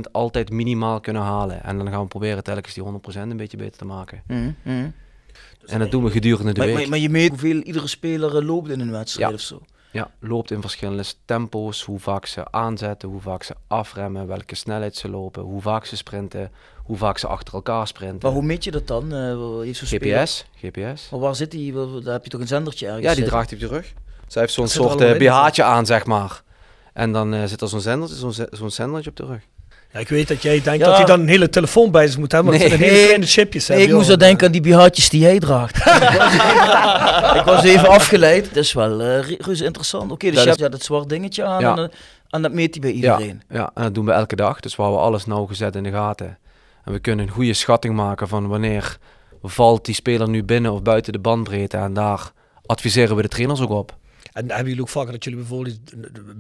[0.06, 1.62] 100% altijd minimaal kunnen halen.
[1.64, 2.88] En dan gaan we proberen telkens die 100%
[3.30, 4.22] een beetje beter te maken.
[4.26, 4.88] Mhm, mhm.
[5.66, 6.76] En dat doen we gedurende de Maar, week.
[6.78, 9.34] maar, maar je meet hoeveel iedere speler eh, loopt in een wedstrijd Ja.
[9.34, 9.60] of zo.
[9.92, 14.96] Ja, loopt in verschillende tempo's, hoe vaak ze aanzetten, hoe vaak ze afremmen, welke snelheid
[14.96, 16.50] ze lopen, hoe vaak ze sprinten,
[16.84, 18.18] hoe vaak ze achter elkaar sprinten.
[18.22, 19.12] Maar hoe meet je dat dan?
[19.14, 21.08] Eh, speler- GPS, GPS.
[21.10, 21.72] Maar waar zit die?
[22.02, 23.04] Daar heb je toch een zendertje ergens?
[23.04, 23.32] Ja, die zitten?
[23.32, 23.92] draagt hij op de rug.
[24.26, 26.42] Zij heeft zo'n soort eh, BH'tje aan, zeg maar.
[26.92, 29.40] En dan eh, zit er zo'n zendertje, zo'n zo'n zendertje op de rug.
[29.92, 30.86] Ja, ik weet dat jij denkt Ja.
[30.86, 32.50] dat hij dan een hele telefoon bij zich moet hebben.
[32.50, 32.70] Maar Nee.
[32.70, 33.70] het zijn hele kleine chipjes.
[33.70, 35.76] ik moest zo denken aan die BH'tjes die jij draagt.
[37.38, 38.46] ik, was even, afgeleid.
[38.48, 40.10] Het is wel eh, re- reuze interessant.
[40.12, 41.76] Oké, dus Dat je is- hebt ja, dat zwart dingetje aan Ja.
[41.76, 41.96] en, eh,
[42.30, 43.42] en dat meet hij bij iedereen.
[43.48, 44.60] Ja, ja, en dat doen we elke dag.
[44.60, 46.38] Dus we houden alles nauwgezet in de gaten.
[46.84, 48.96] En we kunnen een goede schatting maken van wanneer
[49.42, 51.76] valt die speler nu binnen of buiten de bandbreedte.
[51.76, 52.32] En daar
[52.66, 53.96] adviseren we de trainers ook op.
[54.32, 55.78] En hebben jullie ook vaker dat jullie bijvoorbeeld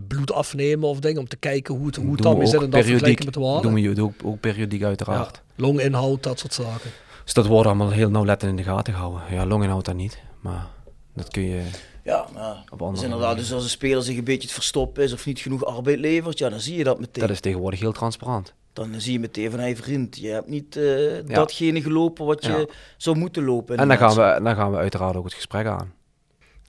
[0.08, 2.82] bloed afnemen of dingen om te kijken hoe het, hoe het dan ook en dan
[2.82, 5.42] vergelijken met de Doen we ook, ook periodiek uiteraard.
[5.56, 6.90] Ja, longinhoud, dat soort zaken.
[7.24, 9.22] Dus dat wordt allemaal heel nauwlettend in de gaten gehouden.
[9.30, 10.18] Ja, longinhoud dan niet.
[10.40, 10.66] Maar
[11.14, 11.62] dat kun je
[12.04, 12.64] Ja, ja.
[12.70, 15.26] op Dus andere inderdaad, dus als een speler zich een beetje het verstoppen is of
[15.26, 17.22] niet genoeg arbeid levert, ja, dan zie je dat meteen.
[17.22, 18.54] Dat is tegenwoordig heel transparant.
[18.72, 22.52] Dan zie je meteen van, hey vriend, je hebt niet eh, datgene gelopen wat je
[22.52, 22.66] Ja.
[22.96, 23.76] zou moeten lopen.
[23.76, 25.92] En dan gaan, we, dan gaan we uiteraard ook het gesprek aan.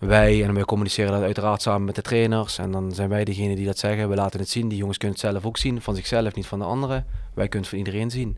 [0.07, 2.57] Wij, en wij communiceren dat uiteraard samen met de trainers.
[2.57, 4.09] En dan zijn wij degene die dat zeggen.
[4.09, 4.67] We laten het zien.
[4.67, 5.81] Die jongens kunnen het zelf ook zien.
[5.81, 7.05] Van zichzelf, niet van de anderen.
[7.33, 8.37] Wij kunnen het van iedereen zien.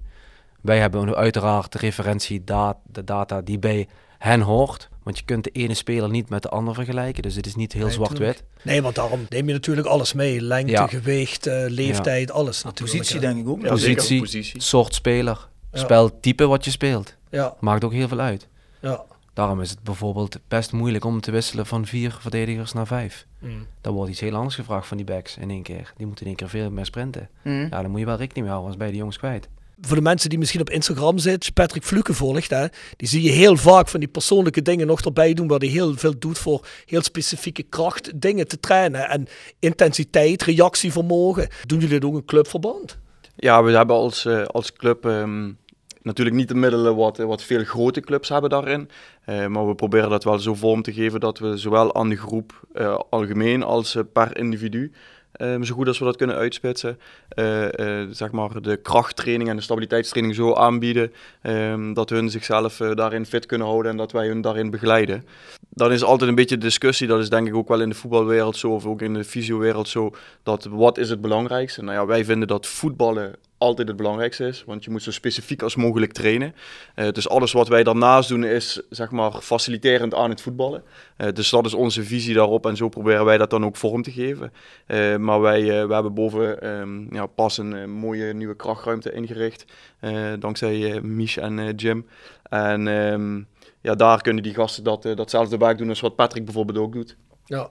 [0.61, 3.88] Wij hebben uiteraard de referentie, de data die bij
[4.18, 4.90] hen hoort.
[5.03, 7.22] Want je kunt de ene speler niet met de ander vergelijken.
[7.23, 8.44] Dus het is niet heel Nee, zwart-wit.
[8.61, 10.41] Nee, want daarom neem je natuurlijk alles mee.
[10.41, 10.88] Lengte, Ja.
[10.88, 12.98] gewicht, eh, leeftijd, alles natuurlijk.
[12.98, 13.61] Positie denk ik ook.
[13.61, 13.68] Ja.
[13.69, 14.61] Positie, positie.
[14.61, 15.80] soort speler, Ja.
[15.80, 17.15] speltype wat je speelt.
[17.30, 18.48] Ja, Maakt ook heel veel uit.
[18.80, 19.03] ja.
[19.34, 23.26] Daarom is het bijvoorbeeld best moeilijk om te wisselen van vier verdedigers naar vijf.
[23.39, 23.68] Mm.
[23.81, 25.93] Dan wordt iets heel anders gevraagd van die backs in één keer.
[25.97, 27.30] Die moeten in één keer veel meer sprinten.
[27.41, 27.61] Mhm.
[27.61, 29.49] Ja, daar moet je wel rekening mee houden, ben je die jongens kwijt.
[29.81, 32.65] Voor de mensen die misschien op Instagram zitten, als Patrick Fluke volgt, hè,
[32.97, 35.97] die zie je heel vaak van die persoonlijke dingen nog erbij doen, waar hij heel
[35.97, 39.10] veel doet voor heel specifieke kracht dingen te trainen.
[39.10, 39.27] En
[39.60, 41.47] intensiteit, reactievermogen.
[41.65, 42.97] Doen jullie dat ook in clubverband?
[43.35, 45.51] Ja, we hebben als, eh, als club ehm,
[46.01, 48.89] natuurlijk niet de middelen wat, wat veel grote clubs hebben daarin.
[49.25, 52.17] Eh, maar we proberen dat wel zo vorm te geven dat we zowel aan de
[52.17, 54.91] groep eh, algemeen als eh, per individu
[55.61, 56.99] zo goed als we dat kunnen uitspitsen.
[58.09, 63.45] zeg maar de krachttraining en de stabiliteitstraining zo aanbieden ehm, dat hun zichzelf daarin fit
[63.45, 65.25] kunnen houden en dat wij hun daarin begeleiden.
[65.69, 68.57] Dan is altijd een beetje discussie, dat is denk ik ook wel in de voetbalwereld
[68.57, 70.11] zo of ook in de fysiowereld zo,
[70.43, 71.83] dat wat is het belangrijkste?
[71.83, 75.61] Nou ja, wij vinden dat voetballen altijd het belangrijkste is, want je moet zo specifiek
[75.61, 76.56] als mogelijk trainen.
[76.95, 80.84] Eh, dus alles wat wij daarnaast doen is zeg maar faciliterend aan het voetballen.
[81.18, 84.02] Eh, dus dat is onze visie daarop en zo proberen wij dat dan ook vorm
[84.02, 84.52] te geven.
[84.85, 89.65] Eh, maar wij eh, we hebben boven ehm, ja, pas een mooie nieuwe krachtruimte ingericht,
[89.99, 92.07] eh, dankzij Mich en eh, Jim.
[92.44, 93.44] En ehm,
[93.81, 97.18] ja, daar kunnen die gasten dat, datzelfde werk doen als wat Patrick bijvoorbeeld ook doet.
[97.45, 97.69] Ja.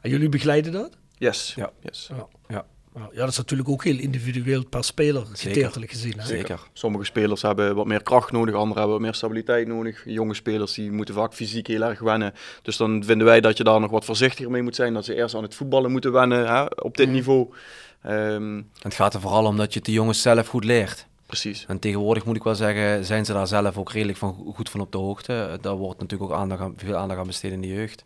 [0.00, 0.96] En jullie begeleiden dat?
[1.18, 1.52] Yes.
[1.56, 1.70] Ja.
[1.80, 2.10] yes.
[2.16, 2.28] Ja.
[2.48, 2.66] Ja.
[2.94, 6.12] Ja, dat is natuurlijk ook heel individueel per speler, gedeeltelijk gezien.
[6.18, 6.26] Hè?
[6.26, 6.60] Zeker.
[6.72, 10.02] Sommige spelers hebben wat meer kracht nodig, anderen hebben wat meer stabiliteit nodig.
[10.04, 12.34] Jonge spelers die moeten vaak fysiek heel erg wennen.
[12.62, 14.94] Dus dan vinden wij dat je daar nog wat voorzichtiger mee moet zijn.
[14.94, 17.48] Dat ze eerst aan het voetballen moeten wennen hè, op dit niveau.
[18.02, 21.06] Ehm, Het gaat er vooral om dat je het de jongens zelf goed leert.
[21.26, 21.64] precies.
[21.68, 24.80] En tegenwoordig moet ik wel zeggen, zijn ze daar zelf ook redelijk van, goed van
[24.80, 25.58] op de hoogte.
[25.60, 28.04] Daar wordt natuurlijk ook aandacht aan, veel aandacht aan besteed in de jeugd.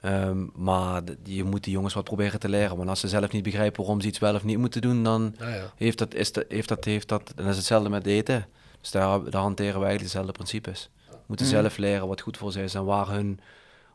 [0.00, 2.76] Ehm, maar je moet die jongens wat proberen te leren.
[2.76, 5.34] Want als ze zelf niet begrijpen waarom ze iets wel of niet moeten doen, dan
[5.38, 5.72] Ja, ja.
[5.76, 8.46] heeft dat, is dat, heeft dat, heeft dat, dan is hetzelfde met eten.
[8.80, 10.90] Dus daar, daar hanteren we eigenlijk dezelfde principes.
[11.08, 11.54] Ze moeten Mhm.
[11.54, 13.40] zelf leren wat goed voor ze is en waar hun,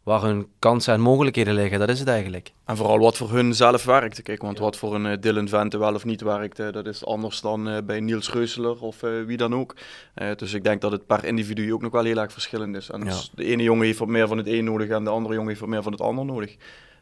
[0.05, 1.79] waar hun kansen en mogelijkheden liggen.
[1.79, 2.51] Dat is het eigenlijk.
[2.65, 4.21] En vooral wat voor hun zelf werkt.
[4.21, 7.41] Kijk, want wat voor een eh, Dylan Vente wel of niet werkt, dat is anders
[7.41, 9.75] dan eh, bij Niels Reuseler of eh, wie dan ook.
[10.13, 12.89] Eh, dus ik denk dat het per individu ook nog wel heel erg verschillend is.
[12.89, 13.05] En Ja.
[13.05, 15.49] dus de ene jongen heeft wat meer van het een nodig en de andere jongen
[15.49, 16.55] heeft wat meer van het ander nodig.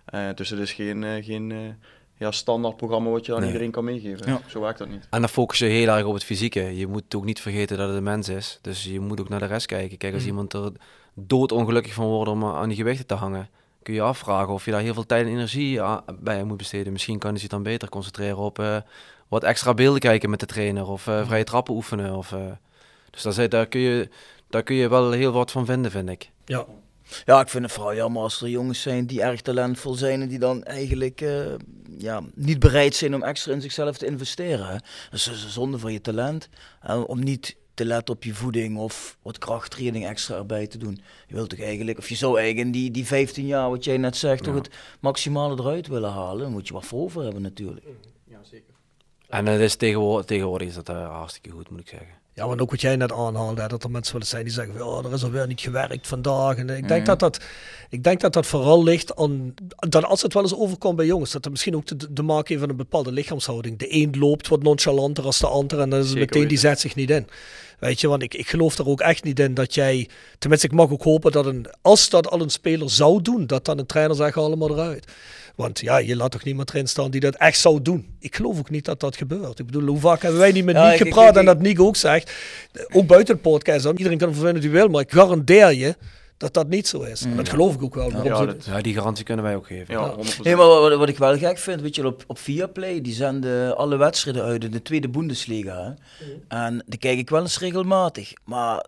[0.06, 1.58] Eh, dus het is geen, eh, geen eh,
[2.18, 3.48] ja, standaard programma wat je aan Nee.
[3.48, 4.32] iedereen kan meegeven.
[4.32, 4.42] Ja.
[4.48, 5.08] Zo werkt dat niet.
[5.10, 6.78] En dan focus je heel erg op het fysieke.
[6.78, 8.60] Je moet ook niet vergeten dat het een mens is.
[8.62, 9.98] Dus je moet ook naar de rest kijken.
[9.98, 10.72] Kijk, als iemand er
[11.14, 13.50] doodongelukkig van wordt om aan die gewichten te hangen,
[13.84, 15.82] kun je je afvragen of je daar heel veel tijd en energie
[16.20, 16.92] bij moet besteden.
[16.94, 18.78] Misschien kan hij zich dan beter concentreren op eh,
[19.28, 22.16] wat extra beelden kijken met de trainer of eh, vrije trappen oefenen.
[22.16, 22.40] Of, eh,
[23.10, 24.10] dus daar, zit- daar, kun je,
[24.50, 26.30] daar kun je wel heel wat van vinden, vind ik.
[26.46, 26.66] Ja.
[27.26, 30.28] Ja, ik vind het vooral jammer als er jongens zijn die erg talentvol zijn en
[30.28, 31.46] die dan eigenlijk eh,
[31.98, 34.68] ja, niet bereid zijn om extra in zichzelf te investeren.
[35.10, 36.50] Dat is een zonde van je talent.
[36.82, 41.00] En om niet te letten op je voeding of wat krachttraining extra erbij te doen.
[41.28, 43.98] Je wilt toch eigenlijk, of je zou eigenlijk in die, die 15 jaar, wat jij
[43.98, 44.70] net zegt, toch het
[45.00, 46.42] maximale eruit willen halen.
[46.42, 47.86] Dan moet je wat voor over hebben natuurlijk.
[49.30, 52.23] En het is tegenwoordig, tegenwoordig is dat eh, hartstikke goed, moet ik zeggen.
[52.36, 54.86] Ja, want ook wat jij net aanhaalde, hè, dat er mensen willen zijn die zeggen,
[54.86, 56.56] oh, er is alweer niet gewerkt vandaag.
[56.56, 57.40] En ik denk, dat dat,
[57.90, 61.32] ik denk dat dat vooral ligt aan, dat als het wel eens overkomt bij jongens,
[61.32, 63.80] dat er misschien ook te, te maken heeft van een bepaalde lichaamshouding.
[63.80, 66.58] De een loopt wat nonchalanter als de ander en dan is het Zeker meteen, die
[66.58, 67.28] zet zich niet in.
[67.80, 70.74] Weet je, want ik, ik geloof er ook echt niet in dat jij, tenminste ik
[70.74, 73.86] mag ook hopen dat een, als dat al een speler zou doen, dat dan een
[73.86, 75.08] trainer zegt allemaal eruit.
[75.56, 78.16] Want ja, je laat toch niemand erin staan die dat echt zou doen.
[78.20, 79.60] Ik geloof ook niet dat dat gebeurt.
[79.60, 81.80] Ik bedoel, hoe vaak hebben wij niet met Ja, ik- gepraat ik- en dat Niek
[81.82, 82.32] ook zegt.
[82.92, 83.96] Ook buiten de podcast, dan.
[83.98, 85.96] iedereen kan wat hij wil, maar ik garandeer je
[86.38, 87.22] dat dat niet zo is.
[87.22, 88.10] En dat geloof ik ook wel.
[88.24, 89.94] Ja, dat- Ja, die garantie kunnen wij ook geven.
[89.94, 90.44] Ja, 100%.
[90.44, 93.78] Nee, maar wat, wat ik wel gek vind, weet je, op, op Viaplay, die zenden
[93.78, 95.84] alle wedstrijden uit in de tweede Bundesliga.
[95.84, 96.26] Hè?
[96.48, 98.34] En die kijk ik wel eens regelmatig.
[98.46, 98.86] Maar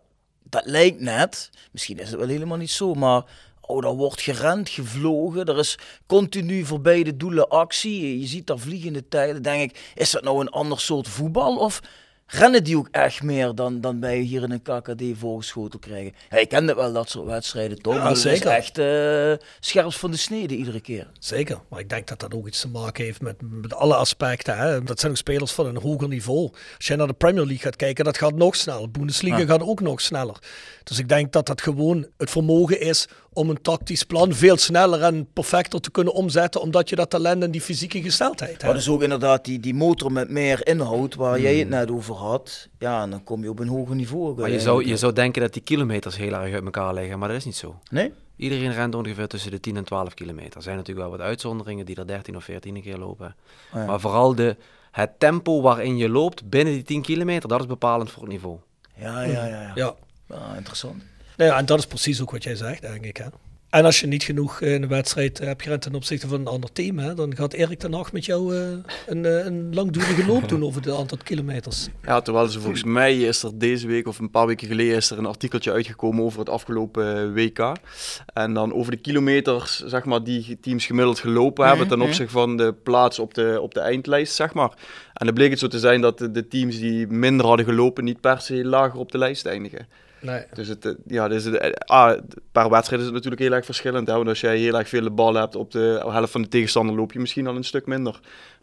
[0.50, 3.24] dat lijkt net, misschien is het wel helemaal niet zo, maar
[3.68, 5.46] oh, daar wordt gerend, gevlogen.
[5.46, 8.20] Er is continu voor beide doelen actie.
[8.20, 9.42] Je ziet daar vliegende tijden.
[9.42, 11.58] denk ik, is dat nou een ander soort voetbal?
[11.58, 11.82] Of
[12.28, 16.14] rennen die ook echt meer dan, dan wij hier in een KKD voorgeschoten krijgen?
[16.30, 17.94] Ja, ik ken het wel, dat soort wedstrijden toch?
[17.96, 21.08] Ja, het is echt eh scherps van de snede iedere keer.
[21.20, 24.58] Zeker, maar ik denk dat dat ook iets te maken heeft met, met alle aspecten.
[24.58, 24.84] Hè.
[24.84, 26.50] Dat zijn ook spelers van een hoger niveau.
[26.78, 28.92] Als je naar de Premier League gaat kijken, dat gaat nog sneller.
[28.92, 29.46] Bundesliga Ja.
[29.46, 30.40] gaat ook nog sneller.
[30.84, 35.02] Dus ik denk dat dat gewoon het vermogen is om een tactisch plan veel sneller
[35.02, 38.74] en perfecter te kunnen omzetten, omdat je dat talent en die fysieke gesteldheid Maar hebt.
[38.76, 42.70] dus ook inderdaad die, die motor met meer inhoud waar jij het net over had.
[42.80, 44.40] Ja, en dan kom je op een hoger niveau.
[44.40, 47.28] Maar je zou, je zou denken dat die kilometers heel erg uit elkaar liggen, maar
[47.28, 47.80] dat is niet zo.
[47.90, 48.14] Nee?
[48.36, 50.56] Iedereen rent ongeveer tussen de 10 en 12 kilometer.
[50.56, 53.36] Er zijn natuurlijk wel wat uitzonderingen die er 13 of 14 een keer lopen.
[53.74, 53.86] Oh ja.
[53.86, 54.56] Maar vooral de,
[54.92, 58.58] het tempo waarin je loopt binnen die 10 kilometer, dat is bepalend voor het niveau.
[58.98, 59.62] Ja, ja, ja.
[59.62, 59.72] ja.
[59.76, 59.96] Ja.
[60.36, 61.04] Ah, interessant.
[61.38, 63.18] Nou ja, en dat is precies ook wat jij zegt, denk ik.
[63.18, 63.26] Hè.
[63.76, 66.48] En als je niet genoeg eh, in een wedstrijd hebt gerend ten opzichte van een
[66.48, 68.68] ander team, hè, dan gaat Erik ten Hag met jou eh,
[69.08, 71.88] een, eh, een langdurige loop doen over de aantal kilometers.
[72.04, 75.10] Ja, terwijl ze volgens mij is er deze week of een paar weken geleden is
[75.10, 77.72] er een artikeltje uitgekomen over het afgelopen WK.
[78.34, 82.58] En dan over de kilometers, zeg maar, die teams gemiddeld gelopen hebben ten opzichte van
[82.58, 84.72] de plaats op de, op de eindlijst, zeg maar.
[85.14, 88.22] En dan bleek het zo te zijn dat de teams die minder hadden gelopen niet
[88.22, 89.88] per se lager op de lijst eindigen.
[90.20, 90.44] Nee.
[90.54, 92.20] Dus het, eh, ja, dus het, eh, ah,
[92.52, 94.08] per wedstrijd is het natuurlijk heel erg verschillend.
[94.08, 94.14] Hè?
[94.14, 97.12] Want als jij heel erg veel bal hebt op de helft van de tegenstander, loop
[97.12, 98.14] je misschien al een stuk minder.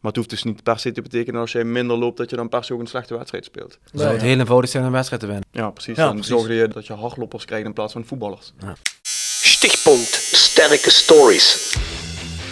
[0.01, 2.37] Maar het hoeft dus niet per se te betekenen als jij minder loopt, dat je
[2.37, 3.79] dan per se ook een slechte wedstrijd speelt.
[3.91, 5.47] Het zou het heel eenvoudig zijn om een wedstrijd te winnen.
[5.51, 5.97] Ja, precies.
[5.97, 6.33] Ja, dan precies.
[6.33, 8.53] zorg je dat je hardlopers krijgt in plaats van voetballers.
[9.43, 11.77] Stichtpunt Sterke Stories.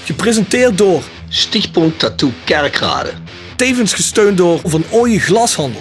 [0.04, 3.10] Gepresenteerd door, Stichtpunt Tattoo Kerkrade.
[3.56, 5.80] tevens gesteund door Van Ooyen Glashandel.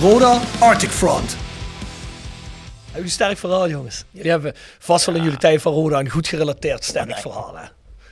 [0.00, 1.30] Roda Arctic Front.
[1.30, 4.04] Hebben jullie een sterk verhaal, jongens?
[4.10, 7.56] Jullie hebben vast wel in jullie tijd van Roda een goed gerelateerd sterk verhaal.
[7.56, 7.66] Hè?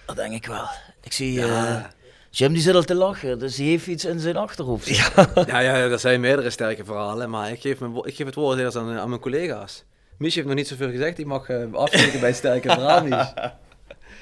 [0.06, 0.64] Dat denk ik wel.
[1.02, 1.42] Ik zie...
[1.42, 1.84] eh,
[2.30, 4.86] Jim die zit al te lachen, dus die heeft iets in zijn achterhoofd.
[4.88, 5.08] Ja.
[5.46, 8.58] Ja, ja, er zijn meerdere sterke verhalen, maar ik geef, mijn, ik geef het woord
[8.58, 9.84] eerst aan, aan mijn collega's.
[10.18, 13.32] Mies heeft nog niet zoveel gezegd, die mag eh afspreken bij sterke verhaal, Mies.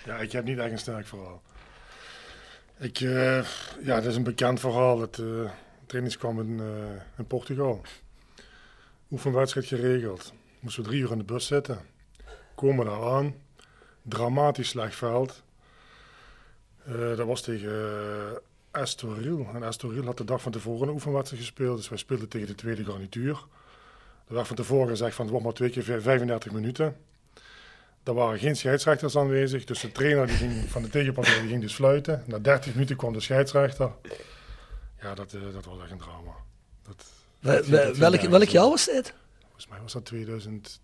[0.06, 1.42] Ja, ik heb niet echt een sterk verhaal.
[2.78, 3.38] Ik, eh,
[3.84, 5.00] ja, het is een bekend verhaal.
[5.00, 5.50] Het uh,
[5.86, 7.81] trainingskamp in, eh, in Portugal.
[9.11, 10.32] Oefenwedstrijd geregeld.
[10.61, 11.78] Moesten we drie uur in de bus zitten.
[12.55, 13.35] Komen daar aan.
[14.02, 15.43] Dramatisch slecht veld.
[16.85, 19.48] Eh, dat was tegen uh, Estoril.
[19.55, 21.77] En Estoril had de dag van tevoren een oefenwedstrijd gespeeld.
[21.77, 23.44] Dus wij speelden tegen de tweede garnituur.
[24.28, 26.97] Er werd van tevoren gezegd van het wordt maar twee keer vij- 35 minuten.
[28.02, 31.61] Er waren geen scheidsrechters aanwezig, dus de trainer die ging, van de tegenpartij die ging
[31.61, 32.23] dus fluiten.
[32.27, 33.90] Na 30 minuten kwam de scheidsrechter.
[35.05, 36.35] Ja, dat, eh, dat was echt een drama.
[36.82, 37.05] Dat,
[37.40, 39.14] Wel- dat- wel- dat- welk, welk jaar was dit?
[39.43, 40.81] Volgens mij was dat 2000.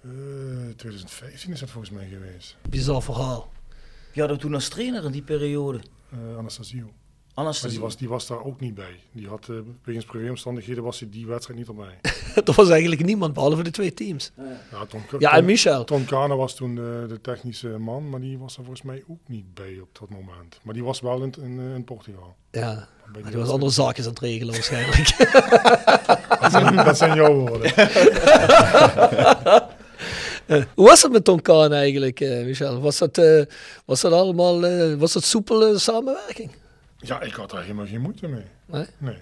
[0.00, 0.10] eh,
[0.76, 2.56] 2015 is dat volgens mij geweest.
[2.68, 3.52] Bizar verhaal.
[4.12, 5.80] Je had hem toen als trainer in die periode.
[6.12, 6.92] Eh Anastasio.
[7.34, 9.00] Maar die was, die was daar ook niet bij.
[9.12, 11.98] Die had, eh wegens privéomstandigheden was hij die wedstrijd niet erbij.
[12.44, 14.32] er was eigenlijk niemand behalve de twee teams.
[14.70, 15.84] Ja, Tom, Ja, en Michel.
[15.84, 19.20] Tom Kane was toen de, de technische man, maar die was er volgens mij ook
[19.26, 20.60] niet bij op dat moment.
[20.62, 22.36] Maar die was wel in, in, eh, in Portugal.
[22.50, 25.16] Ja, maar die die was andere zaakjes aan het regelen waarschijnlijk.
[26.42, 27.72] Dat zijn, dat zijn jouw woorden.
[30.46, 32.80] Eh, hoe was het met Tom Kahn eigenlijk, eh, Michel?
[32.80, 33.42] Was dat, eh,
[33.84, 36.50] was dat allemaal eh, was dat soepele samenwerking?
[37.02, 38.44] Ja, ik had daar helemaal geen moeite mee.
[38.66, 38.86] Nee?
[38.98, 39.16] Nee.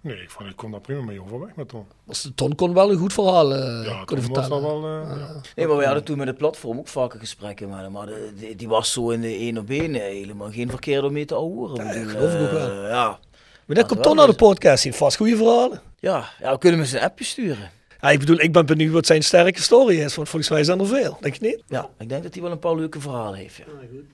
[0.00, 1.72] Nee, ik, vond, ik kon daar prima mee overweg met.
[2.04, 4.62] Was de Ton kon wel een goed verhaal eh Ja, kunnen was vertellen.
[4.62, 5.00] daar wel...
[5.02, 5.40] eh, ja.
[5.56, 7.92] Nee, maar we hadden toen met het platform ook vaker gesprekken met hem.
[7.92, 11.06] Maar de- die, die was zo in de één op één eh, helemaal geen verkeerde
[11.06, 11.84] om mee te ouwen.
[11.84, 12.86] Ja, geloof ik ook wel.
[12.88, 13.18] ja.
[13.66, 15.80] Maar dat komt toch naar de podcast, hij heeft vast goede verhalen.
[15.98, 17.70] Ja, ja, we kunnen hem eens een appje sturen.
[18.00, 20.80] Ja, ik bedoel, ik ben benieuwd wat zijn sterke story is, want volgens mij zijn
[20.80, 21.16] er veel.
[21.20, 21.62] Denk je niet?
[21.66, 23.56] Ja, ik denk dat hij wel een paar leuke verhalen heeft.
[23.56, 23.64] Ja.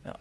[0.05, 0.17] Ja.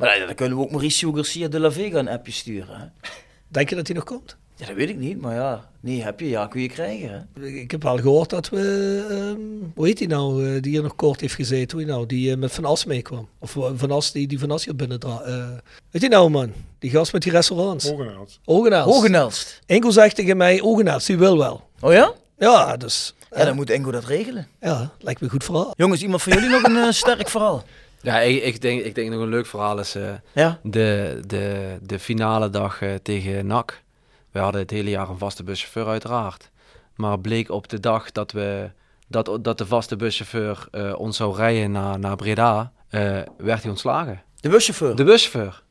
[0.00, 2.78] Maar dan kunnen we ook Mauricio Garcia de la Vega een appje sturen.
[2.80, 3.08] Hè?
[3.48, 4.36] Denk je dat hij nog komt?
[4.56, 7.28] Ja, dat weet ik niet, maar ja, nee, heb je, ja, kun je krijgen.
[7.34, 7.46] Hè?
[7.46, 8.58] Ik heb wel gehoord dat we,
[9.10, 11.96] ehm, hoe heet die nou, eh, die hier nog kort heeft gezeten, hoe heet die
[11.96, 13.28] nou, die eh, met Van As meekwam.
[13.38, 15.48] Of eh, Van As, die, die Van As hier binnen uh,
[15.90, 17.90] Weet je nou man, die gast met die restaurants.
[17.90, 18.40] Ogenheld.
[18.44, 18.84] Ogenels.
[18.84, 19.60] Hogenelst.
[19.66, 21.68] Enkel zegt tegen mij, Ogenels, die wil wel.
[21.80, 22.12] Oh ja?
[22.38, 24.48] Ja, dus, Ja, dan moet Engo dat regelen.
[24.60, 25.72] ja, lijkt me een goed verhaal.
[25.76, 27.64] Jongens, iemand van jullie nog een sterk verhaal?
[28.02, 30.58] Ja, ik, ik, denk, ik denk nog een leuk verhaal is eh, Ja?
[30.62, 33.82] de, de, de finale dag eh, tegen NAC.
[34.30, 36.50] We hadden het hele jaar een vaste buschauffeur uiteraard.
[36.94, 38.70] Maar bleek op de dag dat, we,
[39.08, 42.72] dat, dat de vaste buschauffeur eh, ons zou rijden naar, naar Breda,
[43.36, 44.22] werd hij ontslagen.
[44.40, 44.96] De buschauffeur.
[44.96, 45.62] De buschauffeur.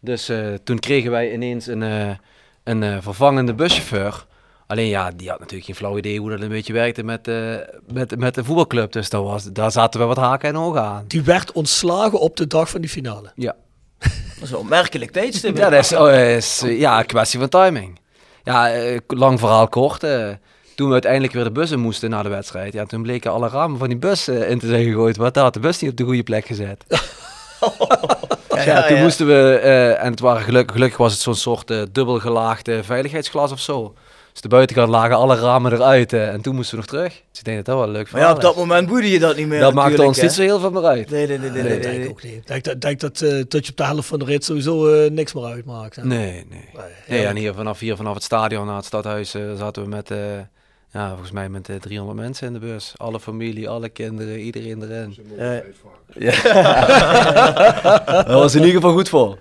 [0.00, 0.32] Dus
[0.64, 2.16] toen kregen wij ineens een,
[2.62, 4.26] een vervangende buschauffeur.
[4.68, 7.54] Alleen ja, die had natuurlijk geen flauw idee hoe dat een beetje werkte met, eh,
[7.92, 8.92] met, met de voetbalclub.
[8.92, 11.04] Dus daar, was, daar zaten we wat haken en ogen aan.
[11.06, 13.32] Die werd ontslagen op de dag van die finale.
[13.34, 13.56] Ja,
[13.98, 14.10] Dat
[14.42, 15.56] is een opmerkelijk tijdstip.
[15.56, 17.98] ja dat is, oh, is ja, een kwestie van timing.
[18.44, 20.02] Ja, eh, lang verhaal kort.
[20.04, 20.28] eh,
[20.74, 23.48] toen we uiteindelijk weer de bus in moesten na de wedstrijd, ja, toen bleken alle
[23.48, 25.16] ramen van die bus in te zijn gegooid.
[25.16, 26.84] Want daar had de bus niet op de goede plek gezet.
[28.48, 29.02] Ja, Ja, toen ja.
[29.02, 32.84] moesten we, eh, en het waren gelukkig, gelukkig was het zo'n soort eh, dubbel gelaagde
[32.84, 33.94] veiligheidsglas of zo.
[34.38, 37.22] Dus de buitenkant lagen alle ramen eruit en toen moesten we nog terug.
[37.30, 38.58] Dus ik denk dat dat wel een leuk Maar ja, op dat is.
[38.58, 40.22] moment boeide je dat niet meer Dat maakte ons hè?
[40.22, 41.10] niet zo heel veel meer uit.
[41.10, 41.62] Nee, nee, nee, nee.
[41.62, 42.46] Nee, nee, denk ook niet.
[42.46, 45.10] Denk, dat- denk dat, eh, dat je op de helft van de rit sowieso eh,
[45.10, 45.96] niks meer uitmaakt.
[45.96, 46.04] hè.
[46.04, 46.68] Nee, nee.
[47.08, 50.10] Nee, en hier vanaf, hier vanaf het stadion naar het stadhuis eh, zaten we met,
[50.10, 50.18] eh,
[50.92, 52.92] ja, volgens mij met eh, 300 mensen in de bus.
[52.96, 55.16] Alle familie, alle kinderen, iedereen erin.
[55.38, 55.56] Eh,
[56.14, 56.32] Ja.
[58.24, 59.38] dat was in ieder geval goed voor.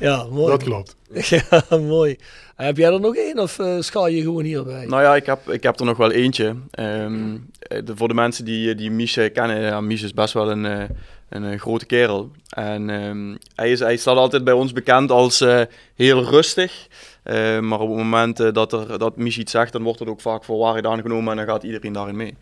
[0.00, 0.50] Ja, mooi.
[0.50, 0.96] Dat klopt.
[1.30, 2.16] Ja, mooi.
[2.56, 4.86] Heb jij er nog één of eh schaal je gewoon hierbij?
[4.86, 6.56] Nou ja, ik heb, ik heb er nog wel eentje.
[6.70, 10.50] Ehm, eh, de, voor de mensen die, die Mies kennen, ja, Mies is best wel
[10.50, 10.84] een, eh,
[11.28, 12.30] een, eh, grote kerel.
[12.48, 15.60] En ehm, hij, is, hij staat altijd bij ons bekend als eh,
[15.94, 16.86] heel rustig.
[17.22, 20.08] Eh, maar op het moment eh, dat, er, dat Mies iets zegt, dan wordt het
[20.08, 22.34] ook vaak voor waarheid aangenomen en dan gaat iedereen daarin mee.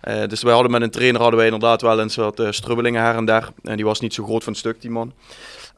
[0.00, 3.02] Eh, dus wij hadden met een trainer hadden wij inderdaad wel een soort eh, strubbelingen
[3.02, 3.48] her en der.
[3.62, 5.12] En die was niet zo groot van stuk, die man.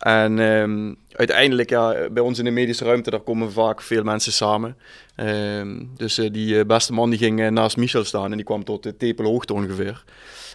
[0.02, 4.32] En ehm, uiteindelijk, ja, bij ons in de medische ruimte, daar komen vaak veel mensen
[4.32, 4.76] samen.
[5.16, 8.44] Ehm, dus eh, die eh, beste man die ging eh, naast Michel staan en die
[8.44, 10.04] kwam tot de tepelhoogte ongeveer.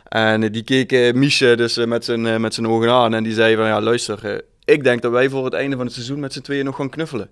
[0.08, 3.66] En die keek Michel dus met, zijn, met zijn ogen aan en die zei van
[3.66, 6.66] ja luister, ik denk dat wij voor het einde van het seizoen met z'n tweeën
[6.66, 7.30] nog gaan knuffelen.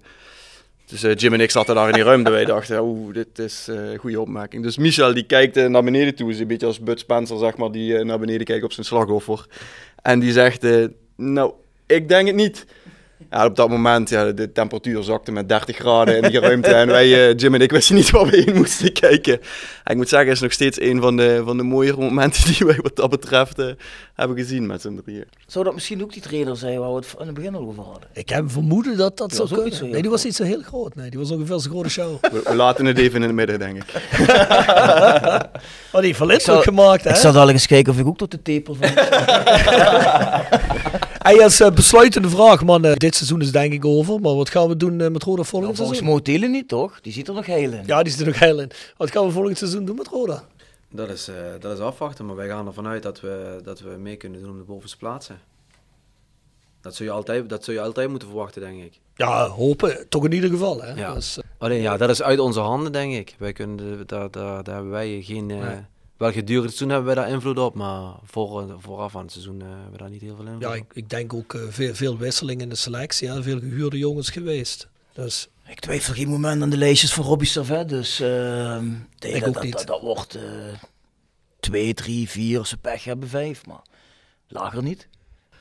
[0.86, 2.32] Dus Jim en ik zaten daar in die ruimte.
[2.32, 4.64] Wij dachten, oeh, dit is een goede opmerking.
[4.64, 6.32] Dus Michel die kijkt naar beneden toe.
[6.32, 9.46] Is een beetje als Bud Spencer, zeg maar, die naar beneden kijkt op zijn slachtoffer.
[10.02, 10.68] En die zegt,
[11.16, 11.54] nou,
[11.86, 12.66] ik denk het niet.
[13.32, 16.74] Ja, op dat moment, ja, de temperatuur zakte met 30 graden in die ruimte.
[16.74, 19.34] En wij, eh, Jim en ik, wisten niet waar we heen moesten kijken.
[19.84, 22.46] En ik moet zeggen, het is nog steeds een van de, van de mooiere momenten
[22.54, 23.68] die wij wat dat betreft eh,
[24.14, 25.26] hebben gezien met z'n drieën.
[25.48, 27.84] Zou dat misschien ook die trainer zijn waar we het aan het begin al over
[27.84, 28.10] hadden?
[28.14, 29.74] Ik heb vermoeden dat dat zou kunnen.
[29.74, 30.96] zo nee, die was niet zo heel groot.
[30.96, 32.22] Nee, die was ongeveer zo'n grote show.
[32.32, 33.94] We, we laten het even in het midden, denk ik.
[35.92, 37.10] Oh, die heeft wel gemaakt, hè?
[37.10, 38.90] Ik zal dadelijk eens kijken of ik ook tot de tepel van.
[41.26, 42.86] Hey, als eh, besluitende vraag, man.
[42.86, 44.20] eh, dit seizoen is denk ik over.
[44.20, 46.18] Maar wat gaan we doen eh, met Roda volgend Volgens seizoen?
[46.18, 47.02] Motelen niet, toch?
[47.02, 47.84] Die zit er nog heel in.
[47.86, 48.72] Ja, die zit er nog heel in.
[48.98, 50.44] Wat gaan we volgend seizoen doen met Roda?
[50.90, 53.90] Dat is, eh, dat is afwachten, maar wij gaan ervan uit dat we, dat we
[53.90, 55.40] mee kunnen doen om de bovenste plaatsen.
[56.82, 59.00] Dat zul, je altijd, dat zul je altijd moeten verwachten, denk ik.
[59.16, 60.10] Ja, hopen.
[60.10, 60.94] Toch in ieder geval, hè?
[60.94, 61.14] Ja.
[61.14, 63.36] Dus, Alleen ja, dat is uit onze handen, denk ik.
[63.38, 65.52] Wij kunnen, daar, daar, daar hebben wij geen...
[65.52, 65.80] eh, Nee.
[66.18, 69.32] Wel gedurende het seizoen hebben wij daar invloed op, maar voor, eh, vooraf aan het
[69.32, 70.76] seizoen eh, hebben we daar niet heel veel invloed ja, op.
[70.76, 73.30] ik, ik denk ook eh, veel, veel wisseling in de selectie.
[73.30, 73.44] Hè?
[73.44, 74.88] Veel gehuurde jongens geweest.
[75.14, 79.40] Dus Ik twijfel geen moment aan de lijstjes van Robbie Servet, dus ehm, nee, Ik
[79.40, 79.74] dat, ook dat, niet.
[79.74, 80.44] Dat, dat wordt eh,
[81.60, 83.82] twee, drie, vier, als ze pech hebben, vijf, maar
[84.48, 85.08] lager niet.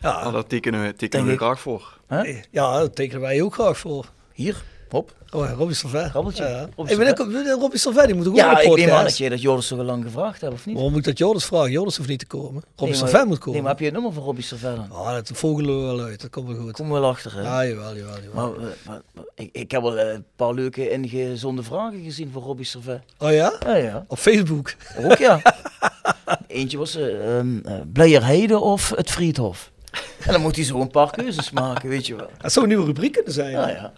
[0.00, 2.00] ja, Nou, daar tekenen we, tekenen we Denk graag voor.
[2.06, 2.42] Hè?
[2.50, 4.12] ja, daar tekenen wij ook graag voor.
[4.32, 4.64] Hier,
[4.94, 5.12] hop.
[5.32, 6.10] Oh, ja, Robbie Servet.
[6.10, 6.44] Krabbeltje.
[6.44, 6.58] Ja.
[6.76, 9.02] Robbie Hey, Robbie die moet ook op Ja, ik neem aan podcast.
[9.02, 10.74] dat je dat Joris zo lang gevraagd hebt, of niet?
[10.74, 11.70] Waarom moet ik dat Joris vragen?
[11.70, 12.62] Joris hoeft niet te komen.
[12.76, 13.52] Robbie Nee, moet komen.
[13.52, 14.90] Nee, maar heb je het nummer van Robbie Servet dan?
[14.90, 16.20] Ah, dat vogelen we wel uit.
[16.20, 16.72] Dat komt wel goed.
[16.72, 17.42] Kom wel achter, hè?
[17.42, 18.50] Ja, jawel, jawel, jawel.
[18.50, 22.30] Maar, eh, maar- maar ik, ik heb wel eh, een paar leuke ingezonde vragen gezien
[22.32, 23.00] voor Robbie Servet.
[23.18, 23.52] Oh ja?
[23.66, 24.04] Ja, ja.
[24.08, 24.74] Op Facebook.
[25.02, 25.40] Ook ja.
[26.46, 29.72] Eentje was ehm, eh, Blijerheide of het Friedhof.
[30.26, 32.30] En dan moet hij zo een paar keuzes maken, weet je wel.
[32.38, 33.50] Dat zou een nieuwe rubriek kunnen zijn.
[33.50, 33.92] Ja, ja.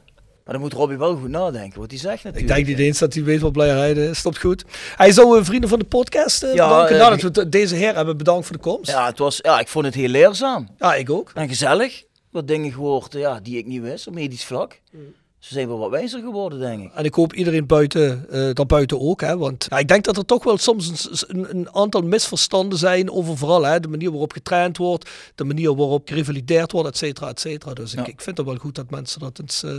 [0.47, 2.55] Maar dan moet Robbie wel goed nadenken wat hij zegt Ik natuurlijk.
[2.55, 4.18] denk niet eens dat hij weet wat Blijerheid is.
[4.18, 4.64] Stopt goed.
[4.97, 6.94] Hij zou vrienden van de podcast eh, Ja, bedanken.
[6.97, 8.90] eh, Nadat we t- deze heer hebben bedankt voor de komst.
[8.90, 10.68] Ja, het was, ja, ik vond het heel leerzaam.
[10.78, 11.31] Ja, ik ook.
[11.35, 12.05] En gezellig.
[12.31, 14.81] Wat dingen gehoord eh, ja, die ik niet wist op medisch vlak.
[15.47, 16.93] Ze zijn wel wat wijzer geworden, denk ik.
[16.94, 19.20] En ik hoop iedereen buiten, eh daarbuiten ook.
[19.20, 19.36] Hè?
[19.36, 23.36] Want ja, ik denk dat er toch wel soms een, een, aantal misverstanden zijn over
[23.36, 27.40] vooral hè, de manier waarop getraind wordt, de manier waarop gerevalideerd wordt, et cetera, et
[27.40, 27.74] cetera.
[27.74, 28.06] Dus ik, Ja.
[28.06, 29.73] ik vind het wel goed dat mensen dat eens eh,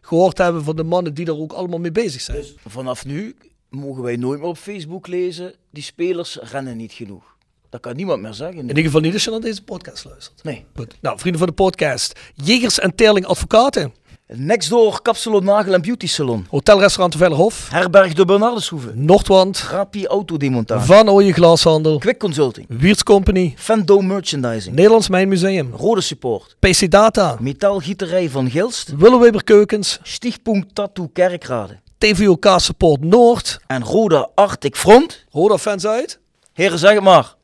[0.00, 2.36] gehoord hebben van de mannen die er ook allemaal mee bezig zijn.
[2.36, 3.36] Dus vanaf nu
[3.68, 7.32] mogen wij nooit meer op Facebook lezen, die spelers rennen niet genoeg.
[7.70, 8.58] Dat kan niemand meer zeggen.
[8.58, 10.42] In ieder geval niet als je naar deze podcast luistert.
[10.42, 10.64] Nee.
[10.74, 10.94] Goed.
[11.00, 12.20] Nou, vrienden van de podcast.
[12.34, 13.92] Jegers en Terling Advocaten.
[14.36, 16.46] Nextdoor Kapsalon Nagel en Beauty Salon.
[16.50, 17.68] Hotelrestaurant Vellerhof.
[17.70, 18.92] Herberg de Bernardeshoeve.
[18.94, 19.58] Noordwand.
[19.70, 20.86] Rapi Autodemontage.
[20.86, 21.98] Van Ooyen Glashandel.
[21.98, 22.66] Quick Consulting.
[22.68, 23.54] Wiertz Company.
[23.56, 24.74] Fendo Merchandising.
[24.74, 25.72] Nederlands Mijnmuseum.
[25.76, 26.56] Rode Support.
[26.58, 27.36] PC Data.
[27.40, 28.92] Metaalgieterij van Gilst.
[28.96, 29.98] Willeweber Keukens.
[30.02, 31.80] Stichtpunt Tattoo Kerkrade.
[31.98, 33.60] TVOK Support Noord.
[33.66, 35.24] En Roda Arctic Front.
[35.30, 36.18] Roda fans uit.
[36.52, 37.34] Heren, zeg het maar.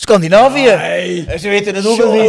[0.00, 0.78] Scandinavië.
[1.38, 2.28] Ze weten het ook wel niet.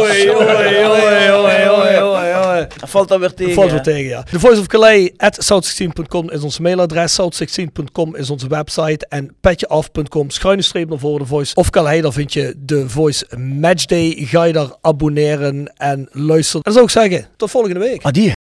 [2.80, 3.54] Dat valt dan weer tegen.
[3.54, 4.22] Valt weer tegen, ja.
[4.22, 7.20] The Voice of Calais at south16.com is ons mailadres.
[7.20, 9.06] South16.com is onze website.
[9.08, 12.02] En petjeaf.com, schuine streep naar voren, The Voice of Calais.
[12.02, 14.14] Daar vind je de Voice Matchday.
[14.18, 16.62] Ga je daar abonneren en luisteren.
[16.62, 18.02] En dan zou ik zeggen, tot volgende week.
[18.02, 18.32] Adieu.